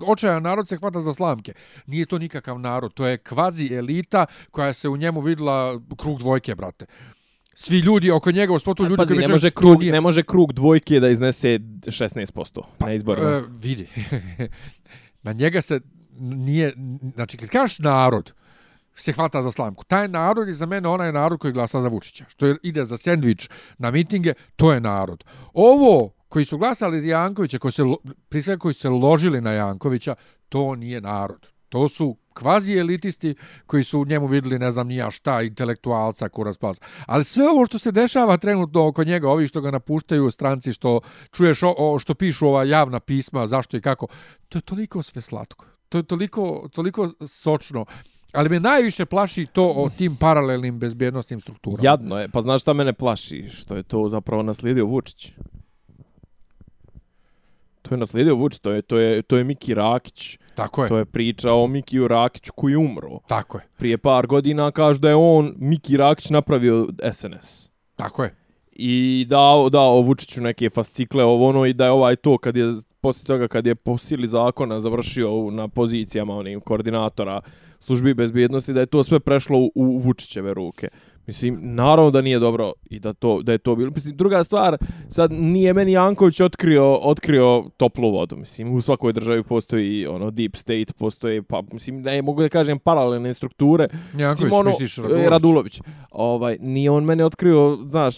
očajan 0.07 0.43
narod 0.43 0.67
se 0.67 0.77
hvata 0.77 1.01
za 1.01 1.13
slamke. 1.13 1.53
Nije 1.87 2.05
to 2.05 2.17
nikakav 2.19 2.59
narod, 2.59 2.93
to 2.93 3.07
je 3.07 3.17
kvazi 3.17 3.73
elita 3.73 4.25
koja 4.51 4.73
se 4.73 4.89
u 4.89 4.97
njemu 4.97 5.21
videla 5.21 5.79
krug 5.97 6.19
dvojke, 6.19 6.55
brate. 6.55 6.85
Svi 7.57 7.79
ljudi 7.79 8.11
oko 8.11 8.31
njega 8.31 8.53
u 8.53 8.59
spotu, 8.59 8.83
ljudi 8.83 8.97
Pazi, 8.97 9.07
koji 9.07 9.19
ne 9.19 9.27
može, 9.27 9.51
krug, 9.51 9.79
nije- 9.79 9.91
ne 9.91 10.01
može 10.01 10.23
krug 10.23 10.53
dvojke 10.53 10.99
da 10.99 11.09
iznese 11.09 11.59
16% 11.81 12.61
na 12.79 12.93
izborima. 12.93 13.29
E, 13.29 13.43
vidi. 13.49 13.87
Na 15.23 15.33
njega 15.33 15.61
se 15.61 15.79
nije, 16.19 16.73
znači 17.15 17.37
kad 17.37 17.49
kažeš 17.49 17.79
narod, 17.79 18.33
se 18.95 19.11
hvata 19.11 19.41
za 19.41 19.51
slamku. 19.51 19.83
Taj 19.83 20.07
narod 20.07 20.47
je 20.47 20.53
za 20.53 20.65
mene 20.65 20.89
onaj 20.89 21.11
narod 21.11 21.39
koji 21.39 21.53
glasa 21.53 21.81
za 21.81 21.87
Vučića. 21.87 22.25
Što 22.27 22.45
je, 22.45 22.55
ide 22.63 22.85
za 22.85 22.97
sendvič 22.97 23.49
na 23.77 23.91
mitinge, 23.91 24.33
to 24.55 24.73
je 24.73 24.79
narod. 24.79 25.23
Ovo 25.53 26.13
koji 26.29 26.45
su 26.45 26.57
glasali 26.57 27.01
za 27.01 27.07
Jankovića, 27.07 27.59
koji 27.59 27.71
se, 28.41 28.57
koji 28.59 28.73
se 28.73 28.89
ložili 28.89 29.41
na 29.41 29.51
Jankovića, 29.51 30.15
to 30.49 30.75
nije 30.75 31.01
narod. 31.01 31.47
To 31.69 31.89
su 31.89 32.17
kvazi 32.35 32.77
elitisti 32.77 33.35
koji 33.65 33.83
su 33.83 33.99
u 33.99 34.05
njemu 34.05 34.27
vidjeli 34.27 34.59
ne 34.59 34.71
znam 34.71 34.87
nija 34.87 35.11
šta, 35.11 35.41
intelektualca, 35.41 36.29
kuras 36.29 36.57
pas. 36.57 36.79
Ali 37.05 37.23
sve 37.23 37.49
ovo 37.49 37.65
što 37.65 37.79
se 37.79 37.91
dešava 37.91 38.37
trenutno 38.37 38.87
oko 38.87 39.03
njega, 39.03 39.29
ovi 39.29 39.47
što 39.47 39.61
ga 39.61 39.71
napuštaju 39.71 40.25
u 40.25 40.31
stranci, 40.31 40.73
što 40.73 40.99
čuješ 41.31 41.63
o, 41.63 41.75
o, 41.77 41.99
što 41.99 42.15
pišu 42.15 42.47
ova 42.47 42.63
javna 42.63 42.99
pisma, 42.99 43.47
zašto 43.47 43.77
i 43.77 43.81
kako, 43.81 44.07
to 44.49 44.57
je 44.57 44.61
toliko 44.61 45.03
sve 45.03 45.21
slatko. 45.21 45.65
To 45.89 45.97
je 45.97 46.03
toliko, 46.03 46.69
toliko 46.73 47.09
sočno. 47.27 47.85
Ali 48.33 48.49
me 48.49 48.59
najviše 48.59 49.05
plaši 49.05 49.45
to 49.45 49.73
o 49.75 49.89
tim 49.97 50.15
paralelnim 50.15 50.79
bezbjednostnim 50.79 51.39
strukturama. 51.39 51.89
Jadno 51.89 52.19
je. 52.19 52.29
Pa 52.29 52.41
znaš 52.41 52.61
šta 52.61 52.73
mene 52.73 52.93
plaši? 52.93 53.49
Što 53.49 53.75
je 53.75 53.83
to 53.83 54.07
zapravo 54.07 54.43
naslijedio 54.43 54.85
Vučić. 54.85 55.31
To 57.81 57.93
je 57.93 57.97
naslijedio 57.97 58.35
Vučić, 58.35 58.59
to 58.59 58.71
je, 58.71 58.81
to 58.81 58.97
je, 58.97 59.21
to 59.21 59.37
je 59.37 59.43
Miki 59.43 59.73
Rakić. 59.73 60.37
Tako 60.55 60.83
je, 60.83 60.89
To 60.89 60.97
je 60.97 61.05
priča 61.05 61.53
o 61.53 61.67
Mikiju 61.67 62.07
Rakiću 62.07 62.53
koji 62.55 62.71
je 62.71 62.77
umro. 62.77 63.19
tako 63.27 63.57
je, 63.57 63.63
Prije 63.77 63.97
par 63.97 64.27
godina 64.27 64.71
kaže 64.71 64.99
da 64.99 65.09
je 65.09 65.15
on, 65.15 65.53
Miki 65.57 65.97
Rakić, 65.97 66.29
napravio 66.29 66.87
SNS. 67.13 67.69
tako 67.95 68.23
je. 68.23 68.35
I 68.77 69.25
dao, 69.29 69.69
dao 69.69 70.01
Vučiću 70.01 70.41
neke 70.41 70.69
fascikle 70.69 71.23
ovo 71.23 71.47
ono 71.49 71.65
i 71.65 71.73
da 71.73 71.85
je 71.85 71.91
ovaj 71.91 72.15
to 72.15 72.37
kad 72.37 72.55
je 72.57 72.71
poslije 73.01 73.25
toga 73.25 73.47
kad 73.47 73.67
je 73.67 73.75
po 73.75 73.97
sili 73.97 74.27
zakona 74.27 74.79
završio 74.79 75.51
na 75.51 75.67
pozicijama 75.67 76.35
onim 76.35 76.61
koordinatora 76.61 77.41
službi 77.79 78.13
bezbjednosti 78.13 78.73
da 78.73 78.79
je 78.79 78.85
to 78.85 79.03
sve 79.03 79.19
prešlo 79.19 79.57
u, 79.59 79.71
u 79.75 79.97
Vučićeve 79.97 80.53
ruke. 80.53 80.87
Mislim, 81.27 81.59
naravno 81.61 82.11
da 82.11 82.21
nije 82.21 82.39
dobro 82.39 82.73
i 82.85 82.99
da 82.99 83.13
to 83.13 83.41
da 83.41 83.51
je 83.51 83.57
to 83.57 83.75
bilo. 83.75 83.91
Mislim, 83.95 84.17
druga 84.17 84.43
stvar, 84.43 84.77
sad 85.09 85.31
nije 85.31 85.73
meni 85.73 85.91
Janković 85.91 86.39
otkrio, 86.39 86.93
otkrio 86.93 87.63
toplu 87.77 88.11
vodu. 88.11 88.35
Mislim, 88.35 88.73
u 88.73 88.81
svakoj 88.81 89.13
državi 89.13 89.43
postoji 89.43 90.07
ono 90.07 90.31
deep 90.31 90.55
state, 90.55 90.93
postoji, 90.97 91.41
pa, 91.41 91.63
mislim, 91.71 92.01
ne 92.01 92.21
mogu 92.21 92.41
da 92.41 92.49
kažem 92.49 92.79
paralelne 92.79 93.33
strukture. 93.33 93.87
Janković, 94.17 94.39
Mislim, 94.39 94.53
ono, 94.53 94.69
misliš 94.69 94.97
e, 94.97 95.01
Radulović? 95.01 95.29
Radulović. 95.29 95.81
Ovaj, 96.11 96.57
nije 96.61 96.91
on 96.91 97.03
mene 97.03 97.25
otkrio, 97.25 97.77
znaš, 97.89 98.15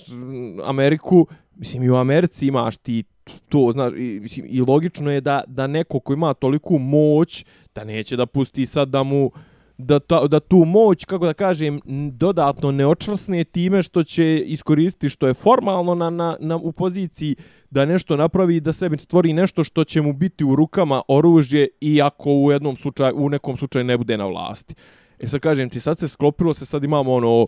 Ameriku, 0.64 1.28
mislim, 1.56 1.84
i 1.84 1.90
u 1.90 1.96
Americi 1.96 2.48
imaš 2.48 2.78
ti 2.78 3.04
to, 3.50 3.70
znaš, 3.74 3.94
i, 3.98 4.20
mislim, 4.22 4.46
i 4.50 4.62
logično 4.62 5.12
je 5.12 5.22
da, 5.22 5.44
da 5.48 5.68
neko 5.68 6.00
ko 6.00 6.14
ima 6.14 6.34
toliku 6.34 6.78
moć, 6.78 7.46
da 7.76 7.84
neće 7.84 8.16
da 8.16 8.26
pusti 8.26 8.66
sad 8.66 8.90
da 8.90 9.04
mu, 9.04 9.32
da, 9.78 10.00
ta, 10.00 10.28
da 10.28 10.40
tu 10.40 10.58
moć, 10.58 11.06
kako 11.06 11.26
da 11.26 11.34
kažem, 11.34 11.82
dodatno 12.12 12.72
ne 12.72 12.88
očvrsne 12.88 13.44
time 13.44 13.84
što 13.84 14.04
će 14.04 14.44
iskoristiti 14.46 15.10
što 15.10 15.28
je 15.28 15.34
formalno 15.34 15.96
na, 15.96 16.10
na, 16.10 16.38
na, 16.40 16.56
u 16.56 16.72
poziciji 16.72 17.36
da 17.70 17.86
nešto 17.86 18.16
napravi 18.16 18.56
i 18.56 18.60
da 18.60 18.74
sebi 18.74 18.98
stvori 18.98 19.34
nešto 19.34 19.64
što 19.64 19.84
će 19.84 20.02
mu 20.02 20.14
biti 20.14 20.46
u 20.46 20.56
rukama 20.56 21.02
oružje 21.08 21.68
i 21.82 22.02
ako 22.02 22.34
u 22.34 22.52
jednom 22.52 22.76
slučaju, 22.76 23.16
u 23.18 23.30
nekom 23.30 23.58
slučaju 23.58 23.86
ne 23.86 23.98
bude 23.98 24.18
na 24.18 24.26
vlasti. 24.26 24.76
E 25.20 25.28
sad 25.28 25.40
kažem 25.40 25.70
ti, 25.70 25.80
sad 25.80 26.00
se 26.00 26.08
sklopilo 26.08 26.54
se, 26.54 26.66
sad 26.66 26.84
imamo 26.84 27.14
ono 27.14 27.48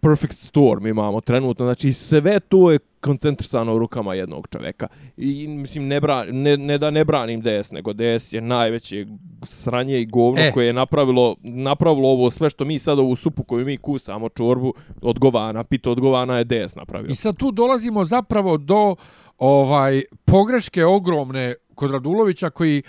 perfect 0.00 0.34
storm 0.34 0.86
imamo 0.86 1.20
trenutno, 1.20 1.64
znači 1.64 1.92
sve 1.92 2.40
to 2.40 2.70
je 2.70 2.78
koncentrisano 3.00 3.74
u 3.74 3.78
rukama 3.78 4.14
jednog 4.14 4.48
čoveka. 4.48 4.86
I 5.16 5.48
mislim, 5.48 5.86
ne, 5.88 6.00
bra, 6.00 6.24
ne, 6.24 6.56
ne 6.56 6.78
da 6.78 6.90
ne 6.90 7.04
branim 7.04 7.40
DS, 7.40 7.72
nego 7.72 7.92
DS 7.92 8.32
je 8.32 8.40
najveće 8.40 9.06
sranje 9.42 10.00
i 10.00 10.06
govno 10.06 10.40
E. 10.40 10.52
koje 10.52 10.66
je 10.66 10.72
napravilo, 10.72 11.36
napravilo 11.42 12.08
ovo 12.08 12.30
sve 12.30 12.50
što 12.50 12.64
mi 12.64 12.78
sad 12.78 12.98
ovu 12.98 13.16
supu 13.16 13.42
koju 13.42 13.66
mi 13.66 13.76
kusamo, 13.76 14.28
čorbu, 14.28 14.74
odgovana, 15.02 15.64
pito 15.64 15.90
odgovana 15.90 16.38
je 16.38 16.44
DS 16.44 16.74
napravio. 16.76 17.10
I 17.10 17.14
sad 17.14 17.36
tu 17.36 17.50
dolazimo 17.50 18.04
zapravo 18.04 18.56
do 18.56 18.94
ovaj 19.38 20.02
pogreške 20.24 20.84
ogromne 20.84 21.54
kod 21.74 21.90
Radulovića 21.90 22.50
koji 22.50 22.82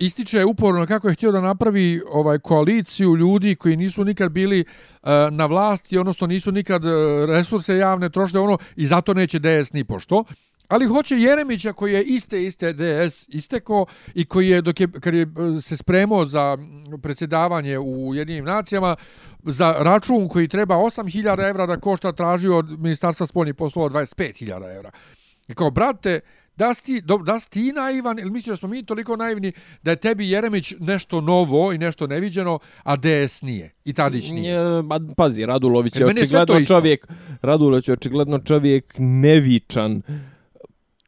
ističe 0.00 0.44
uporno 0.44 0.86
kako 0.86 1.08
je 1.08 1.14
htio 1.14 1.32
da 1.32 1.40
napravi 1.40 2.02
ovaj 2.10 2.38
koaliciju 2.38 3.16
ljudi 3.16 3.54
koji 3.54 3.76
nisu 3.76 4.04
nikad 4.04 4.32
bili 4.32 4.64
uh, 5.02 5.08
na 5.30 5.46
vlasti, 5.46 5.98
odnosno 5.98 6.26
nisu 6.26 6.52
nikad 6.52 6.84
uh, 6.84 6.90
resurse 7.28 7.76
javne 7.76 8.10
trošile 8.10 8.40
ono 8.40 8.58
i 8.76 8.86
zato 8.86 9.14
neće 9.14 9.38
DS 9.38 9.72
ni 9.72 9.84
pošto. 9.84 10.24
Ali 10.68 10.86
hoće 10.86 11.16
Jeremića 11.16 11.72
koji 11.72 11.92
je 11.92 12.02
iste 12.02 12.44
iste 12.44 12.72
DS 12.72 13.28
isteko 13.28 13.86
i 14.14 14.24
koji 14.24 14.48
je 14.48 14.62
dok 14.62 14.80
je 14.80 14.88
kad 15.00 15.14
je 15.14 15.22
eh, 15.22 15.60
se 15.60 15.76
spremao 15.76 16.24
za 16.24 16.58
predsjedavanje 17.02 17.78
u 17.78 18.14
jedinim 18.14 18.44
nacijama 18.44 18.96
za 19.42 19.74
račun 19.78 20.28
koji 20.28 20.48
treba 20.48 20.74
8000 20.74 21.48
evra 21.48 21.66
da 21.66 21.80
košta 21.80 22.12
tražio 22.12 22.56
od 22.56 22.80
ministarstva 22.80 23.26
spoljnih 23.26 23.54
poslova 23.54 23.88
25.000 23.88 24.76
evra. 24.76 24.90
I 25.48 25.54
kao, 25.54 25.70
brate, 25.70 26.20
da 26.60 26.74
si 26.74 26.84
ti, 26.84 27.02
da 27.24 27.40
si 27.40 27.50
ti 27.50 27.72
naivan 27.72 28.18
ili 28.18 28.30
misliš 28.30 28.50
da 28.52 28.56
smo 28.56 28.68
mi 28.68 28.82
toliko 28.82 29.16
naivni 29.16 29.52
da 29.82 29.90
je 29.90 29.96
tebi 29.96 30.30
Jeremić 30.30 30.74
nešto 30.80 31.20
novo 31.20 31.72
i 31.72 31.78
nešto 31.78 32.06
neviđeno, 32.06 32.58
a 32.82 32.96
DS 32.96 33.42
nije. 33.42 33.70
I 33.84 33.92
Tadić 33.92 34.30
nije. 34.30 34.82
Ba, 34.82 35.00
pazi, 35.16 35.46
Radulović 35.46 35.96
je 35.96 36.00
je 36.00 36.06
očigledno 36.06 36.58
isto. 36.58 36.74
čovjek, 36.74 37.06
Radulović 37.42 37.88
je 37.88 37.92
očigledno 37.92 38.38
čovjek 38.38 38.94
nevičan 38.98 40.02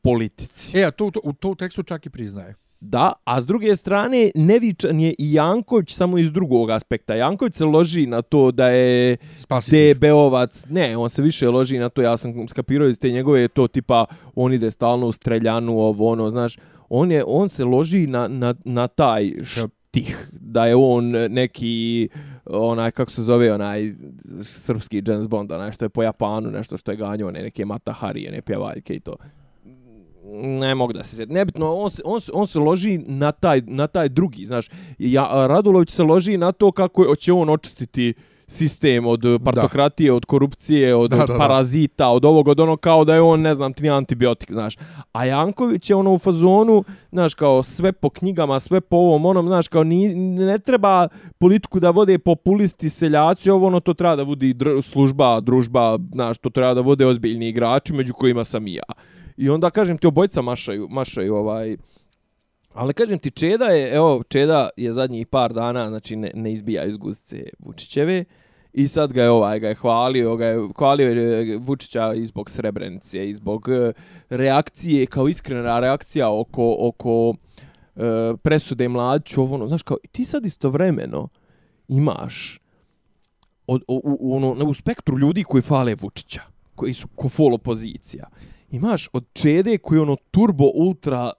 politici. 0.03 0.79
E, 0.79 0.85
a 0.85 0.91
to, 0.91 1.11
to, 1.11 1.21
u 1.25 1.33
to 1.33 1.49
u 1.49 1.55
tekstu 1.55 1.83
čak 1.83 2.07
i 2.07 2.11
priznaje. 2.11 2.55
Da, 2.85 3.13
a 3.25 3.41
s 3.41 3.47
druge 3.47 3.77
strane, 3.77 4.31
nevičan 4.35 5.01
je 5.01 5.15
i 5.19 5.35
Janković 5.35 5.95
samo 5.95 6.19
iz 6.19 6.33
drugog 6.33 6.71
aspekta. 6.71 7.15
Janković 7.15 7.55
se 7.55 7.65
loži 7.65 8.07
na 8.07 8.23
to 8.23 8.51
da 8.51 8.69
je 8.69 9.17
Spasitelj. 9.39 9.95
DB-ovac, 9.95 10.67
ne, 10.71 10.97
on 10.97 11.09
se 11.09 11.23
više 11.23 11.49
loži 11.49 11.79
na 11.79 11.89
to, 11.89 12.03
ja 12.03 12.17
sam 12.17 12.49
skapirao 12.49 12.89
iz 12.89 12.99
te 12.99 13.11
njegove, 13.11 13.49
to 13.49 13.69
tipa, 13.69 14.05
on 14.35 14.53
ide 14.53 14.71
stalno 14.71 15.07
u 15.07 15.13
streljanu, 15.13 15.79
ovo, 15.79 16.13
ono, 16.13 16.31
znaš, 16.31 16.57
on, 16.89 17.13
je, 17.13 17.25
on 17.27 17.49
se 17.49 17.65
loži 17.65 18.07
na, 18.07 18.29
na, 18.29 18.55
na 18.65 18.89
taj 18.89 19.31
štih, 19.45 20.29
da 20.33 20.67
je 20.67 20.77
on 20.77 21.11
neki, 21.11 22.09
onaj, 22.47 22.91
kako 22.91 23.11
se 23.11 23.23
zove, 23.23 23.53
onaj 23.53 23.95
srpski 24.43 25.03
James 25.07 25.29
Bond, 25.29 25.53
onaj 25.53 25.73
što 25.73 25.85
je 25.85 25.89
po 25.89 26.03
Japanu, 26.03 26.51
nešto 26.51 26.77
što 26.77 26.91
je 26.91 26.97
ganjao, 26.97 27.29
one 27.29 27.43
neke 27.43 27.65
Mata 27.65 27.93
Harije, 27.93 28.33
ne 28.33 28.43
pjevaljke 28.43 28.95
i 28.95 29.01
to 29.01 29.17
ne 30.33 30.75
mogu 30.75 30.93
da 30.93 31.05
se 31.05 31.17
sjetim. 31.17 31.35
Nebitno, 31.35 31.75
on 31.75 31.91
se, 31.91 32.03
on, 32.05 32.21
se, 32.21 32.31
on 32.35 32.47
se 32.47 32.59
loži 32.59 32.99
na 32.99 33.33
taj, 33.33 33.63
na 33.67 33.87
taj 33.87 34.09
drugi, 34.09 34.47
znaš. 34.47 34.69
Ja, 34.99 35.47
Radulović 35.47 35.91
se 35.91 36.03
loži 36.03 36.37
na 36.37 36.53
to 36.53 36.73
kako 36.73 37.17
će 37.17 37.33
on 37.33 37.49
očistiti 37.49 38.15
sistem 38.53 39.07
od 39.07 39.21
partokratije, 39.45 40.13
od 40.13 40.25
korupcije, 40.25 40.95
od, 40.95 41.11
Da, 41.11 41.23
od 41.23 41.29
da, 41.29 41.33
da. 41.33 41.39
parazita, 41.39 42.09
od 42.09 42.25
ovog, 42.25 42.49
od 42.49 42.61
ono 42.61 42.77
kao 42.77 43.05
da 43.05 43.15
je 43.15 43.21
on, 43.21 43.41
ne 43.41 43.55
znam, 43.55 43.73
ti 43.73 43.91
antibiotik, 43.91 44.53
znaš. 44.53 44.77
A 45.13 45.25
Janković 45.25 45.91
je 45.91 45.97
ono 45.97 46.13
u 46.13 46.19
fazonu, 46.19 46.85
znaš, 47.13 47.35
kao 47.35 47.63
sve 47.63 47.93
po 47.93 48.11
knjigama, 48.11 48.61
sve 48.61 48.81
po 48.81 48.97
ovom, 48.97 49.27
onom, 49.27 49.47
znaš, 49.47 49.69
kao 49.69 49.85
ni, 49.85 50.15
ne 50.15 50.59
treba 50.59 51.09
politiku 51.39 51.81
da 51.81 51.91
vode 51.91 52.19
populisti, 52.19 52.91
seljaci, 52.91 53.51
ovo 53.51 53.67
ono, 53.67 53.81
to 53.81 53.95
treba 53.95 54.17
da 54.17 54.23
vodi 54.23 54.55
dr 54.55 54.83
služba, 54.83 55.41
družba, 55.41 55.99
znaš, 56.13 56.39
to 56.39 56.51
treba 56.51 56.75
da 56.75 56.81
vode 56.81 57.07
ozbiljni 57.07 57.49
igrači, 57.49 57.93
među 57.93 58.13
kojima 58.15 58.45
sam 58.45 58.67
i 58.67 58.75
ja. 58.75 58.93
I 59.37 59.51
onda 59.51 59.71
kažem 59.71 59.99
ti 59.99 60.07
obojca 60.07 60.43
mašaju, 60.43 60.89
mašaju 60.91 61.35
ovaj. 61.35 61.77
Ali 62.75 62.95
kažem 62.95 63.19
ti 63.19 63.31
Čeda 63.31 63.65
je, 63.65 63.95
evo 63.95 64.23
Čeda 64.29 64.69
je 64.77 64.93
zadnjih 64.93 65.27
par 65.27 65.53
dana, 65.53 65.89
znači 65.89 66.17
ne, 66.17 66.31
ne 66.35 66.53
izbija 66.53 66.85
iz 66.85 66.97
guzice 66.97 67.43
Vučićeve. 67.59 68.25
I 68.73 68.89
sad 68.89 69.13
ga 69.13 69.23
je 69.23 69.31
ovaj 69.31 69.61
ga 69.61 69.69
je 69.69 69.75
hvalio, 69.75 70.37
ga 70.37 70.47
je 70.47 70.69
hvalio 70.79 71.09
je 71.09 71.59
Vučića 71.59 72.13
i 72.15 72.27
zbog 72.27 72.51
Srebrenice 72.51 73.31
i 73.31 73.35
zbog 73.35 73.69
e, 73.69 73.93
reakcije 74.31 75.07
kao 75.07 75.29
iskrena 75.29 75.81
reakcija 75.81 76.31
oko 76.31 76.77
oko 76.79 77.35
e, 77.97 78.01
presude 78.43 78.89
mlađu, 78.89 79.41
ovo 79.41 79.55
ono, 79.55 79.69
znaš 79.69 79.83
kao 79.83 79.97
ti 80.13 80.25
sad 80.25 80.47
istovremeno 80.47 81.29
imaš 81.89 82.61
od, 83.67 83.83
u, 83.89 84.19
u, 84.21 84.37
ono, 84.37 84.65
u 84.65 84.75
spektru 84.75 85.19
ljudi 85.19 85.45
koji 85.45 85.63
fale 85.63 85.95
Vučića, 85.95 86.41
koji 86.75 86.95
su 86.95 87.09
ko 87.09 87.15
kofol 87.17 87.55
opozicija 87.55 88.29
imaš 88.73 89.09
od 89.13 89.25
Čede 89.33 89.79
koji 89.79 89.97
je 89.97 90.03
ono 90.03 90.17
turbo 90.31 90.65
ultra 90.75 91.33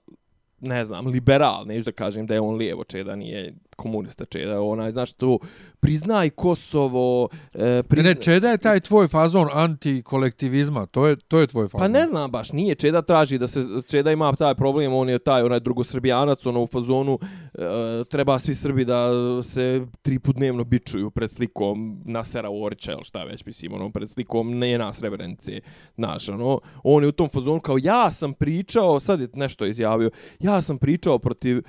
ne 0.60 0.84
znam, 0.84 1.06
liberal, 1.06 1.66
neću 1.66 1.84
da 1.84 1.92
kažem 1.92 2.26
da 2.26 2.34
je 2.34 2.40
on 2.40 2.54
lijevo 2.56 2.84
Čeda, 2.84 3.16
nije 3.16 3.54
komunista 3.74 4.24
Čeda, 4.24 4.60
onaj, 4.60 4.90
znaš, 4.90 5.12
to 5.12 5.38
priznaj 5.80 6.30
Kosovo, 6.30 7.28
e, 7.54 7.64
Ne, 7.64 7.82
prizna... 7.82 8.08
ne, 8.08 8.14
Čeda 8.14 8.48
je 8.48 8.58
taj 8.58 8.80
tvoj 8.80 9.08
fazon 9.08 9.48
antikolektivizma, 9.52 10.86
to 10.86 11.06
je, 11.06 11.16
to 11.16 11.38
je 11.38 11.46
tvoj 11.46 11.68
fazon. 11.68 11.80
Pa 11.80 11.88
ne 11.88 12.06
znam 12.06 12.30
baš, 12.30 12.52
nije 12.52 12.74
Čeda 12.74 13.02
traži 13.02 13.38
da 13.38 13.46
se 13.46 13.60
Čeda 13.86 14.12
ima 14.12 14.32
taj 14.32 14.54
problem, 14.54 14.94
on 14.94 15.08
je 15.08 15.18
taj 15.18 15.42
onaj 15.42 15.60
drugosrbijanac, 15.60 16.46
ono 16.46 16.62
u 16.62 16.66
fazonu 16.66 17.18
e, 17.54 18.04
treba 18.10 18.38
svi 18.38 18.54
Srbi 18.54 18.84
da 18.84 19.08
se 19.42 19.86
tri 20.02 20.18
put 20.18 20.36
dnevno 20.36 20.64
bičuju 20.64 21.10
pred 21.10 21.30
slikom 21.30 22.02
Nasera 22.04 22.50
Orića 22.50 22.92
ili 22.92 23.04
šta 23.04 23.24
već, 23.24 23.44
mislim, 23.44 23.72
ono 23.72 23.90
pred 23.90 24.08
slikom 24.08 24.58
ne 24.58 24.78
na 24.78 24.92
Srebrenice, 24.92 25.60
znaš, 25.96 26.28
ono, 26.28 26.60
on 26.82 27.02
je 27.02 27.08
u 27.08 27.12
tom 27.12 27.28
fazonu 27.28 27.60
kao 27.60 27.76
ja 27.82 28.10
sam 28.10 28.32
pričao, 28.32 29.00
sad 29.00 29.20
je 29.20 29.28
nešto 29.34 29.66
izjavio, 29.66 30.10
ja 30.40 30.60
sam 30.60 30.78
pričao 30.78 31.18
protiv, 31.18 31.58
e, 31.58 31.62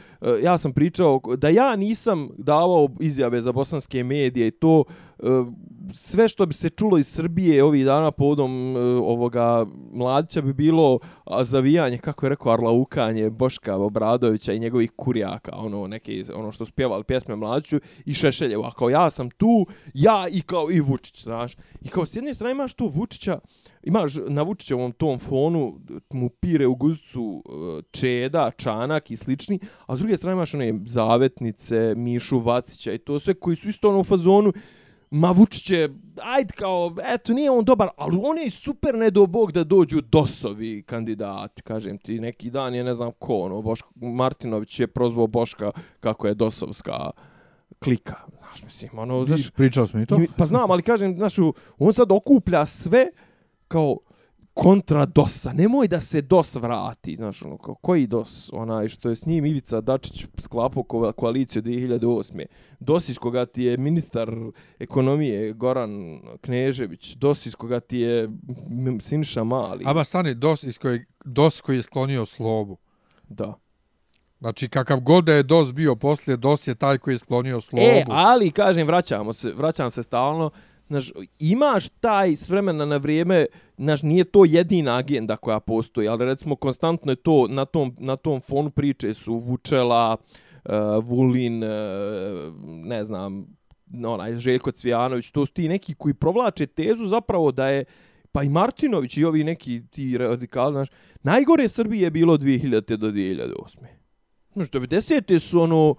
ja 0.43 0.57
sam 0.57 0.73
pričao 0.73 1.21
da 1.37 1.49
ja 1.49 1.75
nisam 1.75 1.94
davao 2.37 2.89
izjave 2.99 3.41
za 3.41 3.51
bosanske 3.51 4.03
medije 4.03 4.47
i 4.47 4.51
to 4.51 4.83
e, 5.19 5.23
sve 5.93 6.27
što 6.27 6.45
bi 6.45 6.53
se 6.53 6.69
čulo 6.69 6.97
iz 6.97 7.07
Srbije 7.07 7.63
ovih 7.63 7.85
dana 7.85 8.11
povodom 8.11 8.77
e, 8.77 8.79
ovoga 8.79 9.65
mladića 9.91 10.41
bi 10.41 10.53
bilo 10.53 10.99
zavijanje, 11.41 11.97
kako 11.97 12.25
je 12.25 12.29
rekao, 12.29 12.51
arlaukanje 12.51 13.29
Boška 13.29 13.75
Obradovića 13.75 14.53
i 14.53 14.59
njegovih 14.59 14.91
kurjaka, 14.95 15.51
ono, 15.55 15.87
neke, 15.87 16.23
ono 16.35 16.51
što 16.51 16.65
spjevali 16.65 17.03
pjesme 17.03 17.35
mladiću 17.35 17.79
i 18.05 18.13
Šešeljeva, 18.13 18.71
kao 18.71 18.89
ja 18.89 19.09
sam 19.09 19.29
tu, 19.29 19.65
ja 19.93 20.27
i 20.31 20.41
kao 20.41 20.71
i 20.71 20.79
Vučić, 20.79 21.23
znaš. 21.23 21.53
I 21.81 21.89
kao 21.89 22.05
s 22.05 22.15
jedne 22.15 22.33
strane 22.33 22.51
imaš 22.51 22.73
tu 22.73 22.87
Vučića, 22.87 23.39
imaš 23.85 24.13
na 24.27 24.41
Vučićevom 24.41 24.91
tom 24.91 25.19
fonu 25.19 25.79
mu 26.13 26.29
pire 26.29 26.67
u 26.67 26.75
guzicu 26.75 27.43
e, 27.45 27.81
Čeda, 27.91 28.51
Čanak 28.57 29.11
i 29.11 29.17
slični, 29.17 29.59
a 29.85 29.95
s 29.95 29.99
druge 29.99 30.17
strane 30.17 30.33
imaš 30.33 30.53
one 30.53 30.79
zavetnice, 30.85 31.93
Mišu 31.97 32.39
Vacića 32.39 32.93
i 32.93 32.97
to 32.97 33.19
sve 33.19 33.33
koji 33.33 33.55
su 33.55 33.69
isto 33.69 33.89
ono 33.89 33.99
u 33.99 34.03
fazonu 34.03 34.53
Ma 35.11 35.31
Vučić 35.31 35.69
je, 35.69 35.89
ajde 36.21 36.53
kao, 36.55 36.95
eto, 37.13 37.33
nije 37.33 37.51
on 37.51 37.65
dobar, 37.65 37.89
ali 37.97 38.19
on 38.23 38.37
je 38.37 38.49
super 38.49 38.95
ne 38.95 39.11
do 39.11 39.25
bog 39.25 39.51
da 39.51 39.63
dođu 39.63 40.01
dosovi 40.01 40.83
kandidati, 40.83 41.61
kažem 41.61 41.97
ti, 41.97 42.19
neki 42.19 42.51
dan 42.51 42.75
je 42.75 42.83
ne 42.83 42.93
znam 42.93 43.11
ko, 43.19 43.37
ono, 43.37 43.61
Boško 43.61 43.89
Martinović 43.95 44.79
je 44.79 44.87
prozvao 44.87 45.27
Boška 45.27 45.71
kako 45.99 46.27
je 46.27 46.33
dosovska 46.33 47.11
klika, 47.83 48.15
znaš, 48.37 48.63
mislim, 48.63 48.99
ono, 48.99 49.25
znaš, 49.25 49.49
pričao 49.49 49.87
smo 49.87 50.01
i 50.01 50.05
to. 50.05 50.21
I, 50.21 50.27
pa 50.37 50.45
znam, 50.45 50.71
ali 50.71 50.83
kažem, 50.83 51.15
znaš, 51.15 51.33
on 51.77 51.93
sad 51.93 52.11
okuplja 52.11 52.65
sve 52.65 53.07
kao 53.67 53.97
kontra 54.55 55.05
DOS-a. 55.05 55.53
Nemoj 55.53 55.87
da 55.87 55.99
se 55.99 56.21
DOS 56.21 56.55
vrati, 56.55 57.15
znaš, 57.15 57.41
ono, 57.41 57.57
kao, 57.57 57.75
koji 57.75 58.07
DOS? 58.07 58.49
Onaj 58.53 58.87
što 58.87 59.09
je 59.09 59.15
s 59.15 59.25
njim 59.25 59.45
Ivica 59.45 59.81
Dačić 59.81 60.25
sklapao 60.37 60.83
ko- 60.83 61.11
koaliciju 61.11 61.61
2008. 61.61 62.45
DOS 62.79 63.09
iz 63.09 63.17
koga 63.17 63.45
ti 63.45 63.63
je 63.63 63.77
ministar 63.77 64.35
ekonomije 64.79 65.53
Goran 65.53 66.19
Knežević, 66.41 67.15
DOS 67.15 67.45
iz 67.45 67.55
koga 67.55 67.79
ti 67.79 67.97
je 67.97 68.29
Sinša 68.99 69.43
Mali. 69.43 69.83
Aba 69.87 70.03
stani, 70.03 70.33
DOS, 70.33 70.63
iz 70.63 70.77
kojeg, 70.77 71.01
DOS 71.25 71.61
koji 71.61 71.75
je 71.75 71.83
sklonio 71.83 72.25
slobu. 72.25 72.77
Da. 73.29 73.53
Znači, 74.39 74.69
kakav 74.69 74.99
god 74.99 75.23
da 75.23 75.33
je 75.33 75.43
DOS 75.43 75.73
bio 75.73 75.95
poslije, 75.95 76.37
DOS 76.37 76.67
je 76.67 76.75
taj 76.75 76.97
koji 76.97 77.13
je 77.13 77.19
sklonio 77.19 77.61
slobu. 77.61 77.83
E, 77.83 78.05
ali 78.09 78.51
kažem, 78.51 78.87
vraćamo 78.87 79.33
se, 79.33 79.53
vraćam 79.57 79.91
se 79.91 80.03
stalno. 80.03 80.49
Znaš, 80.87 81.11
imaš 81.39 81.89
taj 81.89 82.35
s 82.35 82.49
vremena 82.49 82.85
na 82.85 82.97
vrijeme, 82.97 83.45
znaš, 83.77 84.03
nije 84.03 84.23
to 84.23 84.45
jedina 84.45 84.97
agenda 84.97 85.37
koja 85.37 85.59
postoji, 85.59 86.07
ali 86.07 86.25
recimo 86.25 86.55
konstantno 86.55 87.11
je 87.11 87.15
to, 87.15 87.47
na 87.47 87.65
tom, 87.65 87.95
na 87.99 88.15
tom 88.15 88.41
fonu 88.41 88.69
priče 88.69 89.13
su 89.13 89.35
Vučela, 89.35 90.17
uh, 90.65 90.71
Vulin, 91.03 91.63
uh, 91.63 91.69
ne 92.65 93.03
znam, 93.03 93.47
onaj 94.05 94.35
Željko 94.35 94.71
Cvijanović, 94.71 95.31
to 95.31 95.45
su 95.45 95.53
ti 95.53 95.69
neki 95.69 95.93
koji 95.93 96.13
provlače 96.13 96.65
tezu 96.65 97.05
zapravo 97.05 97.51
da 97.51 97.69
je 97.69 97.85
pa 98.31 98.43
i 98.43 98.49
Martinović 98.49 99.17
i 99.17 99.23
ovi 99.23 99.43
neki 99.43 99.81
ti 99.91 100.17
radikali, 100.17 100.73
znaš, 100.73 100.87
najgore 101.23 101.67
Srbije 101.67 102.03
je 102.03 102.11
bilo 102.11 102.37
2000. 102.37 102.95
do 102.95 103.11
2008. 103.11 103.77
Znaš, 104.53 104.69
90. 104.69 105.39
su 105.39 105.61
ono, 105.61 105.95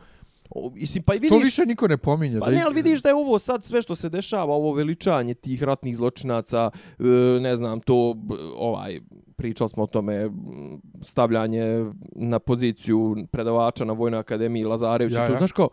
o, 0.50 0.70
mislim, 0.74 1.04
pa 1.04 1.14
i 1.14 1.18
vidiš... 1.18 1.30
to 1.30 1.44
više 1.44 1.66
niko 1.66 1.88
ne 1.88 1.96
pominje. 1.96 2.40
Pa 2.40 2.46
da 2.46 2.52
ne, 2.52 2.62
ali 2.62 2.74
vidiš 2.74 3.02
da 3.02 3.08
je 3.08 3.14
ovo 3.14 3.38
sad 3.38 3.64
sve 3.64 3.82
što 3.82 3.94
se 3.94 4.08
dešava, 4.08 4.54
ovo 4.54 4.72
veličanje 4.72 5.34
tih 5.34 5.62
ratnih 5.62 5.96
zločinaca, 5.96 6.70
e, 6.98 7.02
ne 7.40 7.56
znam, 7.56 7.80
to, 7.80 8.14
ovaj, 8.56 9.00
pričali 9.36 9.70
smo 9.70 9.82
o 9.82 9.86
tome, 9.86 10.30
stavljanje 11.02 11.84
na 12.16 12.38
poziciju 12.38 13.16
predavača 13.30 13.84
na 13.84 13.92
Vojnoj 13.92 14.20
akademiji 14.20 14.64
Lazarevića, 14.64 15.20
Ja, 15.20 15.26
to 15.26 15.32
ja. 15.32 15.38
znaš 15.38 15.52
kao, 15.52 15.68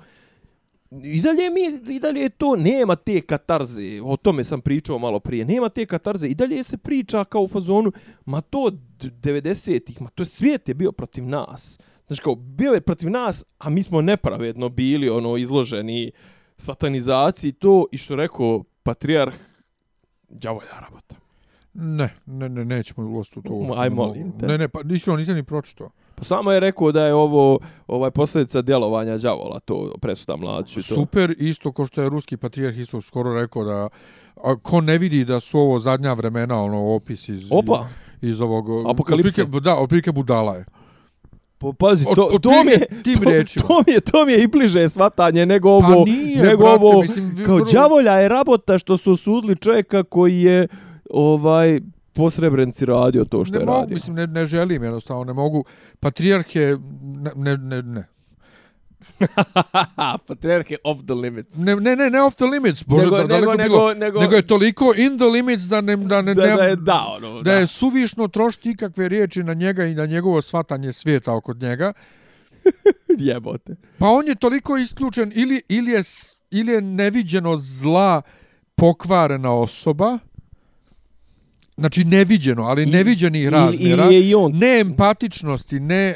I 1.04 1.22
dalje 1.22 1.50
mi, 1.50 1.94
i 1.96 2.00
dalje 2.00 2.22
je 2.22 2.30
to, 2.30 2.56
nema 2.56 2.96
te 2.96 3.22
katarze, 3.22 4.02
o 4.04 4.18
tome 4.18 4.44
sam 4.44 4.62
pričao 4.62 5.00
malo 5.00 5.20
prije, 5.20 5.46
nema 5.46 5.70
te 5.70 5.86
katarze, 5.86 6.28
i 6.28 6.36
dalje 6.36 6.64
se 6.64 6.78
priča 6.78 7.24
kao 7.24 7.42
u 7.42 7.48
fazonu, 7.48 7.92
ma 8.26 8.42
to 8.42 8.70
d- 8.70 9.10
90-ih, 9.22 10.02
ma 10.02 10.10
to 10.10 10.22
je 10.22 10.26
svijet 10.26 10.68
je 10.68 10.74
bio 10.74 10.92
protiv 10.92 11.26
nas. 11.26 11.80
Znaš 12.08 12.20
kao, 12.20 12.36
bio 12.36 12.72
je 12.72 12.82
protiv 12.82 13.10
nas, 13.10 13.44
a 13.58 13.70
mi 13.70 13.84
smo 13.84 14.02
nepravedno 14.02 14.70
bili 14.70 15.10
ono 15.10 15.38
izloženi 15.38 16.12
satanizaciji 16.58 17.52
to, 17.52 17.86
i 17.92 17.98
što 17.98 18.16
rekao 18.16 18.64
patrijarh, 18.84 19.34
đavolja 20.30 20.80
rabota. 20.82 21.16
Ne, 21.74 22.10
ne, 22.26 22.50
ne, 22.50 22.66
nećemo 22.66 23.08
ulaziti 23.08 23.40
u 23.40 23.42
to. 23.42 23.68
Aj, 23.76 23.90
molim 23.90 24.32
te. 24.32 24.46
Ne, 24.48 24.58
ne, 24.58 24.68
pa 24.68 24.80
iskreno 24.88 25.18
nisam 25.18 25.36
ni 25.36 25.44
pročitao. 25.44 25.90
Pa 26.16 26.24
samo 26.24 26.52
je 26.52 26.60
rekao 26.60 26.92
da 26.92 27.06
je 27.06 27.14
ovo 27.14 27.60
ovaj 27.88 28.12
posljedica 28.12 28.62
djelovanja 28.62 29.18
đavola, 29.18 29.60
to 29.60 29.94
presuda 30.02 30.36
mladiću. 30.36 30.80
i 30.80 30.84
To. 30.84 30.96
Super, 30.96 31.36
isto 31.40 31.72
ko 31.72 31.86
što 31.86 32.02
je 32.02 32.10
ruski 32.10 32.38
patrijarh 32.38 32.78
isto 32.78 33.02
skoro 33.02 33.34
rekao 33.34 33.64
da 33.64 33.90
a, 34.38 34.56
ko 34.58 34.82
ne 34.82 34.98
vidi 34.98 35.26
da 35.26 35.40
su 35.40 35.60
ovo 35.60 35.80
zadnja 35.80 36.14
vremena, 36.14 36.62
ono, 36.62 36.86
opis 36.86 37.30
iz, 37.30 37.48
Opa, 37.52 37.88
iz 38.22 38.42
ovog... 38.42 38.66
Apokalipse. 38.88 39.42
otprilike- 39.42 39.60
Da, 39.60 39.76
otprilike 39.76 40.12
budala 40.12 40.56
je. 40.56 40.66
Pa, 41.64 41.72
pazi, 41.80 42.06
to, 42.06 42.24
od 42.26 42.42
to 42.42 42.50
tim- 42.50 42.66
mi 42.66 42.72
je, 42.72 42.86
tim 43.04 43.14
to, 43.16 43.64
to 43.68 43.84
mi 43.88 43.94
je, 43.94 44.00
to 44.02 44.26
mi 44.26 44.32
je 44.32 44.44
i 44.44 44.48
bliže 44.48 44.90
svatanje 44.90 45.46
nego 45.46 45.70
ovo, 45.70 45.82
Pa 46.06 46.12
nije, 46.12 46.44
nego 46.44 46.64
brate, 46.64 46.76
ovo, 46.76 47.02
mislim, 47.02 47.30
vi 47.30 47.46
kao 47.46 47.56
vrlo- 47.56 47.74
đavolja 47.74 48.14
je 48.14 48.30
rabota 48.30 48.78
što 48.78 48.98
su 48.98 49.12
osudili 49.12 49.56
čovjeka 49.56 50.04
koji 50.04 50.42
je, 50.42 50.68
ovaj, 51.10 51.80
po 52.14 52.30
Srebrenici 52.30 52.86
radio 52.86 53.26
to 53.26 53.46
što 53.46 53.54
ne 53.54 53.60
je 53.60 53.66
mogu, 53.66 53.80
radio. 53.80 53.94
mislim, 53.94 54.16
ne, 54.16 54.28
ne 54.28 54.46
želim 54.46 54.84
jednostavno, 54.84 55.24
ne 55.24 55.34
mogu. 55.34 55.66
Patrijarhe, 56.00 56.78
ne, 57.16 57.32
ne, 57.36 57.58
ne, 57.58 57.82
ne. 57.82 58.13
Patriarhe 60.28 60.76
off 60.84 61.06
the 61.06 61.14
limits. 61.14 61.58
Ne, 61.58 61.76
ne, 61.76 61.96
ne, 61.96 62.10
ne 62.10 62.22
off 62.22 62.36
the 62.36 62.46
limits, 62.46 62.84
bože, 62.84 63.04
nego, 63.04 63.18
da, 63.18 63.28
daleko 63.28 63.56
nego, 63.56 63.74
bilo. 63.76 63.94
nego, 63.94 64.06
nego, 64.06 64.20
Nego 64.20 64.36
je 64.36 64.48
toliko 64.48 64.94
in 64.98 65.18
the 65.18 65.26
limits 65.26 65.64
da 65.64 65.82
ne, 65.82 65.96
da 65.96 66.22
ne, 66.22 66.34
da, 66.34 66.44
ne, 66.44 66.56
da 66.56 66.64
je 66.64 66.76
da, 66.76 67.06
ono, 67.16 67.42
da 67.42 67.54
je 67.54 67.68
suvišno 67.68 68.28
trošiti 68.28 68.72
ikakve 68.72 69.10
riječi 69.10 69.44
na 69.44 69.54
njega 69.54 69.86
i 69.86 69.96
na 69.96 70.06
njegovo 70.06 70.42
svatanje 70.42 70.94
svijeta 70.94 71.34
oko 71.34 71.54
njega. 71.54 71.94
jebote. 73.30 73.76
Pa 73.98 74.08
on 74.08 74.28
je 74.28 74.36
toliko 74.36 74.78
isključen 74.78 75.32
ili, 75.36 75.62
ili, 75.70 75.92
je, 75.92 76.02
ili 76.52 76.72
je 76.72 76.82
neviđeno 76.82 77.58
zla 77.58 78.22
pokvarena 78.76 79.54
osoba, 79.54 80.20
znači 81.78 82.04
neviđeno, 82.04 82.64
ali 82.64 82.84
I- 82.84 82.86
neviđenih 82.86 83.50
razmjera, 83.50 84.06
Ili 84.06 84.16
je 84.16 84.30
i 84.30 84.36
on 84.36 84.52
ne 84.56 84.80
empatičnosti, 84.80 85.80
ne 85.80 85.96
e, 85.96 86.16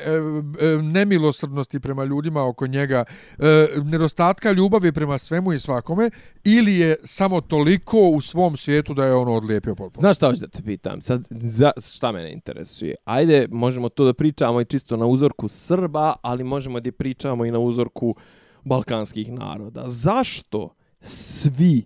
e, 0.62 0.78
nemilosrdnosti 0.82 1.80
prema 1.80 2.04
ljudima 2.04 2.48
oko 2.48 2.68
njega, 2.68 3.04
e, 3.40 3.68
nedostatka 3.84 4.52
ljubavi 4.52 4.92
prema 4.92 5.18
svemu 5.18 5.54
i 5.54 5.60
svakome, 5.60 6.10
ili 6.44 6.76
je 6.76 6.96
samo 7.04 7.42
toliko 7.42 8.00
u 8.00 8.22
svom 8.22 8.58
svijetu 8.58 8.94
da 8.94 9.06
je 9.06 9.14
ono 9.16 9.34
odlijepio 9.34 9.76
potpuno. 9.76 10.02
Znaš 10.02 10.18
šta 10.18 10.28
hoću 10.28 10.40
da 10.40 10.48
te 10.48 10.64
pitam? 10.64 11.02
Sad, 11.02 11.28
za, 11.30 11.72
šta 11.92 12.12
mene 12.12 12.34
interesuje? 12.34 12.96
Ajde, 13.06 13.48
možemo 13.52 13.90
to 13.90 14.06
da 14.06 14.14
pričamo 14.14 14.62
i 14.62 14.66
čisto 14.66 14.98
na 14.98 15.06
uzorku 15.06 15.48
Srba, 15.48 16.14
ali 16.22 16.44
možemo 16.44 16.80
da 16.80 16.92
pričamo 16.92 17.46
i 17.46 17.52
na 17.52 17.60
uzorku 17.60 18.16
balkanskih 18.64 19.32
naroda. 19.32 19.84
Zašto 19.88 20.70
svi 21.02 21.86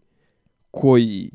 koji 0.72 1.32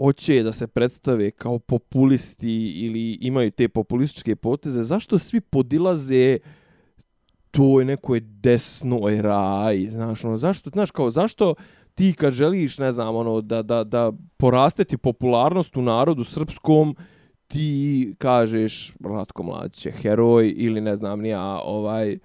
hoće 0.00 0.42
da 0.42 0.52
se 0.52 0.66
predstave 0.66 1.30
kao 1.30 1.58
populisti 1.58 2.68
ili 2.68 3.18
imaju 3.20 3.50
te 3.50 3.68
populističke 3.68 4.36
poteze, 4.36 4.82
zašto 4.82 5.18
svi 5.18 5.40
podilaze 5.40 6.38
toj 7.50 7.84
nekoj 7.84 8.20
desnoj 8.20 9.22
raj, 9.22 9.86
znaš, 9.90 10.24
ono, 10.24 10.36
zašto, 10.36 10.70
znaš, 10.70 10.90
kao, 10.90 11.10
zašto 11.10 11.54
ti 11.94 12.14
kad 12.18 12.32
želiš, 12.32 12.78
ne 12.78 12.92
znam, 12.92 13.16
ono, 13.16 13.40
da, 13.40 13.62
da, 13.62 13.84
da 13.84 14.12
poraste 14.36 14.84
ti 14.84 14.96
popularnost 14.96 15.76
u 15.76 15.82
narodu 15.82 16.24
srpskom, 16.24 16.96
ti 17.46 18.14
kažeš 18.18 18.92
Ratko 19.04 19.42
Mladić 19.42 19.86
je 19.86 19.92
heroj 19.92 20.54
ili 20.56 20.80
ne 20.80 20.96
znam 20.96 21.20
nija 21.20 21.60
ovaj 21.64 22.18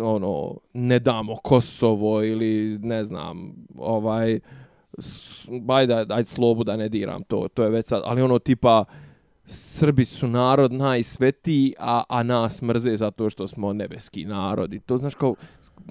ono 0.00 0.56
ne 0.72 0.98
damo 0.98 1.36
Kosovo 1.36 2.24
ili 2.24 2.78
ne 2.78 3.04
znam 3.04 3.54
ovaj 3.76 4.36
uh, 4.36 4.42
ajde 5.68 5.94
ajde 5.94 6.24
slobu 6.24 6.64
da 6.64 6.76
ne 6.76 6.88
diram 6.88 7.22
to 7.22 7.48
to 7.54 7.62
je 7.62 7.70
već 7.70 7.86
sad 7.86 8.02
ali 8.04 8.22
ono 8.22 8.38
tipa 8.38 8.84
Srbi 9.46 10.04
su 10.04 10.28
narod 10.28 10.72
najsvetiji, 10.72 11.74
a, 11.78 12.02
a 12.08 12.22
nas 12.22 12.62
mrze 12.62 12.96
zato 12.96 13.30
što 13.30 13.46
smo 13.46 13.72
nebeski 13.72 14.24
narod. 14.24 14.74
I 14.74 14.80
to, 14.80 14.96
znaš, 14.96 15.14
kao, 15.14 15.34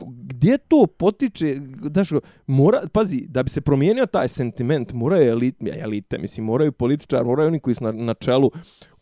gdje 0.05 0.57
to 0.57 0.87
potiče, 0.97 1.55
znaš, 1.93 2.09
kao, 2.09 2.21
mora, 2.47 2.81
pazi, 2.93 3.25
da 3.27 3.43
bi 3.43 3.49
se 3.49 3.61
promijenio 3.61 4.05
taj 4.05 4.27
sentiment, 4.27 4.93
moraju 4.93 5.31
elite, 5.31 5.79
elite 5.79 6.17
mislim, 6.17 6.45
moraju 6.45 6.71
političari, 6.71 7.25
moraju 7.25 7.47
oni 7.47 7.59
koji 7.59 7.75
su 7.75 7.83
na, 7.83 7.91
na 7.91 8.13
čelu 8.13 8.51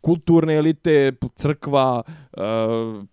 kulturne 0.01 0.55
elite, 0.55 1.11
crkva, 1.35 2.03
e, 2.33 2.41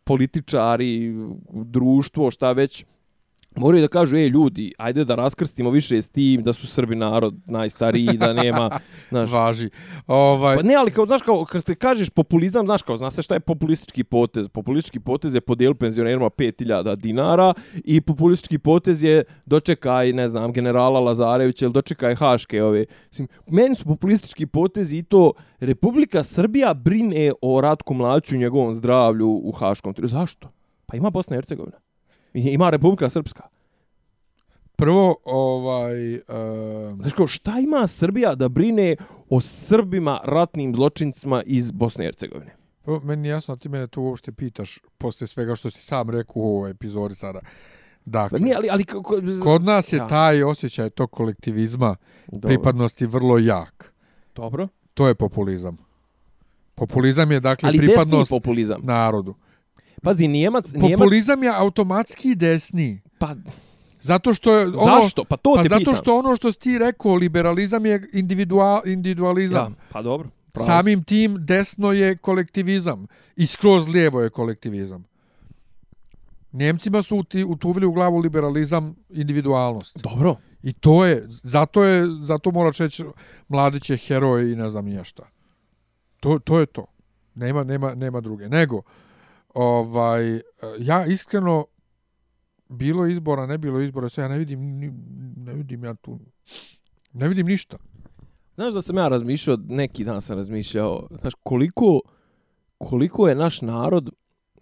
političari, 0.05 1.15
društvo, 1.53 2.31
šta 2.31 2.53
već, 2.53 2.85
moraju 3.57 3.83
da 3.83 3.89
kažu, 3.89 4.17
ej 4.17 4.29
ljudi, 4.29 4.73
ajde 4.79 5.05
da 5.05 5.15
raskrstimo 5.15 5.71
više 5.71 6.03
s 6.03 6.09
tim 6.09 6.43
da 6.43 6.53
su 6.53 6.67
Srbi 6.67 6.97
narod 6.97 7.35
najstariji, 7.47 8.13
da 8.13 8.33
nema, 8.33 8.71
znaš, 9.11 9.31
Važi. 9.31 9.71
Ovaj, 10.07 10.57
Pa 10.57 10.63
ne, 10.63 10.75
ali 10.75 10.91
kao, 10.91 11.07
znaš, 11.07 11.23
kao, 11.23 11.45
kad 11.45 11.65
te 11.65 11.75
kažeš 11.75 12.11
populizam, 12.11 12.67
znaš, 12.67 12.83
kao, 12.83 12.97
znaš 12.97 13.15
šta 13.25 13.35
je 13.35 13.41
populistički 13.41 14.05
potez? 14.05 14.49
Populistički 14.49 15.01
potez 15.01 15.35
je 15.35 15.41
podijel 15.41 15.75
penzionerima 15.75 16.31
5000 16.31 16.97
dinara 16.97 17.55
i 17.85 18.01
populistički 18.01 18.59
potez 18.59 19.03
je 19.03 19.25
dočekaj, 19.47 20.13
ne 20.13 20.29
znam, 20.29 20.53
generala 20.53 21.01
Lazarevića 21.01 21.65
ili 21.65 21.73
dočekaj 21.73 22.15
Haške 22.15 22.63
ove. 22.63 22.85
Mislim, 23.11 23.29
meni 23.47 23.75
su 23.75 23.85
populistički 23.85 24.47
potezi 24.47 24.99
i 24.99 25.03
to 25.03 25.33
Republika 25.61 26.23
Srbija 26.23 26.75
brine 26.75 27.33
o 27.43 27.61
Ratku 27.61 27.95
Mladiću 27.95 28.35
i 28.35 28.39
njegovom 28.39 28.73
zdravlju 28.73 29.29
u 29.29 29.53
Haškom. 29.53 29.95
Zašto? 29.99 30.49
Pa 30.87 30.97
ima 30.97 31.11
Bosna 31.11 31.37
i 31.37 31.39
Hercegovina. 31.39 31.88
Ima 32.35 32.71
Republika 32.71 33.11
Srpska. 33.11 33.43
prvo, 34.77 35.17
ovaj... 35.25 36.15
Uh, 36.15 36.21
Znaš 36.97 37.13
kao, 37.13 37.27
šta 37.27 37.59
ima 37.59 37.87
Srbija 37.87 38.35
da 38.35 38.49
brine 38.49 38.97
o 39.31 39.41
Srbima 39.41 40.21
ratnim 40.25 40.75
zločincima 40.75 41.43
iz 41.47 41.71
Bosne 41.71 42.05
i 42.05 42.07
Hercegovine? 42.07 42.55
prvo, 42.83 43.01
meni 43.01 43.29
jasno 43.29 43.57
ti 43.57 43.69
mene 43.69 43.87
to 43.87 44.01
uopšte 44.01 44.33
pitaš 44.33 44.79
posle 44.99 45.27
svega 45.27 45.55
što 45.57 45.71
si 45.71 45.83
sam 45.83 46.11
rekao 46.11 46.33
u 46.35 46.57
ovoj 46.57 46.71
epizodi 46.71 47.15
sada. 47.15 47.41
Dakle, 48.05 48.39
Pa 48.39 48.45
nije, 48.45 48.57
ali... 48.57 48.69
ali 48.71 48.85
kako, 48.85 49.21
kod 49.43 49.65
nas 49.65 49.93
je 49.93 49.97
Ja. 49.97 50.07
taj 50.07 50.43
osjećaj 50.43 50.91
tog 50.91 51.11
kolektivizma, 51.11 51.97
Dobro. 52.27 52.49
pripadnosti 52.49 53.07
vrlo 53.07 53.39
jak. 53.39 53.93
Dobro. 54.35 54.69
To 54.95 55.09
je 55.09 55.15
populizam. 55.15 55.77
Populizam 56.75 57.33
je, 57.33 57.41
dakle, 57.41 57.67
Ali 57.69 57.79
pripadnost 57.79 58.31
populizam. 58.31 58.81
narodu. 58.83 59.35
Pazi, 60.03 60.29
Nijemac... 60.29 60.73
Nijemac 60.73 60.99
Populizam 60.99 61.43
je 61.43 61.51
automatski 61.57 62.35
desni. 62.35 63.01
pa, 63.19 63.35
Zato 64.01 64.35
što 64.35 64.55
je 64.55 64.67
ono... 64.67 65.03
zašto? 65.03 65.25
Pa 65.25 65.37
to 65.37 65.53
Pa 65.57 65.63
te 65.63 65.69
zato 65.69 65.79
pitam. 65.79 65.95
što 65.95 66.19
ono 66.19 66.37
što 66.37 66.53
si 66.53 66.59
ti 66.59 66.79
rekao, 66.79 67.15
liberalizam 67.15 67.87
je 67.87 68.09
individual, 68.13 68.81
individualizam. 68.87 69.73
Ja, 69.73 69.85
pa 69.93 70.03
dobro. 70.03 70.29
pravo. 70.53 70.67
Samim 70.67 71.05
tim 71.05 71.37
desno 71.41 71.93
je 71.93 72.17
kolektivizam 72.17 73.07
i 73.37 73.47
skroz 73.47 73.89
lijevo 73.89 74.21
je 74.21 74.31
kolektivizam. 74.31 75.05
Njemcima 76.53 77.03
su 77.03 77.17
uti, 77.17 77.45
utuvili 77.45 77.87
u 77.87 77.93
glavu 77.93 78.19
liberalizam 78.19 78.95
individualnost. 79.11 79.99
Dobro. 80.03 80.37
I 80.63 80.73
to 80.73 81.05
je, 81.05 81.25
zato 81.29 81.85
je, 81.85 82.07
zato 82.21 82.51
moraš 82.51 82.79
reći 82.79 83.05
mladić 83.49 83.91
je 83.91 83.97
heroj 83.97 84.53
i 84.53 84.57
ne 84.57 84.71
znam 84.71 84.85
nije 84.85 85.05
šta. 85.05 85.23
To, 86.21 86.39
to 86.39 86.59
je 86.59 86.67
to. 86.67 86.87
Nema, 87.35 87.65
nema, 87.65 87.95
nema 87.95 88.21
druge. 88.21 88.49
Nego, 88.49 88.83
ovaj, 89.59 90.37
e, 90.37 90.43
ja 90.79 91.07
iskreno, 91.07 91.67
bilo 92.69 93.07
izbora, 93.07 93.47
ne 93.47 93.59
bilo 93.59 93.81
izbora, 93.81 94.09
sve 94.09 94.25
ja 94.25 94.29
ne 94.29 94.39
vidim, 94.39 94.79
ne 95.37 95.55
vidim 95.55 95.85
ja 95.85 95.95
tu, 95.95 96.19
ne 97.13 97.29
vidim 97.29 97.47
ništa. 97.47 97.77
Znaš 98.55 98.75
da 98.75 98.83
sam 98.83 98.97
ja 98.97 99.09
razmišljao, 99.09 99.59
neki 99.69 100.05
dan 100.05 100.23
sam 100.23 100.37
razmišljao, 100.37 101.07
znaš, 101.21 101.35
koliko, 101.43 102.01
koliko 102.79 103.29
je 103.29 103.35
naš 103.35 103.63
narod, 103.63 104.11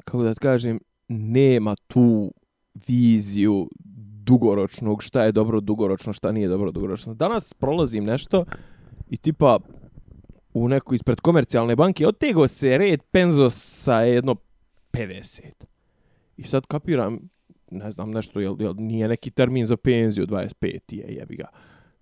kako 0.05 0.23
da 0.23 0.35
kažem, 0.35 0.81
nema 1.09 1.75
tu 1.87 2.33
viziju 2.89 3.69
dugoročnog, 4.25 5.03
šta 5.03 5.25
je 5.25 5.33
dobro 5.33 5.61
dugoročno, 5.61 6.13
šta 6.13 6.33
nije 6.33 6.49
dobro 6.49 6.71
dugoročno. 6.71 7.15
Danas 7.15 7.55
prolazim 7.55 8.05
nešto 8.05 8.45
i 9.11 9.17
tipa 9.17 9.59
u 10.55 10.69
neku 10.69 10.95
ispred 10.95 11.21
komercijalne 11.21 11.77
banke 11.77 12.07
otego 12.07 12.49
se 12.49 12.79
red 12.79 13.03
penzo 13.03 13.51
sa 13.51 14.01
jedno 14.01 14.37
50. 14.93 15.41
I 16.37 16.43
sad 16.45 16.67
kapiram, 16.67 17.29
ne 17.71 17.91
znam 17.91 18.11
nešto, 18.11 18.41
jel, 18.41 18.57
jel 18.61 18.75
nije 18.79 19.09
neki 19.09 19.31
termin 19.31 19.67
za 19.67 19.77
penziju 19.77 20.27
25. 20.27 20.79
je, 20.91 21.15
jebi 21.15 21.37
ga, 21.37 21.49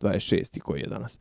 26. 0.00 0.58
koji 0.58 0.80
je 0.80 0.86
danas 0.86 1.18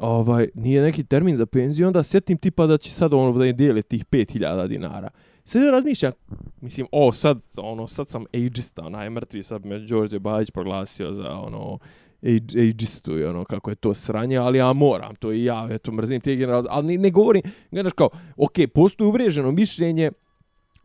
ovaj, 0.00 0.48
nije 0.54 0.82
neki 0.82 1.04
termin 1.04 1.36
za 1.36 1.46
penziju, 1.46 1.86
onda 1.86 2.02
sjetim 2.02 2.38
tipa 2.38 2.66
da 2.66 2.78
će 2.78 2.90
sad 2.90 3.14
ono 3.14 3.38
da 3.38 3.46
im 3.46 3.56
dijele 3.56 3.82
tih 3.82 4.04
5000 4.04 4.68
dinara. 4.68 5.10
Sad 5.44 5.62
ja 5.62 5.70
razmišljam, 5.70 6.12
mislim, 6.60 6.86
o, 6.92 7.12
sad, 7.12 7.40
ono, 7.56 7.86
sad 7.86 8.08
sam 8.08 8.24
ageista, 8.34 8.82
onaj 8.82 9.10
mrtvi, 9.10 9.42
sad 9.42 9.66
me 9.66 9.78
Đorđe 9.78 10.18
Bajić 10.18 10.50
proglasio 10.50 11.12
za, 11.12 11.30
ono, 11.30 11.78
age, 12.22 12.68
ageistu 12.68 13.18
i 13.18 13.24
ono, 13.24 13.44
kako 13.44 13.70
je 13.70 13.76
to 13.76 13.94
sranje, 13.94 14.36
ali 14.36 14.58
ja 14.58 14.72
moram, 14.72 15.14
to 15.14 15.32
i 15.32 15.44
ja, 15.44 15.68
eto, 15.70 15.92
mrzim 15.92 16.20
te 16.20 16.36
generacije, 16.36 16.70
ali 16.72 16.86
ne, 16.86 16.98
ne 16.98 17.10
govorim, 17.10 17.42
gledaš 17.70 17.92
kao, 17.92 18.08
ok, 18.36 18.52
postoji 18.74 19.08
uvriježeno 19.08 19.52
mišljenje, 19.52 20.10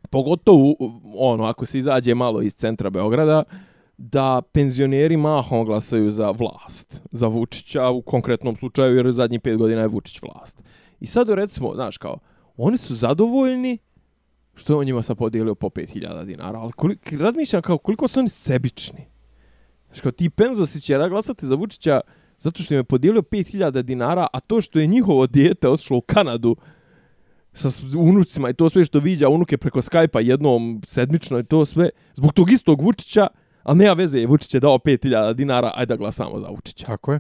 pogotovo, 0.10 0.76
ono, 1.18 1.44
ako 1.44 1.66
se 1.66 1.78
izađe 1.78 2.16
malo 2.16 2.42
iz 2.42 2.56
centra 2.56 2.90
Beograda, 2.90 3.44
da 3.98 4.42
penzioneri 4.52 5.18
mahom 5.18 5.66
glasaju 5.66 6.12
za 6.12 6.32
vlast, 6.32 7.02
za 7.12 7.28
Vučića 7.28 7.90
u 7.90 8.02
konkretnom 8.02 8.56
slučaju, 8.56 8.96
jer 8.96 9.12
zadnjih 9.12 9.42
pet 9.42 9.58
godina 9.58 9.82
je 9.82 9.88
Vučić 9.88 10.22
vlast. 10.22 10.62
I 11.00 11.08
sad 11.08 11.30
recimo, 11.30 11.74
znaš 11.76 11.98
kao, 11.98 12.20
oni 12.58 12.78
su 12.78 12.96
zadovoljni 12.96 13.78
što 14.56 14.74
je 14.74 14.78
on 14.78 14.86
njima 14.86 15.02
sad 15.02 15.18
podijelio 15.18 15.56
po 15.56 15.70
5000 15.70 16.26
dinara, 16.26 16.60
ali 16.60 16.72
koliko, 16.72 17.10
razmišljam 17.12 17.62
kao 17.62 17.78
koliko 17.78 18.08
su 18.08 18.20
oni 18.20 18.30
sebični. 18.30 19.08
Znaš 19.88 20.02
kao, 20.02 20.12
ti 20.12 20.30
penzosi 20.30 20.82
će 20.82 20.98
glasati 21.10 21.46
za 21.46 21.56
Vučića 21.56 22.02
zato 22.40 22.64
što 22.64 22.74
im 22.74 22.80
je 22.80 22.84
podijelio 22.84 23.22
5000 23.22 23.82
dinara, 23.82 24.28
a 24.34 24.40
to 24.40 24.62
što 24.62 24.80
je 24.80 24.88
njihovo 24.88 25.28
dijete 25.28 25.70
otišlo 25.70 25.98
u 25.98 26.02
Kanadu 26.02 26.56
sa 27.60 27.70
unucima 27.98 28.50
i 28.50 28.54
to 28.54 28.70
sve 28.70 28.86
što 28.86 29.00
viđa 29.00 29.30
unuke 29.30 29.58
preko 29.58 29.82
Skype-a 29.82 30.20
jednom 30.20 30.82
sedmično 30.86 31.40
i 31.40 31.44
to 31.44 31.66
sve, 31.66 31.90
zbog 32.16 32.34
tog 32.34 32.52
istog 32.52 32.82
Vučića, 32.82 33.28
ali 33.64 33.78
nema 33.78 33.94
veze, 33.94 34.26
Vučić 34.26 34.54
je 34.54 34.60
dao 34.60 34.78
5000 34.78 35.34
dinara, 35.34 35.72
ajde 35.76 35.94
da 35.94 35.96
glasamo 35.96 36.40
za 36.40 36.48
Vučića. 36.48 36.86
Tako 36.86 37.14
je. 37.14 37.20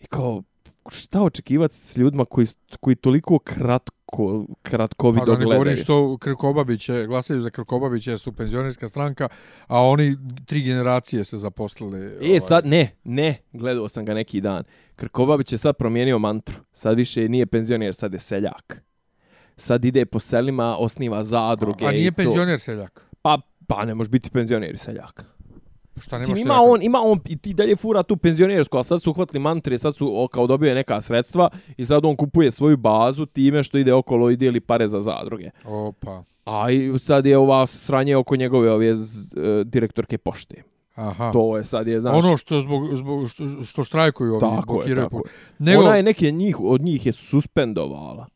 I 0.00 0.06
kao, 0.06 0.42
šta 0.88 1.22
očekivati 1.22 1.74
s 1.74 1.96
ljudima 1.96 2.24
koji, 2.24 2.46
koji 2.80 2.96
toliko 2.96 3.38
kratko, 3.38 4.46
kratkovido 4.62 5.26
Pa 5.26 5.32
da 5.32 5.38
ne 5.38 5.44
govorim 5.44 5.76
što 5.76 6.16
Krkobabiće, 6.16 7.06
glasaju 7.06 7.40
za 7.40 7.50
Krkobabića 7.50 8.10
jer 8.10 8.18
su 8.18 8.32
penzionerska 8.32 8.88
stranka, 8.88 9.28
a 9.66 9.82
oni 9.82 10.16
tri 10.46 10.62
generacije 10.62 11.24
se 11.24 11.38
zaposlili. 11.38 11.98
ovaj. 11.98 12.36
E, 12.36 12.40
sad, 12.40 12.66
ne, 12.66 12.96
ne, 13.04 13.36
gledao 13.52 13.88
sam 13.88 14.04
ga 14.04 14.14
neki 14.14 14.40
dan. 14.40 14.64
Krkobabić 14.96 15.52
je 15.52 15.58
sad 15.58 15.76
promijenio 15.76 16.18
mantru. 16.18 16.56
Sad 16.72 16.96
više 16.96 17.28
nije 17.28 17.46
penzioner, 17.46 17.94
sad 17.94 18.12
je 18.12 18.18
seljak. 18.18 18.89
Sad 19.60 19.84
ide 19.84 20.04
po 20.04 20.18
selima, 20.18 20.76
osniva 20.78 21.24
zadruge 21.24 21.86
A 21.86 21.90
nije 21.90 22.06
i 22.06 22.10
to. 22.10 22.16
penzioner 22.16 22.60
seljak. 22.60 23.06
Pa, 23.22 23.38
pa 23.66 23.84
ne 23.84 23.94
može 23.94 24.10
biti 24.10 24.30
penzioner 24.30 24.74
i 24.74 24.76
seljak. 24.76 25.24
Šta 25.96 26.18
Mislim, 26.18 26.34
nemaš 26.34 26.46
ima 26.46 26.60
on, 26.62 26.82
ima 26.82 26.98
on 27.02 27.20
i 27.28 27.36
ti 27.36 27.54
dalje 27.54 27.76
fura 27.76 28.02
tu 28.02 28.16
penzionersku, 28.16 28.78
a 28.78 28.82
sad 28.82 29.02
su 29.02 29.10
uhvatili 29.10 29.40
mantre, 29.40 29.78
sad 29.78 29.96
su 29.96 30.22
o, 30.22 30.28
kao 30.28 30.46
dobio 30.46 30.68
je 30.68 30.74
neka 30.74 31.00
sredstva 31.00 31.48
i 31.76 31.86
sad 31.86 32.04
on 32.04 32.16
kupuje 32.16 32.50
svoju 32.50 32.76
bazu 32.76 33.26
time 33.26 33.62
što 33.62 33.78
ide 33.78 33.92
okolo 33.94 34.30
i 34.30 34.36
dijeli 34.36 34.60
pare 34.60 34.88
za 34.88 35.00
zadruge. 35.00 35.50
Opa. 35.64 36.22
A 36.44 36.70
i 36.70 36.98
sad 36.98 37.26
je 37.26 37.38
ova 37.38 37.66
sranje 37.66 38.16
oko 38.16 38.36
njegove 38.36 38.72
ove 38.72 38.94
z, 38.94 39.36
e, 39.36 39.64
direktorke 39.64 40.18
pošte. 40.18 40.62
Aha. 40.94 41.32
To 41.32 41.56
je 41.56 41.64
sad 41.64 41.86
je, 41.86 42.00
znaš, 42.00 42.24
ono 42.24 42.36
što 42.36 42.60
zbog, 42.60 42.96
zbog 42.96 43.28
što, 43.28 43.64
što 43.64 43.84
štrajkuju 43.84 44.32
ovi, 44.32 44.40
Tako 44.40 44.82
je, 44.82 44.96
tako 44.96 45.16
je. 45.16 45.22
Nego, 45.58 45.82
Ona 45.82 45.96
je 45.96 46.02
neke 46.02 46.30
njih, 46.30 46.60
od 46.60 46.80
njih 46.80 47.06
je 47.06 47.12
suspendovala. 47.12 48.26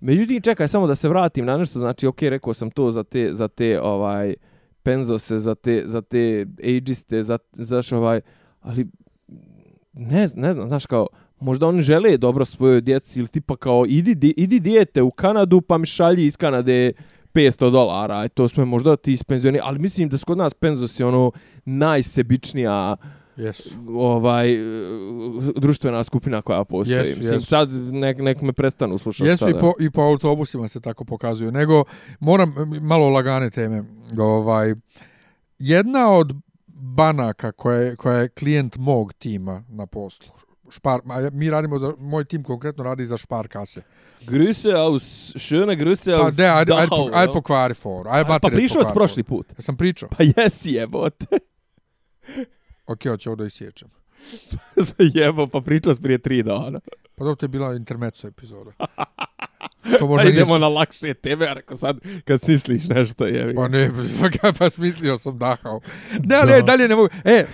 Međutim, 0.00 0.42
čekaj, 0.42 0.68
samo 0.68 0.86
da 0.86 0.94
se 0.94 1.08
vratim 1.08 1.44
na 1.44 1.56
nešto, 1.56 1.78
znači, 1.78 2.06
ok, 2.06 2.22
rekao 2.22 2.54
sam 2.54 2.70
to 2.70 2.90
za 2.90 3.04
te, 3.04 3.32
za 3.32 3.48
te, 3.48 3.80
ovaj, 3.80 4.34
penzose, 4.82 5.38
za 5.38 5.54
te, 5.54 5.82
za 5.86 6.00
te 6.00 6.46
ageiste, 6.58 7.22
za, 7.22 7.38
za 7.52 7.82
ovaj, 7.92 8.20
ali, 8.60 8.86
ne, 9.92 10.28
ne 10.34 10.52
znam, 10.52 10.68
znaš, 10.68 10.86
kao, 10.86 11.06
možda 11.40 11.66
oni 11.66 11.82
žele 11.82 12.16
dobro 12.16 12.44
svojoj 12.44 12.80
djeci, 12.80 13.18
ili 13.18 13.28
tipa 13.28 13.56
kao, 13.56 13.84
idi, 13.88 14.14
di, 14.14 14.34
idi 14.36 14.60
dijete 14.60 15.02
u 15.02 15.10
Kanadu, 15.10 15.60
pa 15.60 15.78
mi 15.78 15.86
šalji 15.86 16.26
iz 16.26 16.36
Kanade 16.36 16.92
500 17.34 17.70
dolara, 17.70 18.24
i 18.24 18.28
to 18.28 18.48
sve 18.48 18.64
možda 18.64 18.96
ti 18.96 19.12
ispenzioni, 19.12 19.58
ali 19.62 19.78
mislim 19.78 20.08
da 20.08 20.16
su 20.18 20.26
kod 20.26 20.38
nas 20.38 20.54
penzosi 20.54 21.02
ono 21.02 21.32
najsebičnija 21.64 22.96
Jesu. 23.38 23.70
ovaj 23.88 24.48
društvena 25.56 26.04
skupina 26.04 26.42
koja 26.42 26.64
postoji. 26.64 26.96
Jesu, 26.98 27.16
Mislim, 27.16 27.34
jesu. 27.34 27.46
sad 27.46 27.72
nek, 27.72 28.18
nek 28.18 28.42
me 28.42 28.52
prestanu 28.52 28.98
slušati 28.98 29.28
Jesu 29.30 29.48
i 29.48 29.52
sada. 29.52 29.60
po, 29.60 29.72
i 29.80 29.90
po 29.90 30.02
autobusima 30.02 30.68
se 30.68 30.80
tako 30.80 31.04
pokazuju. 31.04 31.52
Nego, 31.52 31.84
moram 32.20 32.54
malo 32.82 33.08
lagane 33.08 33.50
teme. 33.50 33.84
Ovaj, 34.18 34.74
jedna 35.58 36.12
od 36.12 36.32
banaka 36.66 37.52
koja 37.52 37.78
je, 37.78 37.96
koja 37.96 38.18
je 38.18 38.28
klijent 38.28 38.76
mog 38.76 39.12
tima 39.12 39.64
na 39.68 39.86
poslu, 39.86 40.32
Špar, 40.70 41.00
mi 41.32 41.50
radimo 41.50 41.78
za, 41.78 41.92
moj 41.98 42.24
tim 42.24 42.42
konkretno 42.42 42.84
radi 42.84 43.06
za 43.06 43.16
špar 43.16 43.48
kase. 43.48 43.82
Grüße 44.26 44.74
aus, 44.76 45.32
schöne 45.36 45.76
Grüße 45.76 46.18
Pa 46.18 46.24
aus 46.24 46.36
de, 46.36 46.50
ajde, 46.50 46.74
ajde, 46.74 46.88
po, 46.88 47.10
ajde 47.12 47.32
pokvari 47.32 47.74
for. 47.74 48.08
Ajde, 48.08 48.28
Pa 48.28 48.28
baterije 48.28 48.56
prišao 48.56 48.84
si 48.84 48.90
prošli 48.94 49.22
put. 49.22 49.46
Ja 49.58 49.62
sam 49.62 49.76
pričao. 49.76 50.08
Pa 50.08 50.24
jesi 50.36 50.72
jebote. 50.72 51.26
Ok, 52.88 53.04
hoće 53.04 53.28
ovo 53.28 53.36
da 53.36 53.44
isječem. 53.46 53.88
Jebo, 55.14 55.46
pa 55.46 55.60
pričao 55.60 55.94
si 55.94 56.02
prije 56.02 56.18
tri 56.18 56.42
dana. 56.42 56.80
Pa 57.14 57.24
dobro, 57.24 57.34
to 57.34 57.44
je 57.44 57.48
bila 57.48 57.74
intermezzo 57.74 58.28
epizoda. 58.28 58.70
To 59.98 60.06
možda 60.06 60.26
Ajde, 60.26 60.36
idemo 60.40 60.58
na 60.58 60.68
lakše 60.68 61.14
teme, 61.14 61.46
a 61.46 61.52
rekao 61.52 61.76
sad, 61.76 61.98
kad 62.24 62.40
smisliš 62.40 62.88
nešto, 62.88 63.26
jevi. 63.26 63.54
Pa 63.54 63.68
ne, 63.68 63.90
pa, 64.42 64.52
pa 64.58 64.70
smislio 64.70 65.18
sam 65.18 65.38
dahao. 65.38 65.80
Ne, 66.24 66.36
ali 66.36 66.52
Da. 66.52 66.58
i 66.58 66.62
dalje 66.62 66.88
ne 66.88 66.94
mogu. 66.96 67.08
E, 67.24 67.44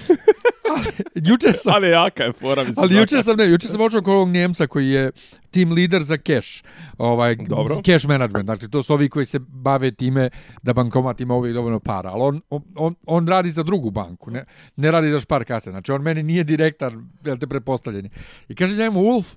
juče 1.29 1.53
sam... 1.53 1.75
Ali 1.75 1.89
jaka 1.89 2.25
je 2.25 2.33
fora, 2.33 2.65
mislim. 2.65 2.85
Ali 2.85 2.97
juče 2.97 3.23
sam 3.23 3.37
ne, 3.37 3.49
juče 3.49 3.69
sam 3.69 3.81
očeo 3.81 4.03
kod 4.03 4.15
ovog 4.15 4.29
Njemca 4.29 4.67
koji 4.67 4.89
je 4.91 5.11
team 5.51 5.73
leader 5.73 6.03
za 6.03 6.17
cash, 6.17 6.65
ovaj 6.99 7.37
Dobro. 7.37 7.81
cash 7.87 8.07
management. 8.07 8.47
Dakle 8.47 8.69
to 8.69 8.83
su 8.83 8.95
ovi 8.95 9.09
koji 9.09 9.27
se 9.27 9.39
bave 9.39 9.91
time 9.91 10.31
da 10.63 10.73
bankomat 10.73 11.21
ima 11.21 11.35
uvijek 11.35 11.55
dovoljno 11.55 11.81
para, 11.81 12.11
ali 12.11 12.23
on, 12.23 12.41
on, 12.51 12.63
on, 12.77 12.95
on 13.07 13.29
radi 13.29 13.51
za 13.51 13.63
drugu 13.63 13.91
banku, 13.91 14.31
ne, 14.31 14.45
ne 14.77 14.91
radi 14.91 15.11
za 15.11 15.19
špar 15.19 15.45
kase. 15.45 15.71
Znači 15.71 15.93
on 15.93 16.03
meni 16.03 16.23
nije 16.23 16.45
direktan, 16.45 17.11
jel 17.25 17.39
te 17.39 17.47
pretpostavljeni. 17.47 18.11
I 18.49 18.55
kaže 18.55 18.77
njemu 18.77 19.01
Ulf, 19.01 19.35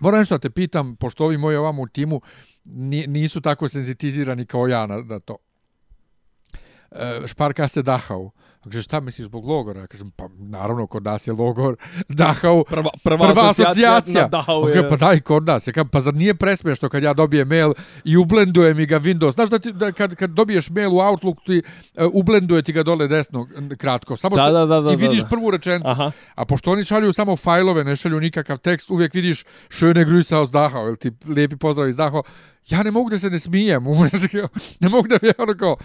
moram 0.00 0.18
nešto 0.18 0.34
da 0.34 0.38
te 0.38 0.50
pitam, 0.50 0.96
pošto 0.96 1.24
ovi 1.24 1.38
moji 1.38 1.56
ovamo 1.56 1.82
u 1.82 1.86
timu 1.86 2.20
ni- 2.64 3.06
nisu 3.06 3.40
tako 3.40 3.68
senzitizirani 3.68 4.46
kao 4.46 4.66
ja 4.66 4.86
na, 4.86 4.96
na 4.96 5.20
to. 5.20 5.36
E, 6.90 7.22
špar 7.26 7.54
kase 7.54 7.82
Dachau. 7.82 8.30
Kaže, 8.64 8.82
šta 8.82 9.00
misliš 9.00 9.26
zbog 9.26 9.44
logora? 9.44 9.80
Ja 9.80 9.86
kažem, 9.86 10.10
pa 10.10 10.28
naravno, 10.38 10.86
kod 10.86 11.04
nas 11.04 11.26
je 11.26 11.32
logor 11.32 11.76
Dachau 12.08 12.64
Prva, 12.64 12.90
prva, 13.04 13.28
prva 13.28 13.50
asocijacija. 13.50 14.28
Okay, 14.32 14.76
je... 14.76 14.88
pa 14.88 14.96
daj 14.96 15.20
kod 15.20 15.46
nas. 15.46 15.66
Ja 15.66 15.72
kažem, 15.72 15.88
pa 15.88 16.00
zar 16.00 16.14
nije 16.14 16.34
presmiješno 16.34 16.88
kad 16.88 17.02
ja 17.02 17.14
dobijem 17.14 17.48
mail 17.48 17.72
i 18.04 18.16
ublenduje 18.16 18.74
mi 18.74 18.86
ga 18.86 19.00
Windows? 19.00 19.34
Znaš 19.34 19.48
da, 19.48 19.58
ti, 19.58 19.72
da 19.72 19.92
kad, 19.92 20.14
kad 20.14 20.30
dobiješ 20.30 20.70
mail 20.70 20.94
u 20.94 20.98
Outlook 20.98 21.38
ti 21.46 21.62
uh, 21.94 22.06
ublenduje 22.12 22.62
ti 22.62 22.72
ga 22.72 22.82
dole 22.82 23.08
desno 23.08 23.48
kratko. 23.78 24.16
Samo 24.16 24.36
Da, 24.36 24.44
se, 24.44 24.52
da, 24.52 24.66
da, 24.66 24.80
da, 24.80 24.92
I 24.92 24.96
vidiš 24.96 25.22
da. 25.22 25.28
prvu 25.28 25.50
rečenicu. 25.50 25.90
Aha. 25.90 26.12
A 26.34 26.44
pošto 26.44 26.72
oni 26.72 26.84
šalju 26.84 27.12
samo 27.12 27.36
fajlove, 27.36 27.84
ne 27.84 27.96
šalju 27.96 28.20
nikakav 28.20 28.58
tekst, 28.58 28.90
uvijek 28.90 29.14
vidiš 29.14 29.44
šöne 29.68 30.06
grüße 30.06 30.36
aus 30.36 30.50
Dachau, 30.50 30.88
ili 30.88 30.96
ti 30.96 31.12
lijepi 31.26 31.56
pozdrav 31.56 31.88
iz 31.88 31.96
Dachau. 31.96 32.22
Ja 32.68 32.82
ne 32.82 32.90
mogu 32.90 33.10
da 33.10 33.18
se 33.18 33.30
ne 33.30 33.38
smijem, 33.38 33.84
ne 34.80 34.88
mogu 34.88 35.08
da 35.08 35.54
kao, 35.58 35.76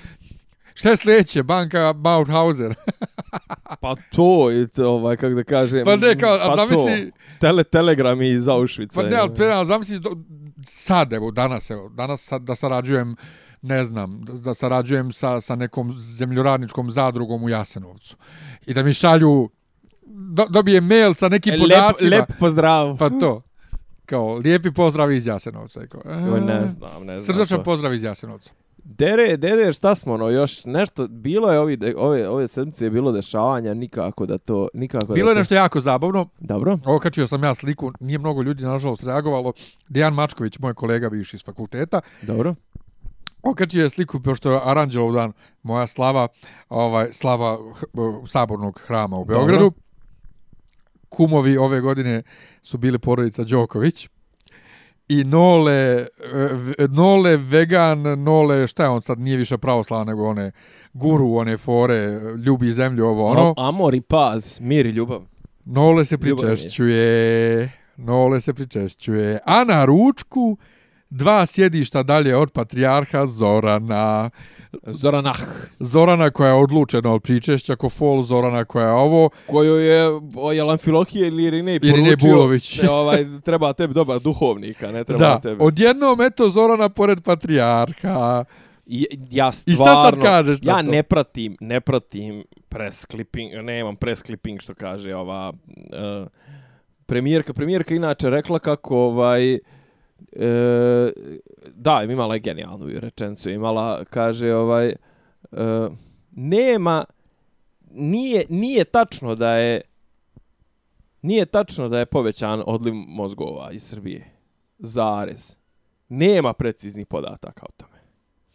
šta 0.78 0.90
je 0.90 0.98
sljedeće, 0.98 1.44
banka 1.44 1.94
Mauthauser. 1.96 2.76
Pa 3.82 3.96
to, 4.12 4.50
ovaj, 4.80 5.18
kako 5.18 5.30
da 5.30 5.44
kažem... 5.44 5.86
Pa 5.86 5.96
ne, 5.96 6.20
kao, 6.20 6.38
pa 6.40 6.56
zamisli- 6.56 7.12
To. 7.12 7.18
Tele, 7.40 7.64
telegrami 7.64 8.30
iz 8.30 8.42
Auschwitza. 8.42 8.96
Pa 8.96 9.04
ne, 9.04 9.16
ali 9.16 9.34
pre, 9.36 9.66
zamisli, 9.66 10.00
do- 10.00 10.18
sad, 10.64 11.14
evo, 11.14 11.32
danas, 11.32 11.70
evo, 11.70 11.90
danas 11.90 12.22
sad, 12.22 12.42
da 12.42 12.56
sarađujem, 12.56 13.16
ne 13.62 13.86
znam, 13.86 14.22
da, 14.22 14.34
da 14.34 14.54
sarađujem 14.54 15.12
sa, 15.12 15.42
sa 15.42 15.56
nekom 15.56 15.92
zemljoradničkom 15.92 16.92
zadrugom 16.92 17.44
u 17.44 17.50
Jasenovcu. 17.50 18.16
I 18.66 18.74
da 18.74 18.84
mi 18.84 18.94
šalju, 18.94 19.50
do, 20.06 20.46
dobije 20.46 20.82
mail 20.82 21.14
sa 21.14 21.30
nekim 21.30 21.54
E, 21.54 21.58
podacima. 21.58 22.10
Lep, 22.10 22.30
lep 22.30 22.40
pozdrav. 22.40 22.98
Pa 22.98 23.10
to. 23.10 23.42
Kao, 24.06 24.36
lijepi 24.36 24.72
pozdrav 24.72 25.12
iz 25.12 25.28
Jasenovca. 25.28 25.88
Kao, 25.88 26.02
e, 26.06 26.42
ne 26.42 26.68
znam, 26.68 27.06
ne 27.06 27.20
znam. 27.20 27.36
Srdačan 27.36 27.64
pozdrav 27.64 27.94
iz 27.94 28.04
Jasenovca. 28.04 28.52
Dere, 28.90 29.38
dere, 29.38 29.74
šta 29.74 29.96
smo, 29.96 30.14
ono, 30.14 30.30
još 30.30 30.66
nešto, 30.66 31.08
bilo 31.08 31.52
je 31.52 31.60
ovi, 31.60 31.78
ove, 31.98 32.30
ove 32.30 32.48
sedmice 32.48 32.86
je 32.86 32.90
bilo 32.90 33.12
dešavanja, 33.12 33.74
nikako 33.74 34.26
da 34.26 34.38
to, 34.38 34.68
nikako 34.74 35.14
Bilo 35.14 35.26
da 35.26 35.32
je 35.32 35.36
to... 35.36 35.40
nešto 35.40 35.56
jako 35.56 35.80
zabavno. 35.80 36.30
Dobro. 36.40 36.80
Okačio 36.86 37.28
sam 37.28 37.44
ja 37.44 37.56
sliku, 37.56 37.92
nije 38.00 38.20
mnogo 38.20 38.42
ljudi 38.42 38.64
nažalost 38.64 39.04
reagovalo. 39.04 39.54
Dejan 39.90 40.14
Mačković, 40.14 40.60
moj 40.60 40.74
kolega 40.74 41.10
bivši 41.10 41.36
iz 41.36 41.46
fakulteta, 41.46 42.02
Dobro. 42.22 42.56
okačio 43.44 43.84
je 43.84 43.90
sliku, 43.90 44.20
pošto 44.20 44.52
je 44.52 44.60
Aranđelov 44.64 45.14
dan, 45.14 45.34
moja 45.64 45.88
slava, 45.88 46.28
ovaj, 46.70 47.14
slava 47.14 47.58
sabornog 48.28 48.82
hrama 48.86 49.18
u 49.18 49.26
Beogradu. 49.26 49.64
Dobro. 49.64 49.82
Kumovi 51.10 51.58
ove 51.58 51.82
godine 51.82 52.24
su 52.62 52.78
bili 52.78 53.00
porodica 53.00 53.44
Đoković. 53.44 54.10
I 55.10 55.24
Nole, 55.24 55.74
e, 55.74 56.06
Nole 56.90 57.38
vegan, 57.38 58.24
Nole, 58.24 58.68
šta 58.68 58.84
je 58.84 58.90
on 58.90 59.02
sad, 59.02 59.20
nije 59.20 59.38
više 59.38 59.58
pravoslavan 59.58 60.08
nego 60.08 60.26
one 60.28 60.52
guru, 60.94 61.34
one 61.34 61.58
fore, 61.58 62.08
ljubi 62.46 62.72
zemlju, 62.72 63.06
ovo 63.06 63.26
ono. 63.28 63.54
Am- 63.58 63.66
Amor 63.66 63.96
i 63.96 64.02
paz, 64.02 64.60
mir 64.62 64.86
i 64.86 64.90
ljubav. 64.90 65.22
Nole 65.66 66.06
se 66.06 66.18
Ljubav 66.22 66.40
pričešćuje, 66.40 67.72
Nole 67.98 68.42
se 68.42 68.54
pričešćuje, 68.54 69.40
a 69.46 69.64
na 69.64 69.86
ručku 69.86 70.58
dva 71.10 71.46
sjedišta 71.46 72.04
dalje 72.04 72.36
od 72.36 72.52
patrijarha 72.52 73.26
Zorana. 73.26 74.30
Zoranah, 74.84 75.38
Zorana 75.80 76.30
koja 76.30 76.48
je 76.48 76.54
odlučena 76.54 77.14
od 77.14 77.22
pričešća 77.22 77.76
ko 77.76 77.90
fol, 77.90 78.24
Zorana 78.24 78.66
koja 78.66 78.86
je 78.86 78.92
ovo, 78.92 79.30
koju 79.46 79.76
je 79.76 80.10
o, 80.36 80.52
jel 80.52 80.72
Amfilohije 80.72 81.28
ili 81.28 81.44
Irine 81.44 81.80
poručio. 81.80 81.90
Irine 81.90 82.16
Bulović. 82.16 82.82
Ne, 82.82 82.90
ovaj, 82.90 83.26
treba 83.44 83.74
tebi 83.74 83.94
dobar 83.94 84.20
duhovnika, 84.20 84.92
ne 84.92 85.04
treba 85.04 85.20
da, 85.20 85.40
tebi. 85.40 85.58
odjednom 85.60 86.22
eto 86.22 86.50
Zorana 86.50 86.90
pored 86.90 87.22
patrijarha. 87.22 88.46
I, 88.86 89.08
ja 89.32 89.52
I 89.66 89.76
stvarno, 89.76 89.96
šta 89.96 90.04
sad 90.04 90.22
kažeš 90.22 90.58
ja 90.62 90.76
to? 90.84 90.92
ne 90.92 91.04
pratim, 91.04 91.58
ne 91.60 91.82
pratim 91.82 92.44
press 92.70 93.06
clipping, 93.12 93.54
nemam 93.54 93.96
press 93.96 94.24
clipping 94.24 94.62
što 94.62 94.74
kaže 94.74 95.16
ova 95.16 95.54
uh, 95.76 96.28
premijerka. 97.06 97.54
Premijerka 97.54 97.96
inače 97.96 98.30
rekla 98.30 98.60
kako 98.60 98.98
ovaj 98.98 99.60
e, 100.32 101.12
da, 101.68 102.04
imala 102.04 102.34
je 102.34 102.40
genijalnu 102.40 102.88
rečenicu, 103.00 103.50
imala, 103.50 104.04
kaže 104.04 104.54
ovaj 104.54 104.88
e, 104.88 104.96
nema 106.32 107.06
nije, 107.92 108.46
nije 108.50 108.84
tačno 108.84 109.36
da 109.36 109.52
je 109.54 109.82
nije 111.22 111.46
tačno 111.46 111.90
da 111.90 112.00
je 112.00 112.06
povećan 112.06 112.64
odliv 112.66 112.94
mozgova 112.94 113.72
iz 113.72 113.84
Srbije. 113.84 114.34
Zarez. 114.80 115.56
nema 116.10 116.54
preciznih 116.54 117.08
podataka 117.08 117.66
o 117.66 117.72
tome. 117.78 117.98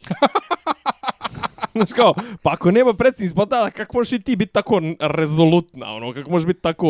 Znaš 1.72 1.92
kao, 1.92 2.14
pa 2.42 2.52
ako 2.52 2.70
nema 2.70 2.94
preciznih 2.94 3.34
podataka, 3.36 3.76
kako 3.76 3.96
možeš 3.96 4.12
i 4.12 4.22
ti 4.22 4.36
biti 4.36 4.52
tako 4.52 4.80
rezolutna, 5.00 5.86
ono, 5.94 6.12
kako 6.12 6.30
možeš 6.30 6.46
biti 6.46 6.60
tako 6.60 6.88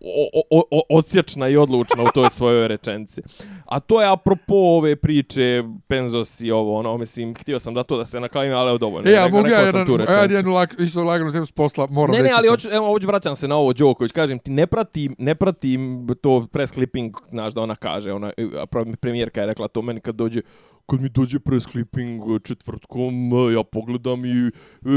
o, 0.00 0.40
o, 0.50 0.62
o, 0.70 0.82
odsječna 0.88 1.48
i 1.48 1.56
odlučna 1.56 2.02
u 2.02 2.06
toj 2.14 2.30
svojoj 2.30 2.68
rečenci. 2.68 3.22
A 3.66 3.80
to 3.80 4.00
je 4.02 4.12
apropo 4.12 4.54
ove 4.54 4.96
priče, 4.96 5.62
Penzos 5.88 6.40
i 6.40 6.50
ovo, 6.50 6.78
ono, 6.78 6.98
mislim, 6.98 7.34
htio 7.34 7.58
sam 7.58 7.74
da 7.74 7.82
to 7.82 7.96
da 7.96 8.06
se 8.06 8.20
na 8.20 8.28
kraju, 8.28 8.56
ali 8.56 8.68
evo 8.68 8.78
dovoljno. 8.78 9.10
E, 9.10 9.12
ja 9.12 9.28
mogu 9.28 9.48
ja 9.48 9.60
jedan, 9.60 9.86
ja 10.08 10.36
jednu 10.36 10.52
lak, 10.52 10.74
isto 10.78 11.04
laganu 11.04 11.32
temu 11.32 11.46
s 11.46 11.52
posla, 11.52 11.86
moram 11.90 12.16
Ne, 12.16 12.22
ne, 12.22 12.30
ali 12.36 12.48
hoću, 12.48 12.68
evo, 12.72 12.86
hoću 12.86 13.06
vraćam 13.06 13.36
se 13.36 13.48
na 13.48 13.56
ovo 13.56 13.72
Đoković, 13.72 14.12
kažem 14.12 14.38
ti, 14.38 14.50
ne 14.50 14.66
pratim, 14.66 15.14
ne 15.18 15.34
pratim 15.34 16.06
to 16.20 16.46
press 16.52 16.72
clipping, 16.72 17.16
znaš, 17.30 17.54
da 17.54 17.60
ona 17.60 17.74
kaže, 17.74 18.12
ona, 18.12 18.32
pro- 18.70 18.96
premijerka 19.00 19.40
je 19.40 19.46
rekla 19.46 19.68
to 19.68 19.82
meni 19.82 20.00
kad 20.00 20.14
dođe, 20.14 20.40
kad 20.86 21.00
mi 21.00 21.08
dođe 21.08 21.38
press 21.38 21.66
clipping 21.66 22.22
četvrtkom, 22.44 23.14
e, 23.32 23.52
ja 23.52 23.62
pogledam 23.62 24.24
i 24.24 24.46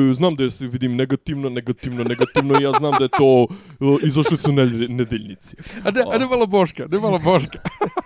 e, 0.09 0.13
znam 0.13 0.35
da 0.35 0.43
je 0.43 0.51
se 0.51 0.67
vidim 0.67 0.95
negativno, 0.95 1.49
negativno, 1.49 2.03
negativno 2.03 2.59
i 2.59 2.63
ja 2.63 2.71
znam 2.71 2.91
da 2.91 3.03
je 3.03 3.09
to, 3.09 3.47
e, 3.81 4.07
izašli 4.07 4.37
su 4.37 4.51
nedeljnici. 4.89 5.55
A 5.83 5.91
ne, 5.91 6.01
a 6.11 6.17
ne 6.17 6.25
malo 6.25 6.47
Boška, 6.47 6.87
ne 6.91 6.99
malo 6.99 7.19
Boška. 7.19 7.59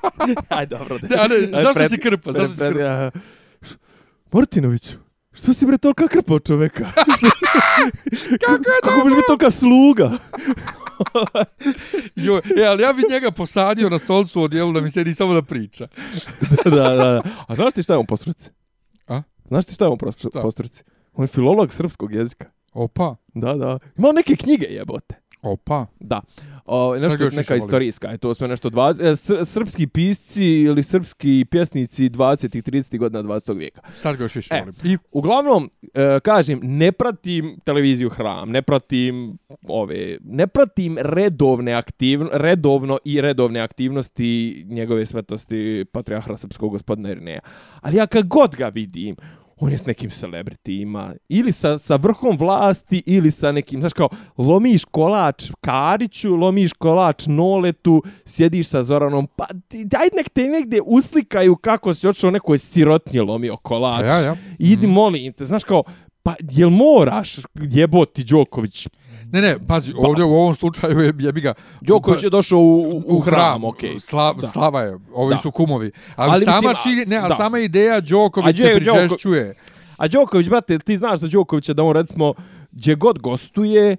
Aj, 0.49 0.65
dobro. 0.65 0.99
Ne, 1.01 1.15
a 1.19 1.27
ne, 1.27 1.61
zašto 1.63 1.89
si 1.89 1.97
krpa, 1.97 2.31
pred- 2.31 2.35
zašto 2.35 2.53
si 2.53 2.59
pred- 2.59 2.69
krpa? 2.69 2.83
ja- 2.83 3.11
Martinoviću, 4.31 4.97
što 5.33 5.53
si 5.53 5.65
bre 5.65 5.77
tolika 5.77 6.07
krpa 6.07 6.33
od 6.33 6.47
čoveka? 6.47 6.85
kako 8.39 8.53
je 8.53 8.79
Kako 8.83 8.97
možeš 8.97 9.15
biti 9.15 9.27
tolika 9.27 9.51
sluga? 9.51 10.11
Jo, 12.17 12.41
e, 12.57 12.63
ali 12.63 12.83
ja 12.83 12.93
bi 12.93 13.01
njega 13.09 13.31
posadio 13.31 13.89
na 13.89 13.99
stolcu 13.99 14.39
u 14.39 14.43
odjelu 14.43 14.73
da 14.73 14.81
mi 14.81 14.91
sedi 14.91 15.13
samo 15.13 15.33
da 15.33 15.41
priča. 15.41 15.87
da, 16.65 16.71
da, 16.71 16.95
da. 16.95 17.21
A 17.47 17.55
znaš 17.55 17.73
ti 17.73 17.83
šta 17.83 17.93
je 17.93 17.99
on 17.99 18.05
po 18.05 18.17
struci? 18.17 18.49
A? 19.07 19.21
Znaš 19.47 19.65
ti 19.65 19.73
šta 19.73 19.85
je 19.85 19.89
on 19.89 19.97
po 19.97 20.05
stru- 20.05 20.29
Šta? 20.29 20.41
po 20.41 20.51
struci? 20.51 20.83
On 21.13 21.23
je 21.23 21.27
filolog 21.27 21.73
srpskog 21.73 22.13
jezika. 22.13 22.45
Opa, 22.73 23.15
Da, 23.27 23.53
da. 23.53 23.79
Ima 23.97 24.07
on 24.09 24.15
neke 24.15 24.35
knjige 24.35 24.65
jebote. 24.65 25.15
opa. 25.41 25.85
Da. 25.99 26.21
O, 26.65 26.95
nešto, 26.95 27.29
neka 27.35 27.55
istorijska. 27.55 28.07
Je 28.07 28.17
to 28.17 28.33
sve 28.33 28.47
nešto 28.47 28.69
20, 28.69 29.11
e, 29.11 29.15
sr, 29.15 29.45
srpski 29.45 29.87
pisci 29.87 30.45
ili 30.45 30.83
srpski 30.83 31.45
pjesnici 31.51 32.09
20. 32.09 32.57
i 32.57 32.61
30. 32.61 32.97
godina 32.97 33.23
20. 33.23 33.57
vijeka. 33.57 33.81
Sad 33.93 34.17
ga 34.17 34.23
još 34.23 34.35
više 34.35 34.55
E. 34.55 34.59
volim. 34.59 34.75
I 34.83 34.97
Uglavnom, 35.11 35.69
e, 35.93 36.19
kažem, 36.19 36.59
ne 36.63 36.91
pratim 36.91 37.59
televiziju 37.63 38.09
Hram, 38.09 38.49
ne 38.49 38.61
pratim 38.61 39.37
ove, 39.67 40.17
ne 40.23 40.47
pratim 40.47 40.97
redovne 41.01 41.73
aktivno, 41.73 42.29
redovno 42.33 42.97
i 43.05 43.21
redovne 43.21 43.59
aktivnosti 43.59 44.63
njegove 44.67 45.05
svetosti 45.05 45.85
patrijarha 45.91 46.37
srpskog 46.37 46.71
gospodina 46.71 47.11
Irineja. 47.11 47.39
Ali 47.81 47.97
ja 47.97 48.07
kad 48.07 48.27
god 48.27 48.55
ga 48.55 48.67
vidim, 48.67 49.15
on 49.63 49.71
je 49.71 49.77
s 49.77 49.85
nekim 49.85 50.09
celebritima, 50.09 51.13
ili 51.29 51.51
sa, 51.51 51.77
sa 51.77 51.95
vrhom 51.95 52.37
vlasti, 52.37 53.03
ili 53.05 53.31
sa 53.31 53.51
nekim, 53.51 53.81
znaš 53.81 53.93
kao, 53.93 54.09
lomiš 54.37 54.85
kolač 54.85 55.51
Kariću, 55.61 56.35
lomiš 56.35 56.73
kolač 56.73 57.27
Noletu, 57.27 58.03
sjediš 58.25 58.67
sa 58.67 58.83
Zoranom, 58.83 59.27
pa 59.35 59.45
daj 59.71 60.11
nek 60.17 60.29
te 60.29 60.47
negdje 60.47 60.81
uslikaju 60.85 61.55
kako 61.55 61.93
si 61.93 62.07
otišao 62.07 62.31
nekoj 62.31 62.57
sirotnje 62.57 63.21
lomio 63.21 63.57
kolač. 63.57 64.05
ja, 64.05 64.19
ja. 64.19 64.35
Idi, 64.59 64.87
molim 64.87 65.33
te, 65.33 65.45
znaš 65.45 65.63
kao, 65.63 65.83
pa 66.23 66.35
jel 66.51 66.69
moraš 66.69 67.39
jeboti 67.55 68.23
Đoković? 68.23 68.87
Ne, 69.33 69.41
ne, 69.41 69.55
pazi, 69.67 69.93
ovdje 69.97 70.25
u 70.25 70.33
ovom 70.33 70.55
slučaju 70.55 70.99
je, 70.99 71.13
jebi 71.19 71.41
ga... 71.41 71.53
Đoković 71.81 72.23
je 72.23 72.29
došao 72.29 72.59
u, 72.59 72.81
u, 72.81 73.03
u 73.07 73.19
hram, 73.19 73.63
okej. 73.63 73.99
Sla, 73.99 74.33
Da. 74.33 74.47
Slava 74.47 74.81
je, 74.81 74.97
ovi 75.13 75.33
Da. 75.33 75.37
su 75.37 75.51
kumovi. 75.51 75.91
Ali, 76.15 76.31
Ali 76.31 76.43
sama, 76.43 76.73
mislim, 76.73 76.99
a- 76.99 77.21
ne, 77.21 77.27
da. 77.27 77.35
sama 77.35 77.59
ideja 77.59 78.01
Đoković 78.01 78.59
A 78.59 78.63
se 78.63 78.75
pričešćuje. 78.75 79.53
A 79.97 80.07
Đoković, 80.07 80.49
brate, 80.49 80.79
ti 80.79 80.97
znaš 80.97 81.19
za 81.19 81.27
Đokovića 81.27 81.73
da 81.73 81.83
on, 81.83 81.93
recimo, 81.95 82.33
gdje 82.71 82.95
god 82.95 83.19
gostuje, 83.19 83.97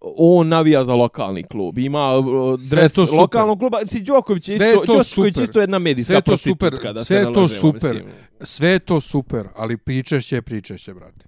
on 0.00 0.48
navija 0.48 0.84
za 0.84 0.94
lokalni 0.94 1.42
klub. 1.42 1.78
Ima 1.78 2.18
uh, 2.18 2.26
dres 2.70 2.96
lokalnog 2.96 3.58
kluba. 3.58 3.78
Si 3.86 4.00
Đoković 4.00 4.48
je 4.48 4.54
isto, 4.54 4.82
to 4.86 4.92
Đoković 4.92 5.38
isto 5.38 5.60
jedna 5.60 5.78
medijska 5.78 6.12
Sve 6.12 6.20
to 6.22 6.36
super, 6.36 6.58
prostitutka, 6.58 6.92
da 6.92 7.04
sve 7.04 7.24
to 7.24 7.40
lažemo, 7.40 7.48
super. 7.48 7.94
mislim. 7.94 8.12
Sve 8.40 8.78
to 8.78 9.00
super, 9.00 9.48
ali 9.56 9.76
pričešće 9.76 10.36
je 10.36 10.42
pričešće, 10.42 10.94
brate. 10.94 11.27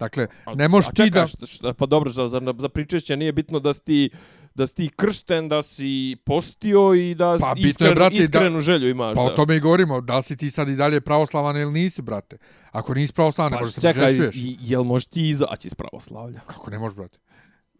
Dakle, 0.00 0.26
A- 0.44 0.54
ne 0.54 0.68
možeš 0.68 0.90
ti 0.94 1.10
da... 1.10 1.26
šta- 1.26 1.46
šta- 1.46 1.72
pa 1.72 1.86
dobro, 1.86 2.10
za, 2.10 2.28
za, 2.28 2.54
za 2.58 2.68
pričešće 2.68 3.16
nije 3.16 3.32
bitno 3.32 3.60
da 3.60 3.72
si 3.72 3.84
ti 3.84 4.10
da 4.54 4.66
si 4.66 4.74
ti 4.74 4.90
kršten, 4.96 5.48
da 5.48 5.62
si 5.62 6.16
postio 6.24 6.94
i 6.94 7.14
da 7.14 7.36
Pa, 7.40 7.46
pa, 7.46 7.54
bitno 7.54 7.66
je, 7.66 7.70
iskrenu, 7.70 7.94
brate, 7.94 8.16
da- 8.16 8.22
iskrenu 8.22 8.60
želju 8.60 8.88
imaš. 8.88 9.14
Pa 9.14 9.22
o 9.22 9.28
da. 9.28 9.34
tome 9.34 9.56
i 9.56 9.60
govorimo, 9.60 10.00
da 10.00 10.22
si 10.22 10.36
ti 10.36 10.50
sad 10.50 10.68
i 10.68 10.76
dalje 10.76 11.00
pravoslavan 11.00 11.56
ili 11.56 11.72
nisi, 11.72 12.02
brate. 12.02 12.36
Ako 12.70 12.94
nisi 12.94 13.12
pravoslavan, 13.12 13.52
ne 13.52 13.56
Pa 13.56 13.60
možeš 13.60 13.74
se 13.74 13.80
čekaj, 13.82 14.06
pričešćuješ. 14.06 14.36
i- 14.36 14.56
jel 14.60 14.82
možeš 14.82 15.06
ti 15.06 15.28
izaći 15.28 15.68
iz 15.68 15.74
pravoslavlja? 15.74 16.40
Kako 16.40 16.70
ne 16.70 16.78
možeš, 16.78 16.96
brate? 16.96 17.18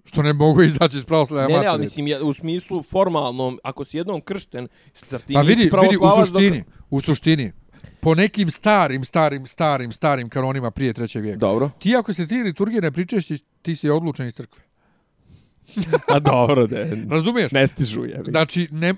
Što 0.05 0.23
ne 0.23 0.33
mogu 0.33 0.63
izaći 0.73 0.97
iz 0.97 1.05
pravoslavlja 1.05 1.49
ne, 1.49 1.61
ne, 1.61 1.67
ali 1.67 1.81
mislim, 1.81 2.07
ja, 2.07 2.25
u 2.25 2.33
smislu 2.33 2.83
formalnom, 2.83 3.59
ako 3.65 3.85
si 3.85 3.97
jednom 3.97 4.21
kršten, 4.21 4.69
zar 5.09 5.21
ti 5.21 5.35
Pa 5.35 5.43
nisi 5.43 5.55
vidi, 5.55 5.71
vidi, 5.83 5.97
u 5.97 6.25
suštini, 6.27 6.65
u 6.91 7.01
suštini, 7.01 7.53
po 8.01 8.15
nekim 8.15 8.51
starim, 8.51 9.05
starim, 9.05 9.47
starim, 9.47 9.93
starim 9.93 10.29
kanonima 10.29 10.71
prije 10.71 10.93
trećeg 10.93 11.23
vijeka. 11.23 11.39
Dobro. 11.39 11.71
Ti 11.79 11.97
ako 11.97 12.13
se 12.13 12.27
tri 12.27 12.43
liturgije 12.43 12.83
ne 12.83 12.91
pričešći, 12.93 13.39
ti 13.63 13.77
si 13.77 13.91
odlučen 13.91 14.27
iz 14.27 14.35
crkve. 14.35 14.63
A 16.15 16.19
dobro, 16.19 16.67
ne, 16.67 17.07
Razumiješ? 17.11 17.53
ne 17.53 17.67
stižu 17.67 18.05
je. 18.05 18.23
Znači, 18.29 18.69
ne, 18.71 18.95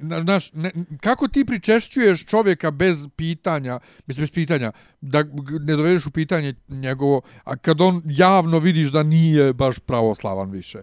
na, 0.00 0.22
naš, 0.22 0.52
ne, 0.52 0.70
kako 1.00 1.28
ti 1.28 1.44
pričešćuješ 1.44 2.24
čovjeka 2.24 2.70
bez 2.70 3.08
pitanja, 3.16 3.78
bez, 4.06 4.18
bez 4.18 4.30
pitanja, 4.30 4.72
da 5.00 5.24
ne 5.60 5.76
dovedeš 5.76 6.06
u 6.06 6.10
pitanje 6.10 6.54
njegovo, 6.68 7.22
a 7.44 7.56
kad 7.56 7.80
on 7.80 8.02
javno 8.06 8.58
vidiš 8.58 8.88
da 8.88 9.02
nije 9.02 9.52
baš 9.52 9.78
pravoslavan 9.78 10.50
više. 10.50 10.78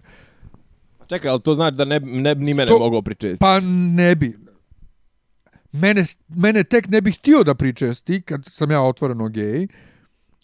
Čekaj, 1.08 1.30
ali 1.30 1.40
to 1.40 1.54
znači 1.54 1.76
da 1.76 1.84
ne, 1.84 2.00
ne, 2.00 2.34
ni 2.34 2.54
mene 2.54 2.70
Sto- 2.70 2.78
mogao 2.78 3.02
pričesti. 3.02 3.40
Pa 3.40 3.60
ne 3.60 4.14
bi. 4.14 4.47
Mene, 5.72 6.04
mene 6.28 6.64
tek 6.64 6.88
ne 6.88 7.00
bih 7.00 7.18
htio 7.18 7.44
da 7.44 7.54
pričesti 7.54 8.22
kad 8.22 8.40
sam 8.44 8.70
ja 8.70 8.80
otvoreno 8.82 9.28
gej, 9.28 9.66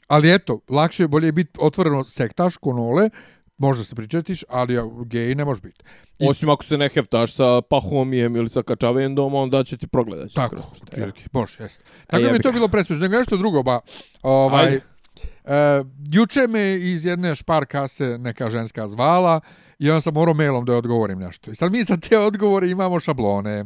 ali 0.06 0.34
eto, 0.34 0.60
lakše 0.68 1.02
je 1.02 1.08
bolje 1.08 1.32
biti 1.32 1.58
otvoreno 1.58 2.04
sektaš, 2.04 2.56
konole, 2.56 3.10
možda 3.58 3.84
se 3.84 3.94
pričetiš, 3.94 4.44
ali 4.48 4.74
ja, 4.74 4.82
gej 5.06 5.34
ne 5.34 5.44
može 5.44 5.60
biti. 5.60 5.82
I- 6.18 6.28
Osim 6.28 6.48
ako 6.48 6.64
se 6.64 6.78
ne 6.78 6.88
heftaš 6.88 7.32
sa 7.32 7.60
Pahomijem 7.60 8.36
ili 8.36 8.48
sa 8.48 8.62
Kačavendom, 8.62 9.34
onda 9.34 9.64
će 9.64 9.76
ti 9.76 9.86
progledat. 9.86 10.28
će 10.28 10.34
Tako, 10.34 10.56
prste, 10.70 11.00
ja. 11.00 11.08
može, 11.32 11.62
jeste. 11.62 11.84
Tako 12.06 12.22
mi 12.22 12.28
je 12.28 12.42
to 12.42 12.52
bilo 12.52 12.68
presmešno. 12.68 13.02
Nego 13.02 13.16
nešto 13.16 13.36
drugo, 13.36 13.62
ba, 13.62 13.80
ovaj, 14.22 14.64
Ajde. 14.66 14.80
e, 15.44 15.84
juče 16.12 16.46
me 16.46 16.74
iz 16.74 17.04
jedne 17.04 17.34
špar 17.34 17.66
kase 17.66 18.18
neka 18.18 18.50
ženska 18.50 18.88
zvala 18.88 19.40
i 19.78 19.90
onda 19.90 20.00
sam 20.00 20.14
morao 20.14 20.34
mailom 20.34 20.64
da 20.64 20.72
joj 20.72 20.78
odgovorim 20.78 21.18
nešto. 21.18 21.50
I 21.50 21.54
sad 21.54 21.72
mi 21.72 21.82
za 21.82 21.96
te 21.96 22.18
odgovore 22.18 22.70
imamo 22.70 23.00
šablone. 23.00 23.64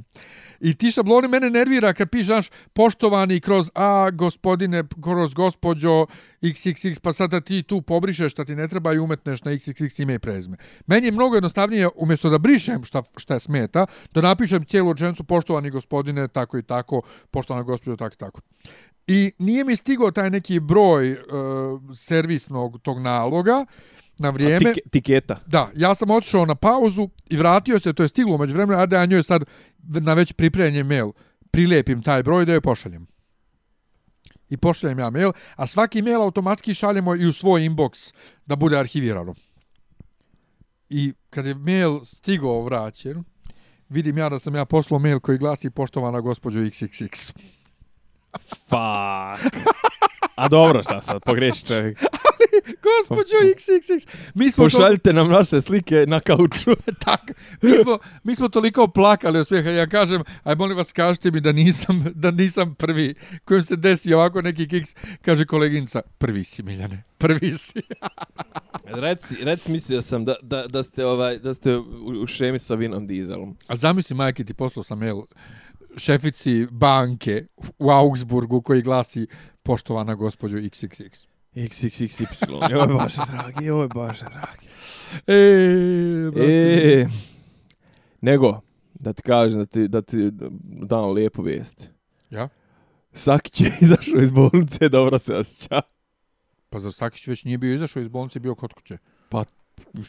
I 0.61 0.74
ti 0.74 0.90
šabloni 0.90 1.28
mene 1.28 1.50
nervira 1.50 1.92
kad 1.92 2.11
piše, 2.11 2.24
znaš, 2.24 2.50
poštovani 2.72 3.40
kroz 3.40 3.70
A, 3.74 4.11
gospodine, 4.11 4.84
kroz 5.02 5.34
gospođo, 5.34 6.06
XXX, 6.42 7.00
pa 7.00 7.12
sada 7.12 7.40
ti 7.40 7.62
tu 7.62 7.82
pobrišeš 7.82 8.32
šta 8.32 8.44
ti 8.44 8.54
ne 8.54 8.68
treba 8.68 8.92
i 8.92 8.98
umetneš 8.98 9.44
na 9.44 9.50
XXX 9.50 10.02
ime 10.02 10.14
i 10.14 10.18
prezme. 10.18 10.56
Meni 10.86 11.06
je 11.06 11.12
mnogo 11.12 11.36
jednostavnije, 11.36 11.88
umjesto 11.96 12.30
da 12.30 12.38
brišem 12.38 12.84
šta, 12.84 13.02
šta 13.16 13.34
je 13.34 13.40
smeta, 13.40 13.86
da 14.14 14.20
napišem 14.20 14.64
cijelu 14.64 14.92
rečenicu, 14.92 15.24
poštovani 15.24 15.70
gospodine, 15.70 16.28
tako 16.28 16.59
i 16.59 16.62
tako, 16.62 17.02
poštovana 17.30 17.64
gospođo, 17.64 17.96
tako 17.96 18.14
i 18.14 18.18
tako. 18.18 18.40
I 19.06 19.32
nije 19.38 19.64
mi 19.64 19.76
stigao 19.76 20.11
taj 20.11 20.30
neki 20.30 20.61
broj 20.61 21.12
e, 21.12 21.18
servisnog 21.94 22.78
tog 22.82 23.00
naloga 23.00 23.64
na 24.18 24.30
vrijeme. 24.30 24.74
Tike, 24.74 24.88
tiketa. 24.90 25.40
Da, 25.46 25.70
ja 25.74 25.94
sam 25.94 26.10
otišao 26.10 26.46
na 26.46 26.54
pauzu 26.54 27.08
i 27.26 27.36
vratio 27.36 27.78
se, 27.78 27.92
to 27.92 28.02
je 28.02 28.08
stiglo 28.08 28.34
umeđu 28.34 28.54
vremena, 28.54 28.82
a 28.82 28.86
da 28.86 28.96
ja 28.98 29.06
njoj 29.06 29.22
sad 29.22 29.44
na 29.82 30.14
već 30.14 30.32
pripremljen 30.32 30.86
mail 30.86 31.12
prilijepim 31.50 32.02
taj 32.02 32.22
broj 32.22 32.44
da 32.44 32.52
joj 32.52 32.60
pošaljem. 32.60 33.06
I 34.48 34.56
pošaljem 34.56 34.98
ja 34.98 35.10
mail, 35.10 35.32
a 35.56 35.66
svaki 35.66 36.02
mail 36.02 36.22
automatski 36.22 36.74
šaljemo 36.74 37.16
i 37.16 37.26
u 37.26 37.32
svoj 37.32 37.60
inbox 37.60 38.14
da 38.46 38.56
bude 38.56 38.78
arhivirano. 38.78 39.34
I 40.88 41.12
kad 41.30 41.46
je 41.46 41.54
mail 41.54 42.00
stigao 42.04 42.62
vraćen, 42.62 43.24
vidim 43.88 44.18
ja 44.18 44.28
da 44.28 44.38
sam 44.38 44.54
ja 44.54 44.64
poslao 44.64 44.98
mail 44.98 45.20
koji 45.20 45.38
glasi 45.38 45.70
poštovana 45.70 46.20
gospođo 46.20 46.58
XXX. 46.58 47.36
Fuck. 48.48 49.56
A 50.36 50.48
dobro, 50.48 50.82
šta 50.82 51.00
sad, 51.00 51.22
pogreši 51.24 51.66
čovjek. 51.66 51.98
Gospođo 52.86 53.36
XXX. 53.56 54.09
Mi 54.34 54.50
smo 54.50 54.64
to... 54.64 54.70
Pošaljite 54.70 55.12
nam 55.12 55.28
naše 55.28 55.61
slike 55.61 56.04
na 56.06 56.20
kauču. 56.20 56.70
tak, 57.06 57.32
mi 57.62 57.70
smo, 57.82 57.98
mi 58.24 58.34
smo 58.34 58.48
toliko 58.48 58.88
plakali 58.88 59.38
od 59.38 59.46
smijeha. 59.46 59.70
Ja 59.70 59.86
kažem, 59.86 60.22
aj 60.42 60.54
molim 60.54 60.76
vas 60.76 60.92
kažite 60.92 61.30
mi 61.30 61.40
da 61.40 61.52
nisam, 61.52 62.04
da 62.14 62.30
nisam 62.30 62.74
prvi 62.74 63.14
kojem 63.44 63.62
se 63.62 63.76
desi 63.76 64.14
ovako 64.14 64.42
neki 64.42 64.68
kiks. 64.68 64.94
Kaže 65.22 65.46
koleginca, 65.46 66.00
prvi 66.18 66.44
si 66.44 66.62
Miljane, 66.62 67.04
prvi 67.18 67.54
si. 67.54 67.82
reci, 68.84 69.36
reci, 69.40 69.72
mislio 69.72 70.00
sam 70.00 70.24
da, 70.24 70.34
da, 70.42 70.66
da 70.66 70.82
ste 70.82 71.06
ovaj 71.06 71.38
da 71.38 71.54
ste 71.54 71.76
u, 71.76 72.22
u 72.22 72.26
šemi 72.26 72.59
sa 72.59 72.74
Vinom 72.74 73.06
Dieselom. 73.06 73.56
A 73.66 73.76
zamisli, 73.76 74.16
majke, 74.16 74.44
ti 74.44 74.54
poslao 74.54 74.82
sam 74.82 74.98
mail 74.98 75.22
šefici 75.96 76.66
banke 76.70 77.46
u 77.78 77.90
Augsburgu 77.90 78.62
koji 78.62 78.82
glasi 78.82 79.26
poštovana 79.62 80.14
gospođo 80.14 80.56
XXX. 80.56 81.28
XXXY. 81.59 82.70
Joj, 82.70 82.86
baše 82.86 83.20
dragi, 83.30 83.64
joj, 83.64 83.88
baše 83.88 84.24
dragi. 84.24 84.66
E, 85.26 86.30
brate. 86.30 87.00
E, 87.00 87.06
nego, 88.20 88.61
da 88.94 89.12
ti 89.12 89.22
kažem, 89.22 89.59
da 89.59 89.66
ti, 89.66 89.88
da 89.88 90.02
ti 90.02 90.30
dam 90.62 91.11
lijepu 91.11 91.42
vijest. 91.42 91.88
Ja? 92.30 92.48
Sakić 93.12 93.61
je 93.61 93.72
izašao 93.80 94.20
iz 94.20 94.32
bolnice, 94.32 94.88
dobro 94.88 95.18
se 95.18 95.36
osjeća. 95.36 95.80
Pa 96.70 96.78
za 96.78 96.90
Sakić 96.90 97.26
već 97.26 97.44
nije 97.44 97.59
bio 97.59 97.74
izašao 97.74 98.02
iz 98.02 98.09
bolnice, 98.09 98.40
bio 98.40 98.54
kod 98.54 98.72
kuće. 98.72 98.98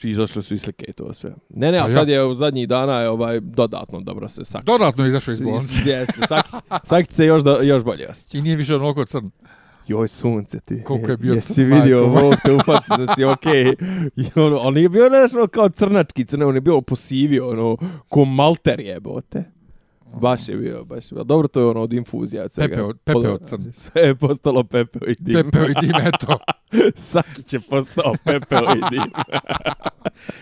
Izašle 0.03 0.41
su 0.41 0.53
i 0.53 0.57
slike 0.57 0.85
i 0.87 0.93
to 0.93 1.13
sve. 1.13 1.33
Ne, 1.49 1.71
ne, 1.71 1.79
Pa 1.79 1.85
a 1.85 1.87
ja. 1.87 1.93
sad 1.93 2.09
je 2.09 2.25
u 2.25 2.35
zadnjih 2.35 2.67
dana 2.67 3.01
je 3.01 3.09
ovaj 3.09 3.39
dodatno 3.39 3.99
dobro 3.99 4.27
se 4.27 4.45
Sakić. 4.45 4.65
Dodatno 4.65 5.05
izašao 5.05 5.31
iz 5.31 5.41
bolnice. 5.41 5.89
Jeste, 5.89 6.27
Sakić, 6.27 6.51
Sakić 6.83 7.11
se 7.11 7.25
još, 7.25 7.43
do, 7.43 7.61
još 7.61 7.83
bolje 7.83 8.09
osjeća. 8.09 8.37
I 8.37 8.41
nije 8.41 8.55
više 8.55 8.75
onoliko 8.75 9.05
crn. 9.05 9.29
Joj, 9.89 10.07
sunce 10.07 10.59
ti. 10.59 10.83
Koliko 10.83 11.11
je 11.11 11.17
bio 11.17 11.33
Jesi 11.33 11.63
vidio. 11.63 12.07
Bog 12.07 12.35
te 12.45 12.53
ufaci 12.53 12.89
da 12.97 13.15
si 13.15 13.23
okej. 13.23 13.63
Okay. 13.63 14.45
On, 14.45 14.57
on 14.61 14.73
nije 14.73 14.89
bio 14.89 15.09
nešto 15.09 15.47
kao 15.47 15.69
crnački 15.69 16.25
crne, 16.25 16.45
on 16.45 16.55
je 16.55 16.61
bio 16.61 16.81
posivio, 16.81 17.49
ono, 17.49 17.77
ko 18.09 18.25
malter 18.25 18.79
jebote. 18.79 19.43
Baš 20.21 20.49
je 20.49 20.55
bio, 20.55 20.83
baš 20.85 21.11
je 21.11 21.15
bio. 21.15 21.23
Dobro, 21.23 21.47
to 21.47 21.59
je 21.59 21.65
ono 21.65 21.81
od 21.81 21.93
infuzija. 21.93 22.49
Svega. 22.49 22.75
Pepeo- 22.75 22.93
pepeo 23.03 23.37
crn. 23.37 23.71
Sve 23.73 24.01
je 24.01 24.15
postalo 24.15 24.63
pepeo 24.63 25.07
i 25.07 25.15
dim. 25.19 25.33
Pepeo 25.33 25.65
i 25.65 25.73
dim, 25.81 25.91
eto. 26.05 26.37
Sakić 27.11 27.53
je 27.53 27.59
postao 27.59 28.13
pepeo 28.23 28.75
i 28.75 28.89
dim. 28.89 29.11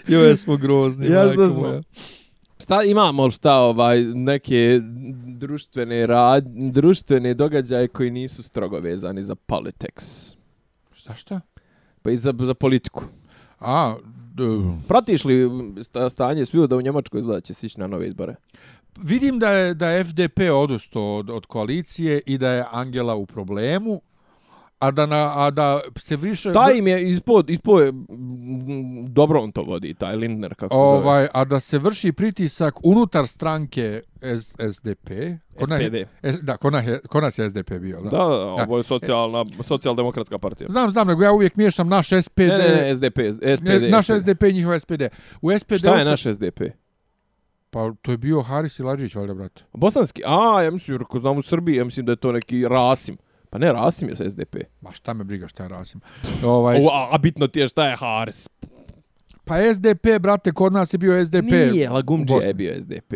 Joj, 0.18 0.36
smo 0.38 0.58
grozni, 0.58 1.08
Ja 1.08 1.24
majko 1.24 1.50
smo? 1.50 1.62
moja. 1.62 1.82
Šta 2.60 2.84
imamo 2.84 3.32
šta 3.32 3.56
ovaj 3.56 4.02
neke 4.04 4.80
društvene 5.28 6.08
rad, 6.08 6.44
društvene 6.48 7.34
događaje 7.34 7.88
koji 7.88 8.12
nisu 8.12 8.44
strogo 8.44 8.80
vezani 8.80 9.24
za 9.24 9.36
politics. 9.36 10.34
Šta 10.92 11.16
šta? 11.16 11.42
Pa 12.02 12.12
i 12.12 12.18
za, 12.18 12.34
za 12.40 12.54
politiku. 12.54 13.04
A, 13.60 13.96
d- 14.34 14.44
Pratiš 14.88 15.26
li 15.26 15.50
sta- 15.84 16.10
stanje 16.10 16.46
svi 16.46 16.68
da 16.68 16.78
u 16.78 16.82
Njemačkoj 16.82 17.20
izgleda 17.20 17.42
će 17.42 17.54
sići 17.54 17.80
na 17.80 17.88
nove 17.88 18.08
izbore? 18.08 18.36
vidim 19.00 19.40
da 19.40 19.50
je, 19.50 19.74
da 19.74 19.90
je 19.90 20.04
FDP 20.04 20.40
odustao 20.54 21.16
od, 21.18 21.30
od 21.30 21.46
koalicije 21.46 22.22
i 22.26 22.38
da 22.38 22.50
je 22.50 22.66
Angela 22.72 23.16
u 23.16 23.26
problemu, 23.26 24.02
a 24.80 24.92
da, 24.92 25.06
na, 25.06 25.46
a 25.46 25.52
da 25.52 25.80
se 25.96 26.16
više... 26.16 26.54
Taj 26.54 26.78
im 26.78 26.88
je 26.88 27.10
ispod, 27.10 27.50
ispod 27.50 27.86
je, 27.86 27.92
dobro 29.08 29.40
on 29.40 29.52
to 29.52 29.64
vodi, 29.64 29.94
taj 29.94 30.16
Lindner, 30.16 30.56
kako 30.56 30.76
se 30.76 30.78
zove. 30.78 30.88
ovaj, 30.98 31.28
a 31.34 31.46
da 31.46 31.60
se 31.60 31.80
vrši 31.80 32.12
pritisak 32.12 32.76
unutar 32.84 33.28
stranke 33.28 34.02
S, 34.22 34.56
SDP. 34.74 35.10
Kod 35.60 35.70
je- 35.70 35.88
SPD. 35.88 35.96
S, 36.24 36.42
da, 36.42 36.58
kod 36.58 36.74
nas, 36.74 36.88
je, 36.88 37.00
kod 37.00 37.24
nas 37.24 37.38
je 37.38 37.50
SDP 37.50 37.72
bio. 37.74 38.02
Da. 38.02 38.10
Da, 38.10 38.18
da, 38.18 38.24
ovo 38.64 38.78
je 38.78 38.84
socijalna, 38.84 39.46
socijaldemokratska 39.64 40.38
partija. 40.38 40.68
Znam, 40.70 40.92
znam, 40.92 41.08
nego 41.08 41.24
ja 41.24 41.32
uvijek 41.32 41.56
miješam 41.56 41.88
naš 41.88 42.08
SPD. 42.08 42.40
Ne, 42.40 42.58
ne, 42.58 42.76
ne, 42.76 42.96
SDP, 42.96 43.20
SPD. 43.58 43.90
naš 43.90 44.06
SDP 44.08 44.44
i 44.44 44.54
njihov 44.54 44.80
SPD. 44.80 45.02
U 45.42 45.60
SPD 45.60 45.78
Šta 45.78 45.98
je 45.98 46.06
naš 46.06 46.22
SDP? 46.24 46.62
Pa 47.70 47.92
to 48.02 48.12
je 48.12 48.18
bio 48.18 48.42
Haris 48.42 48.80
Iladžić, 48.80 49.16
valjda, 49.16 49.34
brate. 49.34 49.64
Bosanski? 49.74 50.22
A, 50.26 50.62
ja 50.62 50.72
mislim, 50.72 51.02
ako 51.02 51.20
znam 51.20 51.38
u 51.38 51.42
Srbiji, 51.42 51.76
ja 51.76 51.86
mislim 51.86 52.06
da 52.06 52.12
je 52.12 52.16
to 52.16 52.32
neki 52.32 52.68
Rasim. 52.68 53.18
Pa 53.50 53.58
ne, 53.58 53.74
Rasim 53.74 54.10
je 54.10 54.16
sa 54.16 54.30
SDP. 54.30 54.56
Ma 54.82 54.92
šta 54.92 55.14
me 55.14 55.24
briga 55.24 55.48
šta 55.48 55.64
je 55.64 55.70
Rasim. 55.70 56.02
Ovaj, 56.46 56.78
O, 56.78 56.90
a, 56.94 57.10
a 57.12 57.18
bitno 57.18 57.48
ti 57.48 57.60
je 57.60 57.68
šta 57.68 57.90
je 57.90 57.96
Haris. 57.96 58.50
pa 59.46 59.74
SDP, 59.74 60.20
brate, 60.20 60.52
kod 60.52 60.74
nas 60.74 60.94
je 60.94 60.98
bio 60.98 61.26
SDP. 61.26 61.52
Nije, 61.72 61.90
Lagumđija 61.90 62.40
je 62.40 62.54
bio 62.54 62.82
SDP. 62.82 63.14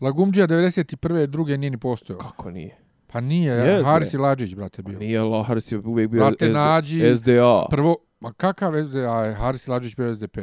Lagumđija 0.00 0.46
91. 0.46 1.26
druge 1.26 1.58
nije 1.58 1.70
ni 1.70 1.78
postojao. 1.78 2.20
Kako 2.20 2.50
nije? 2.50 2.76
Pa 3.06 3.20
nije, 3.20 3.62
bre. 3.62 3.82
Haris 3.84 4.14
Iladžić, 4.14 4.54
brate, 4.54 4.82
bio. 4.82 4.98
Nije, 4.98 5.20
La, 5.22 5.42
Haris 5.42 5.72
je 5.72 5.78
uvijek 5.78 6.10
bio 6.10 6.20
Brate, 6.20 6.46
SD, 6.46 6.52
nađi- 6.52 7.16
SDA. 7.16 7.66
Prvo, 7.70 7.96
ma 8.20 8.32
kakav 8.32 8.72
SDA 8.84 8.98
je 9.24 9.34
Haris 9.34 9.66
Iladžić 9.66 9.96
bio 9.96 10.14
SDP? 10.14 10.38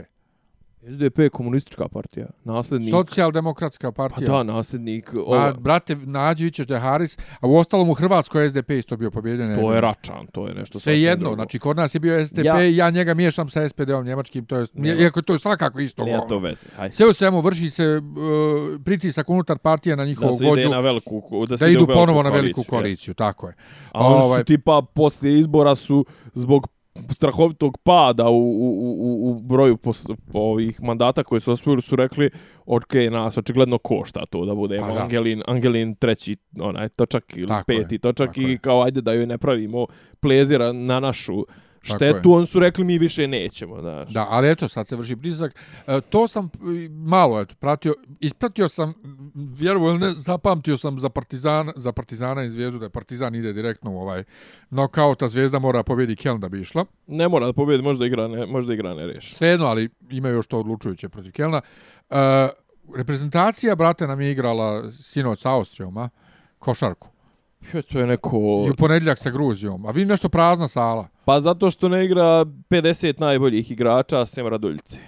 SDP 0.84 1.20
je 1.20 1.30
komunistička 1.30 1.88
partija. 1.88 2.28
Nasljednik. 2.44 2.90
Socijaldemokratska 2.92 3.92
pa 3.92 3.96
partija. 4.00 4.30
da, 4.30 4.44
nasljednik. 4.44 5.14
Ma, 5.14 5.22
Ova, 5.22 5.54
brate, 5.54 5.96
nađi 5.98 6.46
vićeš 6.46 6.68
da 6.68 6.74
je 6.74 6.80
Haris, 6.80 7.18
a 7.40 7.48
u 7.48 7.58
ostalom 7.58 7.90
u 7.90 7.94
Hrvatskoj 7.94 8.50
SDP 8.50 8.70
isto 8.70 8.98
bio 8.98 9.12
pobjeden. 9.12 9.60
to 9.60 9.74
je 9.74 9.82
Račan, 9.82 10.28
to 10.28 10.48
je 10.48 10.54
nešto 10.54 10.80
Sve 10.80 11.02
jedno, 11.02 11.24
drugo. 11.24 11.36
znači 11.36 11.60
kod 11.60 11.78
nas 11.78 11.96
je 11.96 12.00
bio 12.00 12.26
SDP, 12.26 12.46
Ja- 12.46 12.62
ja, 12.62 12.90
njega 12.90 13.14
miješam 13.14 13.50
sa 13.50 13.70
SPD-om 13.70 14.06
njemačkim, 14.06 14.46
to 14.46 14.58
je, 14.58 14.66
Nema. 14.74 15.02
iako 15.02 15.22
to 15.22 15.34
je 15.34 15.40
svakako 15.40 15.80
isto. 15.80 16.06
Nema 16.06 16.18
ono. 16.18 16.28
to 16.28 16.40
veze. 16.40 16.66
Hajde. 16.76 16.96
Sve 16.96 17.08
u 17.08 17.14
svemu 17.14 17.42
vrši 17.42 17.70
se 17.70 17.88
uh, 17.88 18.04
pritisak 18.82 19.30
unutar 19.30 19.58
partije 19.58 19.96
na 19.96 20.04
Da 20.04 20.08
njihovog 20.08 20.38
se 20.38 20.44
ide 20.44 20.50
vođu, 20.50 20.70
na 20.70 20.80
veliku, 20.80 21.22
da, 21.48 21.58
se 21.58 21.66
da 21.66 21.72
idu 21.72 21.88
ponovo 21.88 22.24
na 22.24 22.30
veliku 22.30 22.56
koaliciju, 22.56 22.70
koaliciju, 22.70 23.14
tako 23.14 23.48
je. 23.48 23.54
A 23.92 24.06
oni 24.06 24.24
Ovaj- 24.24 24.40
su 24.40 24.44
tipa 24.46 24.82
poslije 24.94 25.40
izbora 25.40 25.76
su 25.76 26.06
zbog 26.34 26.68
strahovitog 27.12 27.78
pada 27.84 28.30
u, 28.30 28.38
u, 28.38 28.96
u, 29.00 29.32
u 29.32 29.40
broju 29.40 29.78
pos, 29.78 30.06
po 30.32 30.40
ovih 30.40 30.84
mandata 30.84 31.24
koje 31.24 31.40
su 31.40 31.52
osvojili 31.52 31.82
su 31.82 31.96
rekli 31.96 32.30
ok, 32.66 32.94
nas 33.12 33.38
očigledno 33.38 33.78
košta 33.78 34.26
to 34.26 34.46
da 34.46 34.56
bude 34.56 34.78
Pa 34.80 34.92
da. 34.92 35.02
Angelin, 35.02 35.44
Angelin 35.48 35.96
treći 35.96 36.38
onaj 36.60 36.90
točak 36.90 37.24
ili 37.38 37.48
Tako 37.48 37.72
je, 37.72 37.82
peti 37.82 38.00
točak 38.00 38.28
tako 38.28 38.42
i 38.42 38.52
je. 38.52 38.58
kao 38.58 38.84
ajde 38.84 39.02
da 39.02 39.14
joj 39.14 39.26
ne 39.26 39.38
pravimo 39.38 39.86
plezira 40.20 40.74
na 40.74 41.00
našu 41.00 41.46
Tako 41.46 41.69
štetu, 41.82 42.34
on 42.34 42.46
su 42.46 42.60
rekli 42.60 42.84
mi 42.84 42.98
više 42.98 43.28
nećemo, 43.28 43.82
znaš. 43.82 44.14
Da, 44.14 44.28
ali 44.30 44.52
eto, 44.52 44.68
sad 44.68 44.88
se 44.88 44.96
vrši 44.96 45.16
pritisak. 45.16 45.56
E, 45.88 46.02
to 46.02 46.28
sam 46.28 46.46
e, 46.46 46.90
malo 46.90 47.42
eto, 47.42 47.56
pratio, 47.60 47.96
ispratio 48.20 48.70
sam, 48.70 48.94
ili 49.60 49.98
ne, 50.00 50.12
zapamtio 50.12 50.78
sam 50.78 51.00
za 51.00 51.10
Partizan, 51.10 51.72
za 51.76 51.92
Partizana 51.92 52.44
i 52.44 52.50
Zvijezdu, 52.50 52.80
da 52.80 52.86
je 52.86 52.90
Partizan 52.90 53.36
ide 53.36 53.54
direktno 53.54 53.92
u 53.92 54.02
ovaj 54.02 54.24
nokaut, 54.70 55.22
a 55.22 55.28
Zvijezda 55.28 55.60
mora 55.60 55.84
pobjedi 55.84 56.16
Keln 56.16 56.40
da 56.40 56.50
bi 56.50 56.62
išla. 56.62 56.86
Ne 57.08 57.28
mora 57.28 57.46
da 57.46 57.54
pobjedi, 57.54 57.84
možda 57.84 58.06
igra 58.06 58.28
ne, 58.28 58.46
možda 58.46 58.74
igra 58.74 58.94
ne 58.94 59.08
reši. 59.08 59.36
Svejedno, 59.36 59.66
ali 59.66 59.90
imaju 60.10 60.36
još 60.36 60.48
to 60.48 60.60
odlučujuće 60.60 61.10
protiv 61.10 61.32
Kelna. 61.32 61.62
E, 62.10 62.50
reprezentacija, 62.96 63.76
brate, 63.76 64.08
nam 64.08 64.22
je 64.22 64.32
igrala 64.32 64.92
sinoć 64.92 65.40
sa 65.40 65.52
Austrijom, 65.52 65.98
a? 65.98 66.10
košarku. 66.60 67.08
Jo, 67.74 67.82
To 67.82 68.00
je 68.00 68.08
neko... 68.08 68.38
I 68.68 68.70
u 68.70 68.76
ponedjeljak 68.78 69.20
sa 69.20 69.30
Gruzijom. 69.30 69.86
A 69.86 69.92
vi 69.92 70.06
nešto 70.06 70.30
prazna 70.30 70.68
sala. 70.68 71.08
Pa 71.26 71.40
zato 71.40 71.70
što 71.72 71.90
ne 71.90 72.06
igra 72.06 72.46
50 72.70 73.20
najboljih 73.20 73.72
igrača 73.72 74.26
sem 74.26 74.48
Raduljice. 74.48 75.00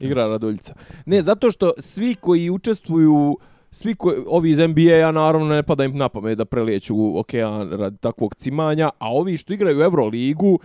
Igra 0.00 0.28
Raduljica. 0.28 0.74
Ne, 1.06 1.22
zato 1.22 1.50
što 1.50 1.72
svi 1.78 2.14
koji 2.14 2.50
učestvuju 2.50 3.38
svi 3.70 3.94
koji, 3.94 4.24
ovi 4.26 4.50
iz 4.50 4.58
NBA-a 4.58 5.12
naravno 5.12 5.48
ne 5.48 5.62
pada 5.62 5.84
im 5.84 5.96
na 5.96 6.08
pamet 6.08 6.38
da 6.38 6.44
prelijeću 6.44 6.96
u 6.96 7.18
okean 7.18 7.70
radi 7.70 7.96
takvog 7.96 8.34
cimanja, 8.34 8.90
a 8.98 9.12
ovi 9.12 9.36
što 9.36 9.52
igraju 9.52 9.78
u 9.78 9.82
Euroligu, 9.82 10.58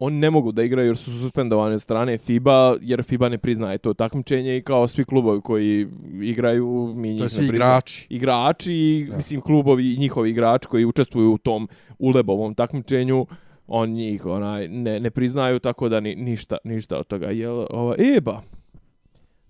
oni 0.00 0.18
ne 0.18 0.30
mogu 0.30 0.52
da 0.52 0.62
igraju 0.62 0.88
jer 0.88 0.96
su 0.96 1.20
suspendovani 1.20 1.74
od 1.74 1.82
strane 1.82 2.18
FIBA, 2.18 2.76
jer 2.80 3.02
FIBA 3.02 3.28
ne 3.28 3.38
priznaje 3.38 3.78
to 3.78 3.94
takmičenje 3.94 4.56
i 4.56 4.62
kao 4.62 4.88
svi 4.88 5.04
klubovi 5.04 5.40
koji 5.40 5.86
igraju, 6.22 6.92
mi 6.96 7.12
njih 7.12 7.22
ne 7.22 7.28
svi 7.28 7.48
priznajemo 7.48 7.76
igrači. 7.76 8.06
igrači 8.10 8.74
i 8.74 9.08
mislim 9.16 9.40
klubovi 9.40 9.94
i 9.94 9.98
njihovi 9.98 10.30
igrači 10.30 10.68
koji 10.68 10.84
učestvuju 10.84 11.32
u 11.32 11.38
tom 11.38 11.68
ulebovom 11.98 12.54
takmičenju 12.54 13.26
on 13.66 13.90
njih 13.90 14.26
onaj 14.26 14.68
ne, 14.68 15.00
ne 15.00 15.10
priznaju 15.10 15.58
tako 15.58 15.88
da 15.88 16.00
ni, 16.00 16.14
ništa 16.14 16.56
ništa 16.64 16.98
od 16.98 17.06
toga. 17.06 17.26
Jel 17.26 17.66
ova 17.70 17.94
eba 18.16 18.42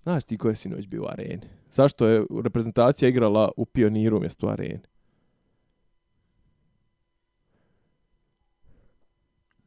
znaš 0.03 0.23
ti 0.23 0.37
ko 0.37 0.49
je 0.49 0.55
sinoć 0.55 0.87
bio 0.87 1.03
u 1.03 1.07
areni? 1.07 1.47
Zašto 1.71 2.07
je 2.07 2.25
reprezentacija 2.43 3.09
igrala 3.09 3.51
u 3.57 3.65
pioniru 3.65 4.19
mjesto 4.19 4.47
areni 4.47 4.90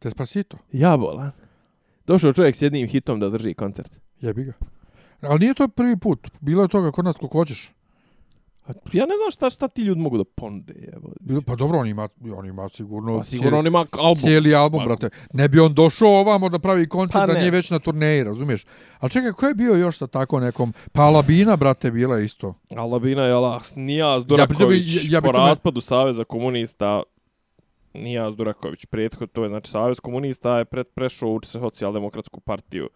Despacito. 0.04 0.56
ja 0.72 0.96
bolan 0.96 1.30
došao 2.06 2.32
čovjek 2.32 2.56
s 2.56 2.62
jednim 2.62 2.88
hitom 2.88 3.20
da 3.20 3.28
drži 3.28 3.54
koncert 3.54 3.98
Jebi 4.20 4.44
ga. 4.44 4.52
Ali 5.20 5.38
nije 5.40 5.54
to 5.54 5.68
prvi 5.68 5.96
put. 5.96 6.28
Bilo 6.40 6.62
je 6.62 6.68
toga 6.68 6.90
kod 6.90 7.04
nas 7.04 7.16
koliko 7.16 7.38
hoćeš. 7.38 7.72
A 8.66 8.72
ja 8.92 9.06
ne 9.06 9.14
znam 9.16 9.30
šta 9.30 9.50
šta 9.50 9.68
ti 9.68 9.82
ljudi 9.82 10.00
mogu 10.00 10.18
da 10.18 10.24
ponude 10.24 10.74
evo 10.92 11.12
pa 11.46 11.54
dobro, 11.56 11.78
on 11.78 11.86
ima, 11.86 12.08
on 12.36 12.46
ima 12.46 12.68
sigurno, 12.68 13.16
pa 13.16 13.22
sigurno 13.24 13.58
on 13.58 13.66
ima 13.66 13.86
album 13.92 14.16
cijeli 14.16 14.54
album, 14.54 14.80
Pa- 14.80 14.84
brate. 14.86 15.08
Ne 15.32 15.48
bi 15.48 15.60
on 15.60 15.74
došao 15.74 16.08
ovamo 16.10 16.48
da 16.48 16.58
pravi 16.58 16.88
koncert, 16.88 17.20
Pa 17.20 17.26
da 17.26 17.38
nije 17.38 17.50
već 17.50 17.70
na 17.70 17.78
turneji, 17.78 18.24
razumiješ? 18.24 18.64
Ali 18.98 19.10
čekaj, 19.10 19.32
ko 19.32 19.46
je 19.46 19.54
bio 19.54 19.74
još 19.74 19.98
sa 19.98 20.06
tako 20.06 20.40
nekom? 20.40 20.72
Pa 20.92 21.02
Alabina, 21.02 21.56
brate, 21.56 21.90
bila 21.90 22.16
je 22.16 22.24
isto. 22.24 22.54
Alabina 22.70 23.22
je 23.22 23.32
Alas, 23.32 23.72
Nijaz 23.76 24.22
Ja 24.38 24.46
bi 24.46 24.54
bi- 24.68 24.84
ja 25.12 25.20
bi 25.20 25.26
po 25.26 25.32
raspadu 25.32 25.80
Saveza 25.80 26.24
komunista, 26.24 27.02
Nijaz 27.94 28.36
Duraković, 28.36 28.86
prethod, 28.86 29.32
to 29.32 29.42
je 29.42 29.48
znači 29.48 29.70
Savez 29.70 30.00
komunista 30.00 30.58
je 30.58 30.64
pred, 30.64 30.86
prešao 30.86 31.28
u 31.28 31.40
socijaldemokratsku 31.42 32.40
partiju. 32.40 32.88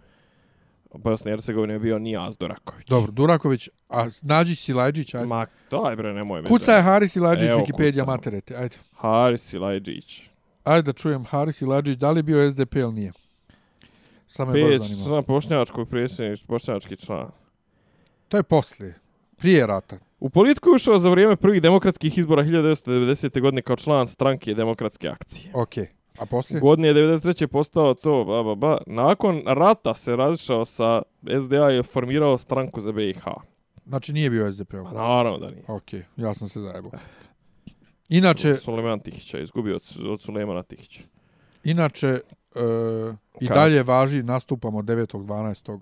Bosne 0.94 1.30
i 1.30 1.32
Hercegovine 1.32 1.74
je 1.74 1.78
bio 1.78 1.99
Nijaz 1.99 2.36
Duraković. 2.36 2.86
Dobro, 2.86 3.12
Duraković, 3.12 3.68
a 3.88 4.07
nađi 4.22 4.57
Silajđić, 4.57 5.14
ajde. 5.14 5.26
Ma, 5.26 5.46
daj 5.70 5.96
bre, 5.96 6.12
nemoj 6.14 6.42
me. 6.42 6.49
Kuca 6.49 6.72
je 6.72 6.82
Haris 6.82 7.12
Silajđić, 7.12 7.51
Wikipedia 7.51 7.92
kucam. 7.92 8.07
materite, 8.07 8.57
ajde. 8.57 8.76
Haris 8.96 9.42
Silajđić. 9.42 10.22
Ajde 10.64 10.82
da 10.82 10.92
čujem 10.92 11.24
Haris 11.24 11.57
Silajđić, 11.57 11.96
da 11.99 12.11
li 12.11 12.18
je 12.18 12.22
bio 12.22 12.51
SDP 12.51 12.74
ili 12.76 12.92
nije? 12.92 13.12
Samo 14.28 14.53
me 14.53 14.62
baš 14.62 14.70
Peć, 14.70 14.82
zanima. 14.82 15.05
sam 15.05 15.24
bošnjačkog 15.26 15.88
predsjednič, 15.88 16.46
bošnjački 16.46 16.96
član. 16.96 17.30
To 18.28 18.36
je 18.36 18.42
poslije. 18.42 18.94
Prije 19.36 19.66
rata. 19.66 19.96
U 20.20 20.30
politiku 20.30 20.68
je 20.70 20.74
ušao 20.74 20.98
za 20.98 21.10
vrijeme 21.10 21.36
prvih 21.36 21.62
demokratskih 21.62 22.18
izbora 22.18 22.42
1990. 22.42 23.40
godine 23.40 23.62
kao 23.62 23.76
član 23.76 24.08
stranke 24.08 24.54
demokratske 24.54 25.08
akcije. 25.08 25.52
Okej. 25.54 25.86
A 26.18 26.26
poslije? 26.26 26.60
Godine 26.60 26.94
93. 26.94 27.42
je 27.42 27.48
postao 27.48 27.94
to, 27.94 28.24
ba, 28.24 28.42
ba, 28.42 28.54
ba. 28.54 28.78
Nakon 28.86 29.42
rata 29.46 29.94
se 29.94 30.16
razišao 30.16 30.64
sa 30.64 31.02
SDA 31.42 31.70
i 31.70 31.82
formirao 31.82 32.38
stranku 32.38 32.80
za 32.80 32.92
BiH. 32.92 33.24
Znači 33.86 34.12
nije 34.12 34.30
bio 34.30 34.52
SDP. 34.52 34.70
Pa 34.70 34.92
naravno 34.92 35.38
da 35.38 35.50
nije. 35.50 35.64
Okej, 35.68 36.02
ja 36.16 36.34
sam 36.34 36.48
se 36.48 36.60
zajebao. 36.60 36.90
Inače, 38.08 38.54
Suleman 38.54 39.00
Tihića, 39.00 39.38
izgubio 39.38 39.76
od, 39.76 39.82
od 40.06 40.20
Sulemana 40.20 40.62
Tihića. 40.62 41.02
inače 41.64 42.06
e, 42.06 42.20
i 43.40 43.46
dalje 43.48 43.82
važi 43.82 44.22
nastupamo 44.22 44.78
9.12. 44.82 45.78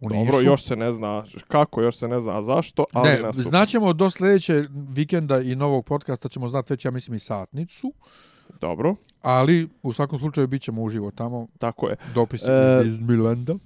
u 0.00 0.08
Nišu. 0.08 0.24
Dobro, 0.24 0.40
još 0.40 0.64
se 0.64 0.76
ne 0.76 0.92
zna 0.92 1.22
kako, 1.48 1.82
još 1.82 1.96
se 1.96 2.08
ne 2.08 2.20
zna 2.20 2.42
zašto, 2.42 2.84
ali 2.92 3.08
Ne, 3.08 3.20
nastupa. 3.22 3.48
znaćemo 3.48 3.92
do 3.92 4.10
sljedeće 4.10 4.64
vikenda 4.88 5.40
i 5.40 5.56
novog 5.56 5.84
podcasta 5.84 6.28
ćemo 6.28 6.48
znati 6.48 6.72
već, 6.72 6.84
ja 6.84 6.90
mislim, 6.90 7.16
i 7.16 7.20
satnicu, 7.20 7.92
Dobro, 8.60 8.94
ali 9.22 9.68
u 9.82 9.92
svakom 9.92 10.18
slučaju 10.18 10.46
bit 10.46 10.62
ćemo 10.62 10.82
uživo 10.82 11.10
tamo, 11.10 11.46
tako 11.58 11.88
je. 11.88 11.96
dopis 12.14 12.42
E, 12.42 12.82
iz 12.86 12.94
Disneylanda. 12.94 13.58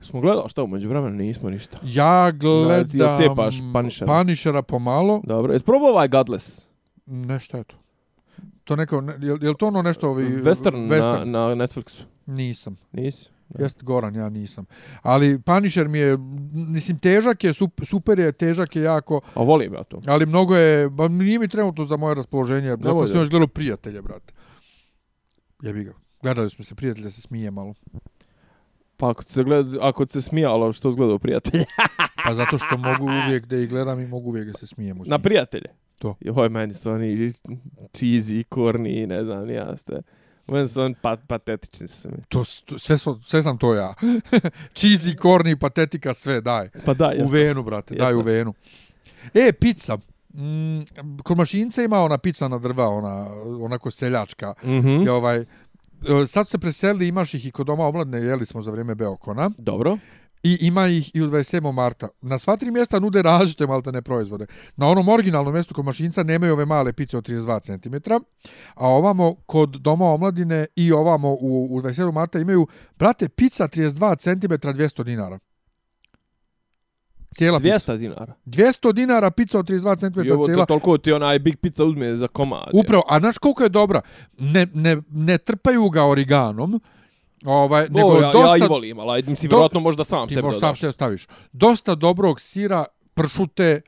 Smo 0.00 0.20
gledali 0.20 0.48
šta 0.48 0.62
umeđu 0.62 0.88
vremena, 0.88 1.16
nismo 1.16 1.50
ništa. 1.50 1.78
Ja 1.84 2.30
gledam 2.30 3.16
cepaš 3.16 3.56
Punishera? 3.72 4.12
Punishera 4.18 4.62
pomalo, 4.62 5.20
Dobro, 5.24 5.52
jesi 5.52 5.64
probao 5.64 5.90
ovaj 5.90 6.08
Godless? 6.08 6.66
nešto 7.06 7.56
je 7.56 7.64
to. 7.64 7.76
To 8.64 8.76
neko, 8.76 9.00
ne, 9.00 9.12
je, 9.12 9.38
je 9.40 9.48
li 9.48 9.56
to 9.58 9.66
ono 9.66 9.82
nešto 9.82 10.08
ovi... 10.08 10.24
Western, 10.24 10.88
western? 10.88 11.24
Na, 11.24 11.54
na 11.54 11.66
Netflixu. 11.66 12.02
Nisam. 12.26 12.78
Nisi? 12.92 13.28
Da. 13.54 13.64
Jest 13.64 13.82
Goran, 13.82 14.14
ja 14.14 14.28
nisam. 14.28 14.66
Ali 15.02 15.38
Punisher 15.40 15.88
mi 15.88 15.98
je, 15.98 16.16
mislim, 16.52 16.98
težak 16.98 17.44
je, 17.44 17.52
sup- 17.52 17.84
super 17.84 18.18
je, 18.18 18.32
težak 18.32 18.76
je 18.76 18.82
jako, 18.82 19.20
A 19.34 19.42
volim 19.42 19.74
ja 19.74 19.84
to. 19.84 20.00
ali 20.06 20.26
mnogo 20.26 20.56
je, 20.56 20.90
ba, 20.90 21.08
nije 21.08 21.38
mi 21.38 21.48
trenutno 21.48 21.84
za 21.84 21.96
moje 21.96 22.14
raspoloženje, 22.14 22.76
da 22.76 22.92
sam 22.92 23.06
se 23.06 23.18
još 23.18 23.30
gledao 23.30 23.46
prijatelje, 23.48 24.02
brate. 24.02 24.32
Jebi 25.62 25.84
ga. 25.84 25.92
Gledali 26.22 26.50
smo 26.50 26.64
se 26.64 26.74
prijatelje, 26.74 27.10
se 27.10 27.20
smije 27.20 27.50
malo. 27.50 27.74
Pa 28.96 29.10
ako 29.10 29.22
se, 29.22 29.44
gled, 29.44 29.66
ako 29.80 30.06
se 30.06 30.22
smijalo, 30.22 30.72
što 30.72 30.90
zgledao 30.90 31.18
prijatelje? 31.18 31.64
Pa 32.24 32.34
zato 32.34 32.58
što 32.58 32.78
mogu 32.78 33.04
uvijek 33.04 33.46
da 33.46 33.56
ih 33.56 33.68
gledam 33.68 34.00
i 34.00 34.06
mogu 34.06 34.28
uvijek 34.28 34.46
da 34.46 34.52
se 34.52 34.66
smijem. 34.66 34.98
Na 35.06 35.18
prijatelje? 35.18 35.68
To. 35.98 36.16
Joj, 36.20 36.48
meni 36.48 36.74
su 36.74 36.90
oni 36.90 37.32
cheesy, 37.92 38.44
korni, 38.48 39.06
ne 39.06 39.24
znam, 39.24 39.46
ni 39.46 39.52
ja 39.54 39.76
ste. 39.76 40.02
Su 40.66 40.82
oni 40.82 40.94
pat, 41.02 41.20
patetični 41.26 41.88
su 41.88 42.08
mi. 42.08 42.16
To, 42.28 42.38
to, 42.64 42.78
sve, 42.78 42.96
so- 42.96 43.20
sve 43.20 43.42
sam 43.42 43.58
to 43.58 43.74
ja. 43.74 43.94
Cheesy, 44.74 45.16
korni, 45.16 45.56
patetika, 45.56 46.14
sve, 46.14 46.40
daj. 46.40 46.68
Pa 46.84 46.94
da, 46.94 47.08
U 47.08 47.10
jesno. 47.10 47.26
venu, 47.28 47.62
brate, 47.62 47.94
daj 47.94 48.14
u 48.14 48.18
Jesno. 48.18 48.32
venu. 48.32 48.54
E, 49.34 49.52
pizza. 49.52 49.98
Mm, 50.34 50.80
kod 51.22 51.36
mašinca 51.36 51.82
ima 51.82 52.00
ona 52.00 52.18
pizza 52.18 52.48
na 52.48 52.58
drva, 52.58 52.88
ona, 52.88 53.26
onako 53.60 53.90
seljačka. 53.90 54.54
Mhm. 54.64 54.88
I 55.02 55.08
ovaj, 55.08 55.38
e, 55.38 55.44
sad 56.26 56.48
se 56.48 56.58
preselili, 56.58 57.08
imaš 57.08 57.34
ih 57.34 57.46
i 57.46 57.50
kod 57.50 57.66
doma 57.66 57.86
omladne, 57.86 58.18
jeli 58.18 58.46
smo 58.46 58.62
za 58.62 58.70
vrijeme 58.70 58.94
Beokona. 58.94 59.50
Dobro. 59.58 59.98
I 60.42 60.58
ima 60.60 60.86
ih 60.88 61.10
i 61.14 61.22
u 61.22 61.26
27. 61.26 61.72
marta. 61.72 62.08
Na 62.20 62.38
sva 62.38 62.56
tri 62.56 62.70
mjesta 62.70 62.98
nude 62.98 63.22
različite 63.22 63.66
maltene 63.66 64.02
proizvode. 64.02 64.46
Na 64.76 64.88
onom 64.88 65.08
originalnom 65.08 65.54
mjestu 65.54 65.74
kod 65.74 65.84
mašinca 65.84 66.22
nemaju 66.22 66.52
ove 66.52 66.64
male 66.66 66.92
pice 66.92 67.16
od 67.18 67.28
32 67.28 67.60
cm, 67.60 68.12
a 68.74 68.88
ovamo 68.88 69.34
kod 69.34 69.70
doma 69.70 70.04
omladine 70.12 70.66
i 70.76 70.92
ovamo 70.92 71.32
u, 71.32 71.68
u 71.70 71.80
27. 71.82 72.12
marta 72.12 72.38
imaju, 72.38 72.66
brate, 72.98 73.28
pizza 73.28 73.68
32 73.68 74.18
cm 74.18 74.52
200 74.68 75.04
dinara. 75.04 75.38
Cijela 77.34 77.60
pizza. 77.60 77.92
200 77.92 77.96
dinara. 77.98 78.34
200 78.46 78.92
dinara 78.92 79.30
pizza 79.30 79.58
od 79.58 79.68
32 79.70 79.98
cm 79.98 80.20
I 80.20 80.30
ovo 80.30 80.42
to, 80.42 80.46
cijela. 80.46 80.66
toliko 80.66 80.98
ti 80.98 81.12
onaj 81.12 81.38
Big 81.38 81.56
Pizza 81.56 81.84
uzme 81.84 82.14
za 82.14 82.28
komad. 82.28 82.68
Upravo, 82.72 83.02
a 83.08 83.20
znaš 83.20 83.38
koliko 83.38 83.62
je 83.62 83.68
dobra? 83.68 84.00
Ne, 84.38 84.66
ne, 84.74 85.02
ne 85.10 85.38
trpaju 85.38 85.88
ga 85.90 86.04
origanom, 86.04 86.80
ovaj, 87.44 87.82
nego 87.82 87.98
Nego, 88.08 88.20
ja, 88.20 88.32
dosta... 88.32 88.56
ja 88.56 88.64
i 88.64 88.68
volim, 88.68 88.98
ali 88.98 89.22
mislim, 89.22 89.50
do- 89.50 89.56
vjerojatno 89.56 89.80
možda 89.80 90.04
sam 90.04 90.28
ti 90.28 90.34
sebi 90.34 90.44
možeš 90.44 90.60
sam 90.60 90.68
dodaš. 90.68 90.80
sve 90.80 90.92
staviš. 90.92 91.26
Dosta 91.52 91.94
dobrog 91.94 92.40
sira, 92.40 92.84
pršute, 93.14 93.80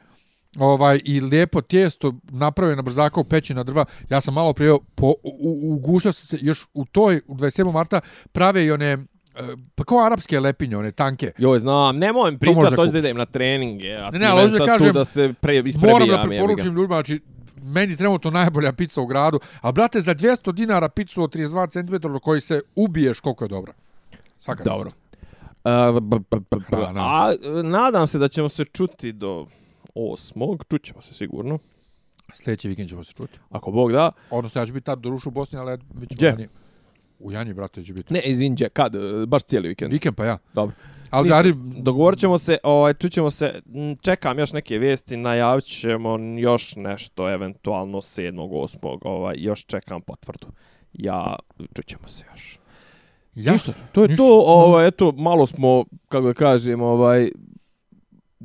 ovaj 0.58 1.00
i 1.04 1.20
lijepo 1.20 1.60
tijesto 1.60 2.12
napravljeno 2.24 2.76
na 2.76 2.82
brzaka 2.82 3.20
u 3.20 3.24
peći 3.24 3.54
na 3.54 3.62
drva. 3.62 3.84
Ja 4.10 4.20
sam 4.20 4.34
malo 4.34 4.52
prije 4.52 4.74
po, 4.94 5.06
u, 5.22 5.74
ugušao 5.74 6.12
sam 6.12 6.26
se 6.28 6.46
još 6.46 6.66
u 6.74 6.84
toj 6.84 7.20
u 7.26 7.34
27. 7.34 7.72
marta 7.72 8.00
prave 8.32 8.64
i 8.64 8.72
one 8.72 8.86
e, 8.86 8.98
pa 9.74 9.84
kao 9.84 9.98
arapske 10.00 10.40
lepinje, 10.40 10.76
one 10.76 10.90
tanke. 10.90 11.32
Joj, 11.38 11.58
znam, 11.58 11.98
nemoj 11.98 12.30
mi 12.30 12.38
možda 12.44 12.60
pričat, 12.60 12.76
hoću 12.76 12.92
da 12.92 12.98
idem 12.98 13.16
na 13.16 13.26
treninge, 13.26 13.92
a 13.92 14.04
Ne, 14.04 14.10
ti 14.10 14.18
ne, 14.18 14.26
ali 14.26 14.42
hoću 14.42 14.58
da 14.58 14.66
kažem, 14.66 14.92
da 14.92 15.04
se 15.04 15.34
pre, 15.40 15.52
Moram 15.52 15.66
isprebijam. 15.66 15.98
da 16.00 16.04
jebi 16.04 16.16
ga. 16.16 16.28
preporučim 16.28 16.74
ljudima, 16.74 16.94
znači 16.96 17.20
meni 17.64 17.96
trenutno 17.96 18.30
najbolja 18.30 18.72
pizza 18.72 19.00
u 19.00 19.06
gradu, 19.06 19.40
a 19.60 19.72
brate 19.72 20.00
za 20.00 20.14
200 20.14 20.52
dinara 20.52 20.88
picu 20.88 21.22
od 21.22 21.34
32 21.34 21.70
cm 21.70 22.08
do 22.08 22.20
koji 22.20 22.40
se 22.40 22.60
ubiješ 22.76 23.20
koliko 23.20 23.44
je 23.44 23.48
dobra. 23.48 23.72
Svaka 24.40 24.64
Dobro. 24.64 24.90
b- 26.00 26.18
b- 26.30 26.40
b- 26.50 26.60
Hrana. 26.60 27.00
a 27.00 27.32
nadam 27.64 28.06
se 28.06 28.18
da 28.18 28.28
ćemo 28.28 28.48
se 28.48 28.64
čuti 28.64 29.12
do 29.12 29.46
osmog, 29.94 30.64
čućemo 30.70 31.02
se 31.02 31.14
sigurno, 31.14 31.58
Sljedeći 32.34 32.68
vikend 32.68 32.88
ćemo 32.88 33.04
se 33.04 33.12
čuti. 33.12 33.38
ako 33.50 33.70
Bog 33.70 33.92
da. 33.92 34.10
Odnosno 34.30 34.60
ja 34.60 34.66
ću 34.66 34.72
biti 34.72 34.86
tad 34.86 34.98
do 34.98 35.10
rušu 35.10 35.28
u 35.28 35.32
Bosni, 35.32 35.58
ali 35.58 35.70
ja 35.70 35.78
već 35.94 36.08
ću 36.08 36.14
Gdje? 36.14 36.30
ranije. 36.30 36.48
U 37.18 37.32
Janji, 37.32 37.52
brate, 37.54 37.82
će 37.82 37.92
biti. 37.92 38.12
Ne, 38.14 38.20
izvin, 38.20 38.52
gdje, 38.54 38.68
kad? 38.68 38.92
Baš 39.26 39.42
cijeli 39.42 39.68
vikend. 39.68 39.92
Vikend 39.92 40.16
pa 40.16 40.24
ja. 40.24 40.38
Dobro. 40.54 40.74
Ali 41.14 41.24
Ništa, 41.24 41.36
Gari, 41.36 41.54
Dogovorit 41.82 42.20
ćemo 42.20 42.38
se, 42.38 42.58
ovaj, 42.62 42.94
čućemo 42.94 43.30
se, 43.30 43.60
čekam 44.02 44.38
još 44.38 44.52
neke 44.52 44.78
vijesti, 44.78 45.16
najavit 45.16 45.64
ćemo 45.64 46.18
još 46.38 46.76
nešto, 46.76 47.30
eventualno 47.30 47.98
7. 47.98 48.32
8. 48.32 48.98
Ovaj, 49.02 49.34
još 49.38 49.64
čekam 49.66 50.02
potvrdu. 50.02 50.46
Ja, 50.92 51.36
čućemo 51.76 52.08
se 52.08 52.24
još. 52.32 52.58
ja, 53.34 53.52
Ništa, 53.52 53.72
to 53.92 54.02
je 54.02 54.08
ništa. 54.08 54.22
to, 54.22 54.42
ovaj, 54.46 54.88
eto, 54.88 55.12
malo 55.12 55.46
smo, 55.46 55.84
kako 56.08 56.26
da 56.26 56.34
kažem, 56.34 56.82
ovaj, 56.82 57.30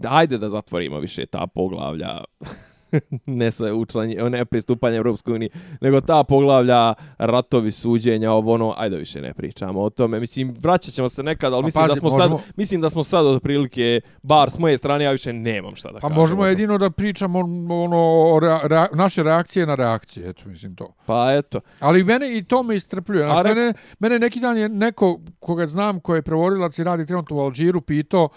ajde 0.09 0.37
da 0.37 0.49
zatvorimo 0.49 0.99
više 0.99 1.25
ta 1.25 1.47
poglavlja, 1.47 2.23
ne 3.25 3.51
sa 3.51 3.73
učlanje, 3.73 4.15
ne 4.21 4.45
pristupanje 4.45 4.97
Europskoj 4.97 5.33
uniji, 5.33 5.49
nego 5.81 6.01
ta 6.01 6.23
poglavlja 6.23 6.93
ratovi, 7.17 7.71
suđenja, 7.71 8.31
ovo 8.31 8.53
ono, 8.53 8.73
ajde 8.77 8.95
više 8.97 9.21
ne 9.21 9.33
pričamo 9.33 9.81
o 9.81 9.89
tome. 9.89 10.19
Mislim, 10.19 10.55
vraćat 10.59 10.93
ćemo 10.93 11.09
se 11.09 11.23
nekad, 11.23 11.53
ali 11.53 11.61
Pa 11.61 11.65
mislim, 11.65 11.83
da 11.83 11.87
pazi, 11.87 11.99
smo 11.99 12.09
možemo- 12.09 12.37
sad, 12.37 12.53
mislim 12.55 12.81
da 12.81 12.89
smo 12.89 13.03
sad 13.03 13.25
otprilike, 13.25 14.01
bar 14.23 14.49
s 14.49 14.59
moje 14.59 14.77
strane, 14.77 15.05
ja 15.05 15.11
više 15.11 15.33
nemam 15.33 15.75
šta 15.75 15.87
da 15.87 15.93
Pa 15.93 16.01
kažem. 16.01 16.15
možemo 16.15 16.37
o 16.37 16.43
tome. 16.43 16.49
jedino 16.51 16.77
da 16.77 16.89
pričamo 16.89 17.39
ono, 17.75 17.99
rea, 18.39 18.59
rea, 18.63 18.87
naše 18.93 19.23
reakcije 19.23 19.65
na 19.65 19.75
reakcije, 19.75 20.29
eto, 20.29 20.43
mislim 20.45 20.75
to. 20.75 20.93
Pa 21.05 21.33
eto, 21.33 21.59
Ali 21.79 22.03
mene 22.03 22.37
i 22.37 22.43
to 22.43 22.63
me 22.63 22.75
istrpljuje. 22.75 23.23
A 23.23 23.33
Znaš, 23.33 23.45
rek- 23.45 23.55
mene, 23.55 23.73
mene 23.99 24.19
neki 24.19 24.39
dan 24.39 24.57
je 24.57 24.69
neko 24.69 25.09
koga 25.39 25.65
znam, 25.65 25.99
ko 25.99 26.15
je 26.15 26.21
prevodilac 26.21 26.79
i 26.79 26.83
radi 26.83 27.05
trenutno 27.05 27.35
u 27.35 27.41
Alžiru, 27.41 27.81
pitao, 27.81 28.29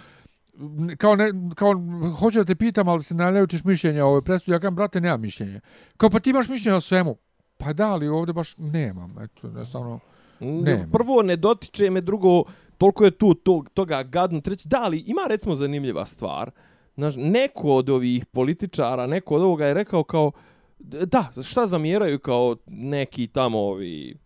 kao, 0.96 1.16
ne, 1.16 1.26
kao 1.54 1.74
hoću 2.18 2.38
da 2.38 2.44
te 2.44 2.54
pitam, 2.54 2.88
ali 2.88 3.02
se 3.02 3.14
ne 3.14 3.40
ljutiš 3.40 3.64
mišljenja 3.64 4.04
o 4.04 4.08
ovoj 4.08 4.22
presudi. 4.22 4.52
Ja 4.52 4.58
kažem, 4.58 4.74
brate, 4.74 5.00
nemam 5.00 5.20
mišljenje. 5.20 5.60
Kao, 5.96 6.10
pa 6.10 6.20
ti 6.20 6.30
imaš 6.30 6.48
mišljenje 6.48 6.76
o 6.76 6.80
svemu. 6.80 7.16
Pa 7.56 7.72
da, 7.72 7.92
ali 7.92 8.08
ovdje 8.08 8.32
baš 8.32 8.56
nemam. 8.58 9.14
Eto, 9.20 9.46
jednostavno. 9.46 10.00
Nema. 10.40 10.86
prvo 10.92 11.22
ne 11.22 11.36
dotiče 11.36 11.90
me, 11.90 12.00
drugo, 12.00 12.42
toliko 12.78 13.04
je 13.04 13.10
tu 13.10 13.34
tog, 13.34 13.68
toga 13.74 14.02
gadno. 14.02 14.40
Treći, 14.40 14.68
da, 14.68 14.80
ali 14.82 14.98
ima 14.98 15.20
recimo 15.28 15.54
zanimljiva 15.54 16.06
stvar. 16.06 16.50
Znaš, 16.94 17.14
neko 17.16 17.68
od 17.68 17.90
ovih 17.90 18.26
političara, 18.26 19.06
neko 19.06 19.34
od 19.34 19.42
ovoga 19.42 19.66
je 19.66 19.74
rekao 19.74 20.04
kao, 20.04 20.32
da, 20.78 21.24
šta 21.42 21.66
zamjeraju 21.66 22.18
kao 22.18 22.56
neki 22.66 23.26
tamo 23.26 23.58
ovi 23.58 24.21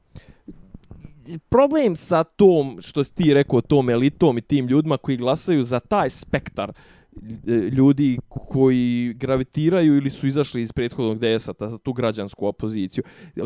problem 1.48 1.96
sa 1.96 2.24
tom, 2.24 2.78
što 2.82 3.04
si 3.04 3.14
ti 3.14 3.34
rekao, 3.34 3.60
tom 3.60 3.90
elitom 3.90 4.38
i 4.38 4.40
tim 4.40 4.66
ljudima 4.66 4.96
koji 4.96 5.16
glasaju 5.16 5.62
za 5.62 5.80
taj 5.80 6.10
spektar 6.10 6.72
e, 6.72 7.52
ljudi 7.52 8.18
koji 8.30 9.14
gravitiraju 9.14 9.96
ili 9.96 10.10
su 10.10 10.26
izašli 10.26 10.62
iz 10.62 10.72
prethodnog 10.72 11.18
DS-a, 11.18 11.68
za 11.68 11.78
tu 11.78 11.92
građansku 11.92 12.46
opoziciju. 12.46 13.04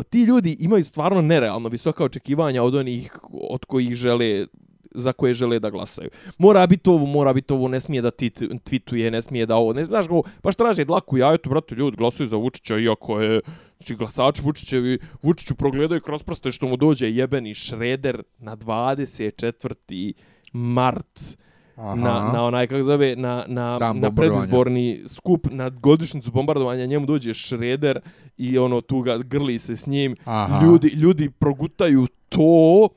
Ti 0.09 0.23
ljudi 0.23 0.57
imaju 0.59 0.83
stvarno 0.83 1.21
nerealno 1.21 1.69
visoka 1.69 2.03
očekivanja 2.03 2.63
od 2.63 2.75
onih 2.75 3.19
od 3.31 3.65
kojih 3.65 3.93
žele 3.93 4.45
za 4.91 5.13
koje 5.13 5.33
žele 5.33 5.59
da 5.59 5.69
glasaju. 5.69 6.09
Mora 6.37 6.67
biti 6.67 6.89
ovo, 6.89 7.05
mora 7.05 7.33
biti 7.33 7.53
ovo, 7.53 7.67
ne 7.67 7.79
smije 7.79 8.01
da 8.01 8.11
ti 8.11 8.29
t- 8.29 8.45
tweetuje, 8.47 9.09
ne 9.09 9.21
smije 9.21 9.45
da 9.45 9.55
ovo, 9.55 9.73
ne 9.73 9.83
znaš 9.83 10.07
go, 10.07 10.21
baš 10.43 10.55
traže 10.55 10.85
dlaku 10.85 11.17
jajetu, 11.17 11.49
brate, 11.49 11.75
ljudi 11.75 11.97
glasuju 11.97 12.27
za 12.27 12.35
Vučića, 12.35 12.77
iako 12.77 13.21
je, 13.21 13.41
znači 13.77 13.95
glasači 13.95 14.41
Vučićevi, 14.41 14.99
Vučiću 15.21 15.55
progledaju 15.55 16.01
kroz 16.01 16.23
prste 16.23 16.51
što 16.51 16.67
mu 16.67 16.77
dođe 16.77 17.11
jebeni 17.11 17.53
šreder 17.53 18.23
na 18.39 18.57
24. 18.57 20.13
mart 20.53 21.37
Aha. 21.75 21.95
na, 21.95 22.31
na 22.33 22.43
onaj, 22.43 22.67
kako 22.67 22.83
zove, 22.83 23.15
na, 23.15 23.45
na, 23.47 23.79
na 23.93 24.11
predizborni 24.15 25.03
skup, 25.07 25.47
na 25.51 25.69
godišnicu 25.69 26.31
bombardovanja, 26.31 26.85
njemu 26.85 27.05
dođe 27.05 27.33
šreder 27.33 27.99
i 28.37 28.57
ono, 28.57 28.81
tu 28.81 29.01
ga 29.01 29.17
grli 29.17 29.59
se 29.59 29.75
s 29.75 29.87
njim. 29.87 30.15
Aha. 30.23 30.65
Ljudi, 30.65 30.87
ljudi 30.87 31.29
progutaju 31.29 32.07
to, 32.29 32.89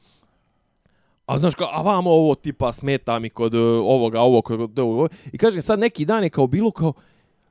a 1.27 1.39
znaš 1.39 1.55
kao, 1.55 1.68
a 1.72 1.83
vamo 1.83 2.11
ovo 2.11 2.35
tipa 2.35 2.72
smeta 2.72 3.18
mi 3.18 3.31
kod 3.31 3.55
uh, 3.55 3.61
ovoga, 3.85 4.20
ovo, 4.20 4.43
kod 4.43 4.79
ovoga. 4.79 5.14
I 5.33 5.39
kažem, 5.39 5.62
sad 5.62 5.79
neki 5.79 6.05
dan 6.05 6.25
je 6.25 6.31
kao 6.31 6.47
bilo 6.47 6.70
kao, 6.70 6.93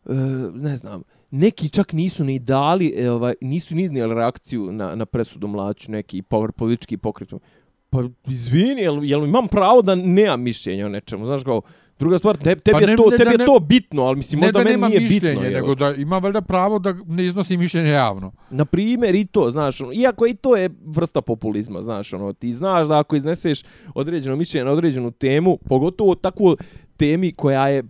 uh, 0.05 0.15
ne 0.53 0.77
znam, 0.77 1.03
neki 1.31 1.69
čak 1.69 1.93
nisu 1.93 2.23
ni 2.23 2.39
dali, 2.39 2.93
e, 2.97 3.11
ovaj, 3.11 3.33
nisu 3.41 3.75
ni 3.75 3.83
iznijeli 3.83 4.15
reakciju 4.15 4.71
na, 4.71 4.95
na 4.95 5.05
presudu 5.05 5.47
mlaću, 5.47 5.91
neki 5.91 6.21
power 6.21 6.51
politički 6.51 6.97
pokret. 6.97 7.33
Pa 7.89 8.03
izvini, 8.27 8.81
jel, 8.81 9.03
jel 9.03 9.23
imam 9.23 9.47
pravo 9.47 9.81
da 9.81 9.95
nemam 9.95 10.41
mišljenja 10.41 10.85
o 10.85 10.89
nečemu, 10.89 11.25
znaš 11.25 11.43
kao, 11.43 11.61
Druga 12.03 12.17
stvar, 12.17 12.37
te, 12.37 12.55
tebi, 12.55 12.71
Pa 12.71 12.79
je, 12.79 12.87
ne- 12.87 12.95
to, 12.95 13.03
ne- 13.03 13.17
tebi 13.17 13.25
da 13.25 13.31
je 13.31 13.37
ne- 13.37 13.45
to 13.45 13.59
bitno, 13.59 14.01
ali 14.01 14.15
mislim, 14.15 14.39
Ne 14.39 14.45
možda 14.45 14.59
da 14.59 14.63
meni 14.63 14.71
nema 14.71 14.87
nije 14.87 14.99
mišljenje, 15.01 15.35
bitno. 15.35 15.49
nego 15.49 15.67
jel? 15.67 15.75
da 15.75 15.91
ima 15.91 16.17
valjda 16.17 16.41
pravo 16.41 16.79
da 16.79 16.95
ne 17.07 17.25
iznosi 17.25 17.57
mišljenje 17.57 17.89
javno. 17.89 18.31
Na 18.49 18.65
primjer 18.65 19.15
i 19.15 19.25
to, 19.25 19.51
znaš, 19.51 19.81
ono, 19.81 19.93
iako 19.93 20.27
i 20.27 20.33
to 20.33 20.55
je 20.55 20.69
vrsta 20.85 21.21
populizma, 21.21 21.81
znaš, 21.81 22.13
ono, 22.13 22.33
ti 22.33 22.53
znaš 22.53 22.87
da 22.87 22.99
ako 22.99 23.15
izneseš 23.15 23.63
određeno 23.95 24.35
mišljenje 24.35 24.65
na 24.65 24.71
određenu 24.71 25.11
temu, 25.11 25.57
pogotovo 25.57 26.15
takvu 26.15 26.57
temi 26.97 27.31
koja 27.31 27.67
je 27.67 27.79
e, 27.79 27.83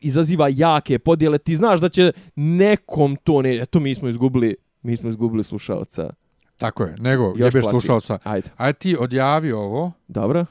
izaziva 0.00 0.48
jake 0.50 0.98
podjele, 0.98 1.38
ti 1.38 1.56
znaš 1.56 1.80
da 1.80 1.88
će 1.88 2.12
nekom 2.36 3.16
to 3.16 3.42
ne, 3.42 3.56
eto 3.56 3.80
mi 3.80 3.94
smo 3.94 4.08
izgubili, 4.08 4.54
mi 4.82 4.96
smo 4.96 5.08
izgubili 5.08 5.44
slušalca. 5.44 6.10
Tako 6.56 6.82
je, 6.84 6.94
nego 6.98 7.24
Još 7.24 7.38
jebeš 7.54 7.64
slušalca. 7.70 8.18
Ajde, 8.24 8.48
Ajde 8.56 8.78
ti 8.78 8.96
odjavi 9.00 9.52
ovo 9.52 9.92
dobro. 10.08 10.46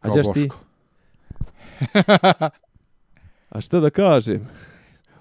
A 0.00 0.08
ćeš 0.10 0.26
ti? 0.34 0.40
Boško. 0.40 0.65
A 3.50 3.60
šta 3.60 3.80
da 3.80 3.90
kažem? 3.90 4.48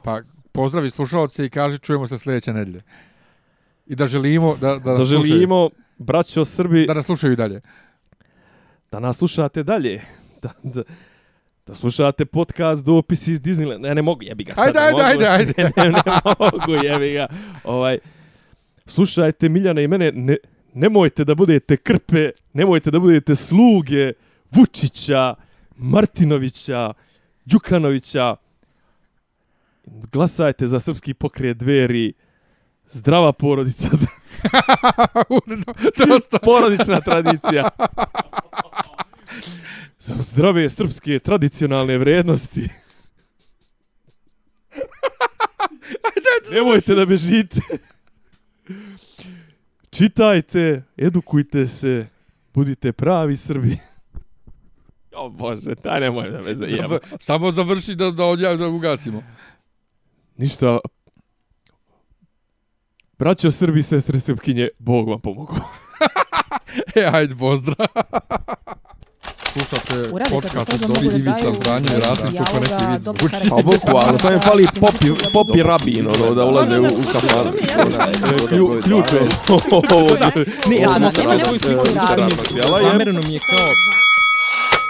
Pa 0.03 0.22
pozdravi 0.51 0.89
slušalce 0.89 1.45
i 1.45 1.49
kaži 1.49 1.80
čujemo 1.80 2.08
se 2.08 2.18
sljedeće 2.18 2.53
nedelje. 2.53 2.82
I 3.86 3.95
da 3.95 4.08
želimo 4.08 4.56
da, 4.56 4.68
da, 4.68 4.80
Da, 4.80 4.91
nas 4.91 5.08
slušaju, 5.08 5.24
želimo, 5.24 5.70
braćo 5.97 6.45
Srbi, 6.45 6.86
da 6.86 6.93
nas 6.93 7.06
slušaju 7.06 7.36
dalje. 7.36 7.62
da 8.91 8.99
nas 8.99 9.18
slušate 9.18 9.64
dalje. 9.64 10.01
Da, 10.41 10.49
da, 10.64 10.84
da 11.68 11.76
slušate 11.76 12.26
podcast 12.26 12.84
dopis 12.86 13.28
iz 13.28 13.41
Disneyland. 13.41 13.80
Ne, 13.82 13.95
ne 13.95 14.01
mogu, 14.01 14.24
jebi 14.24 14.43
ga 14.43 14.53
sad. 14.53 14.68
Ajde, 14.68 14.80
ajde, 14.80 14.93
mogu. 14.93 15.08
ajde, 15.10 15.28
ajde. 15.30 15.53
ne, 15.78 15.84
ne, 15.84 15.91
ne 15.91 16.01
mogu, 16.39 16.86
jebi 16.86 17.14
ga. 17.14 17.28
Ovaj, 17.64 17.97
slušajte 18.86 19.49
Miljana 19.49 19.82
i 19.82 19.88
mene, 19.88 20.12
ne, 20.12 20.38
nemojte 20.74 21.24
da 21.24 21.36
budete 21.36 21.78
krpe, 21.78 22.30
nemojte 22.53 22.91
da 22.91 22.99
budete 22.99 23.36
sluge 23.36 24.12
Vučića, 24.51 25.36
Martinovića, 25.78 26.94
Đukanovića. 27.46 28.36
Glasajte 29.86 30.68
za 30.68 30.80
srpski 30.80 31.14
pokret 31.14 31.58
dveri, 31.58 32.14
zdrava 32.90 33.34
porodica, 33.34 33.90
Dosta. 36.08 36.40
porodična 36.40 37.02
tradicija. 37.02 37.70
Za 40.00 40.16
zdrave 40.20 40.70
srpske 40.70 41.20
tradicionalne 41.20 41.98
vrednosti. 41.98 42.70
Nemojte 46.52 46.96
da 46.96 47.06
bežite. 47.06 47.60
Čitajte, 49.90 50.84
edukujte 50.98 51.68
se, 51.68 52.08
budite 52.54 52.92
pravi 52.92 53.38
Srbi. 53.38 53.78
O 55.16 55.30
Bože, 55.30 55.76
daj 55.76 55.99
nemoj 55.99 56.30
da 56.30 56.41
me 56.41 56.55
zajeba. 56.55 56.99
Samo 57.20 57.51
završi 57.51 57.95
da, 57.95 58.11
da 58.11 58.26
odjavi 58.26 58.57
da 58.57 58.68
ugasimo. 58.68 59.24
Ništa. 60.38 60.78
Braćo 63.13 63.51
Srbi, 63.51 63.84
sestre 63.84 64.20
Srpkinje, 64.20 64.70
Bog 64.80 65.09
vam 65.09 65.22
pomogu. 65.22 65.55
E, 66.95 67.09
ajde, 67.13 67.36
pozdrav. 67.36 67.88
Slušate 69.45 70.09
podcast 70.32 70.70
to 70.70 70.76
od 70.76 70.82
mogu 70.84 70.93
Dori 70.95 71.07
da 71.09 71.16
Ivica 71.16 71.32
daju 71.41 71.55
Franje 71.55 71.86
i 71.88 71.99
Rasim 71.99 72.30
dijaloga, 72.30 72.43
kako 72.45 72.59
neki 72.59 73.03
zvuči. 73.03 73.49
Pa 73.49 73.55
bukvalno, 73.55 74.20
samo 74.20 74.34
im 74.34 74.39
fali 74.41 74.68
popi, 74.76 75.07
popi 75.34 75.63
rabin, 75.63 76.07
ono, 76.09 76.34
da 76.34 76.45
ulaze 76.45 76.80
u, 76.80 76.84
u 76.84 77.03
kafanu. 77.13 77.51
Klju- 78.49 78.82
Ključ 78.84 79.05
je 79.13 79.20
ovog. 79.91 80.11
Ne, 80.70 80.76
ja, 80.76 80.89
ovog 80.89 81.01
da, 81.01 81.11
nema 81.13 81.34
radnog. 81.34 81.55
radnog 82.09 82.38
tijela 82.43 82.80
je- 82.80 82.84
Zamereno 82.84 83.22
mi 83.22 83.34
je 83.34 83.39
kao 83.41 83.66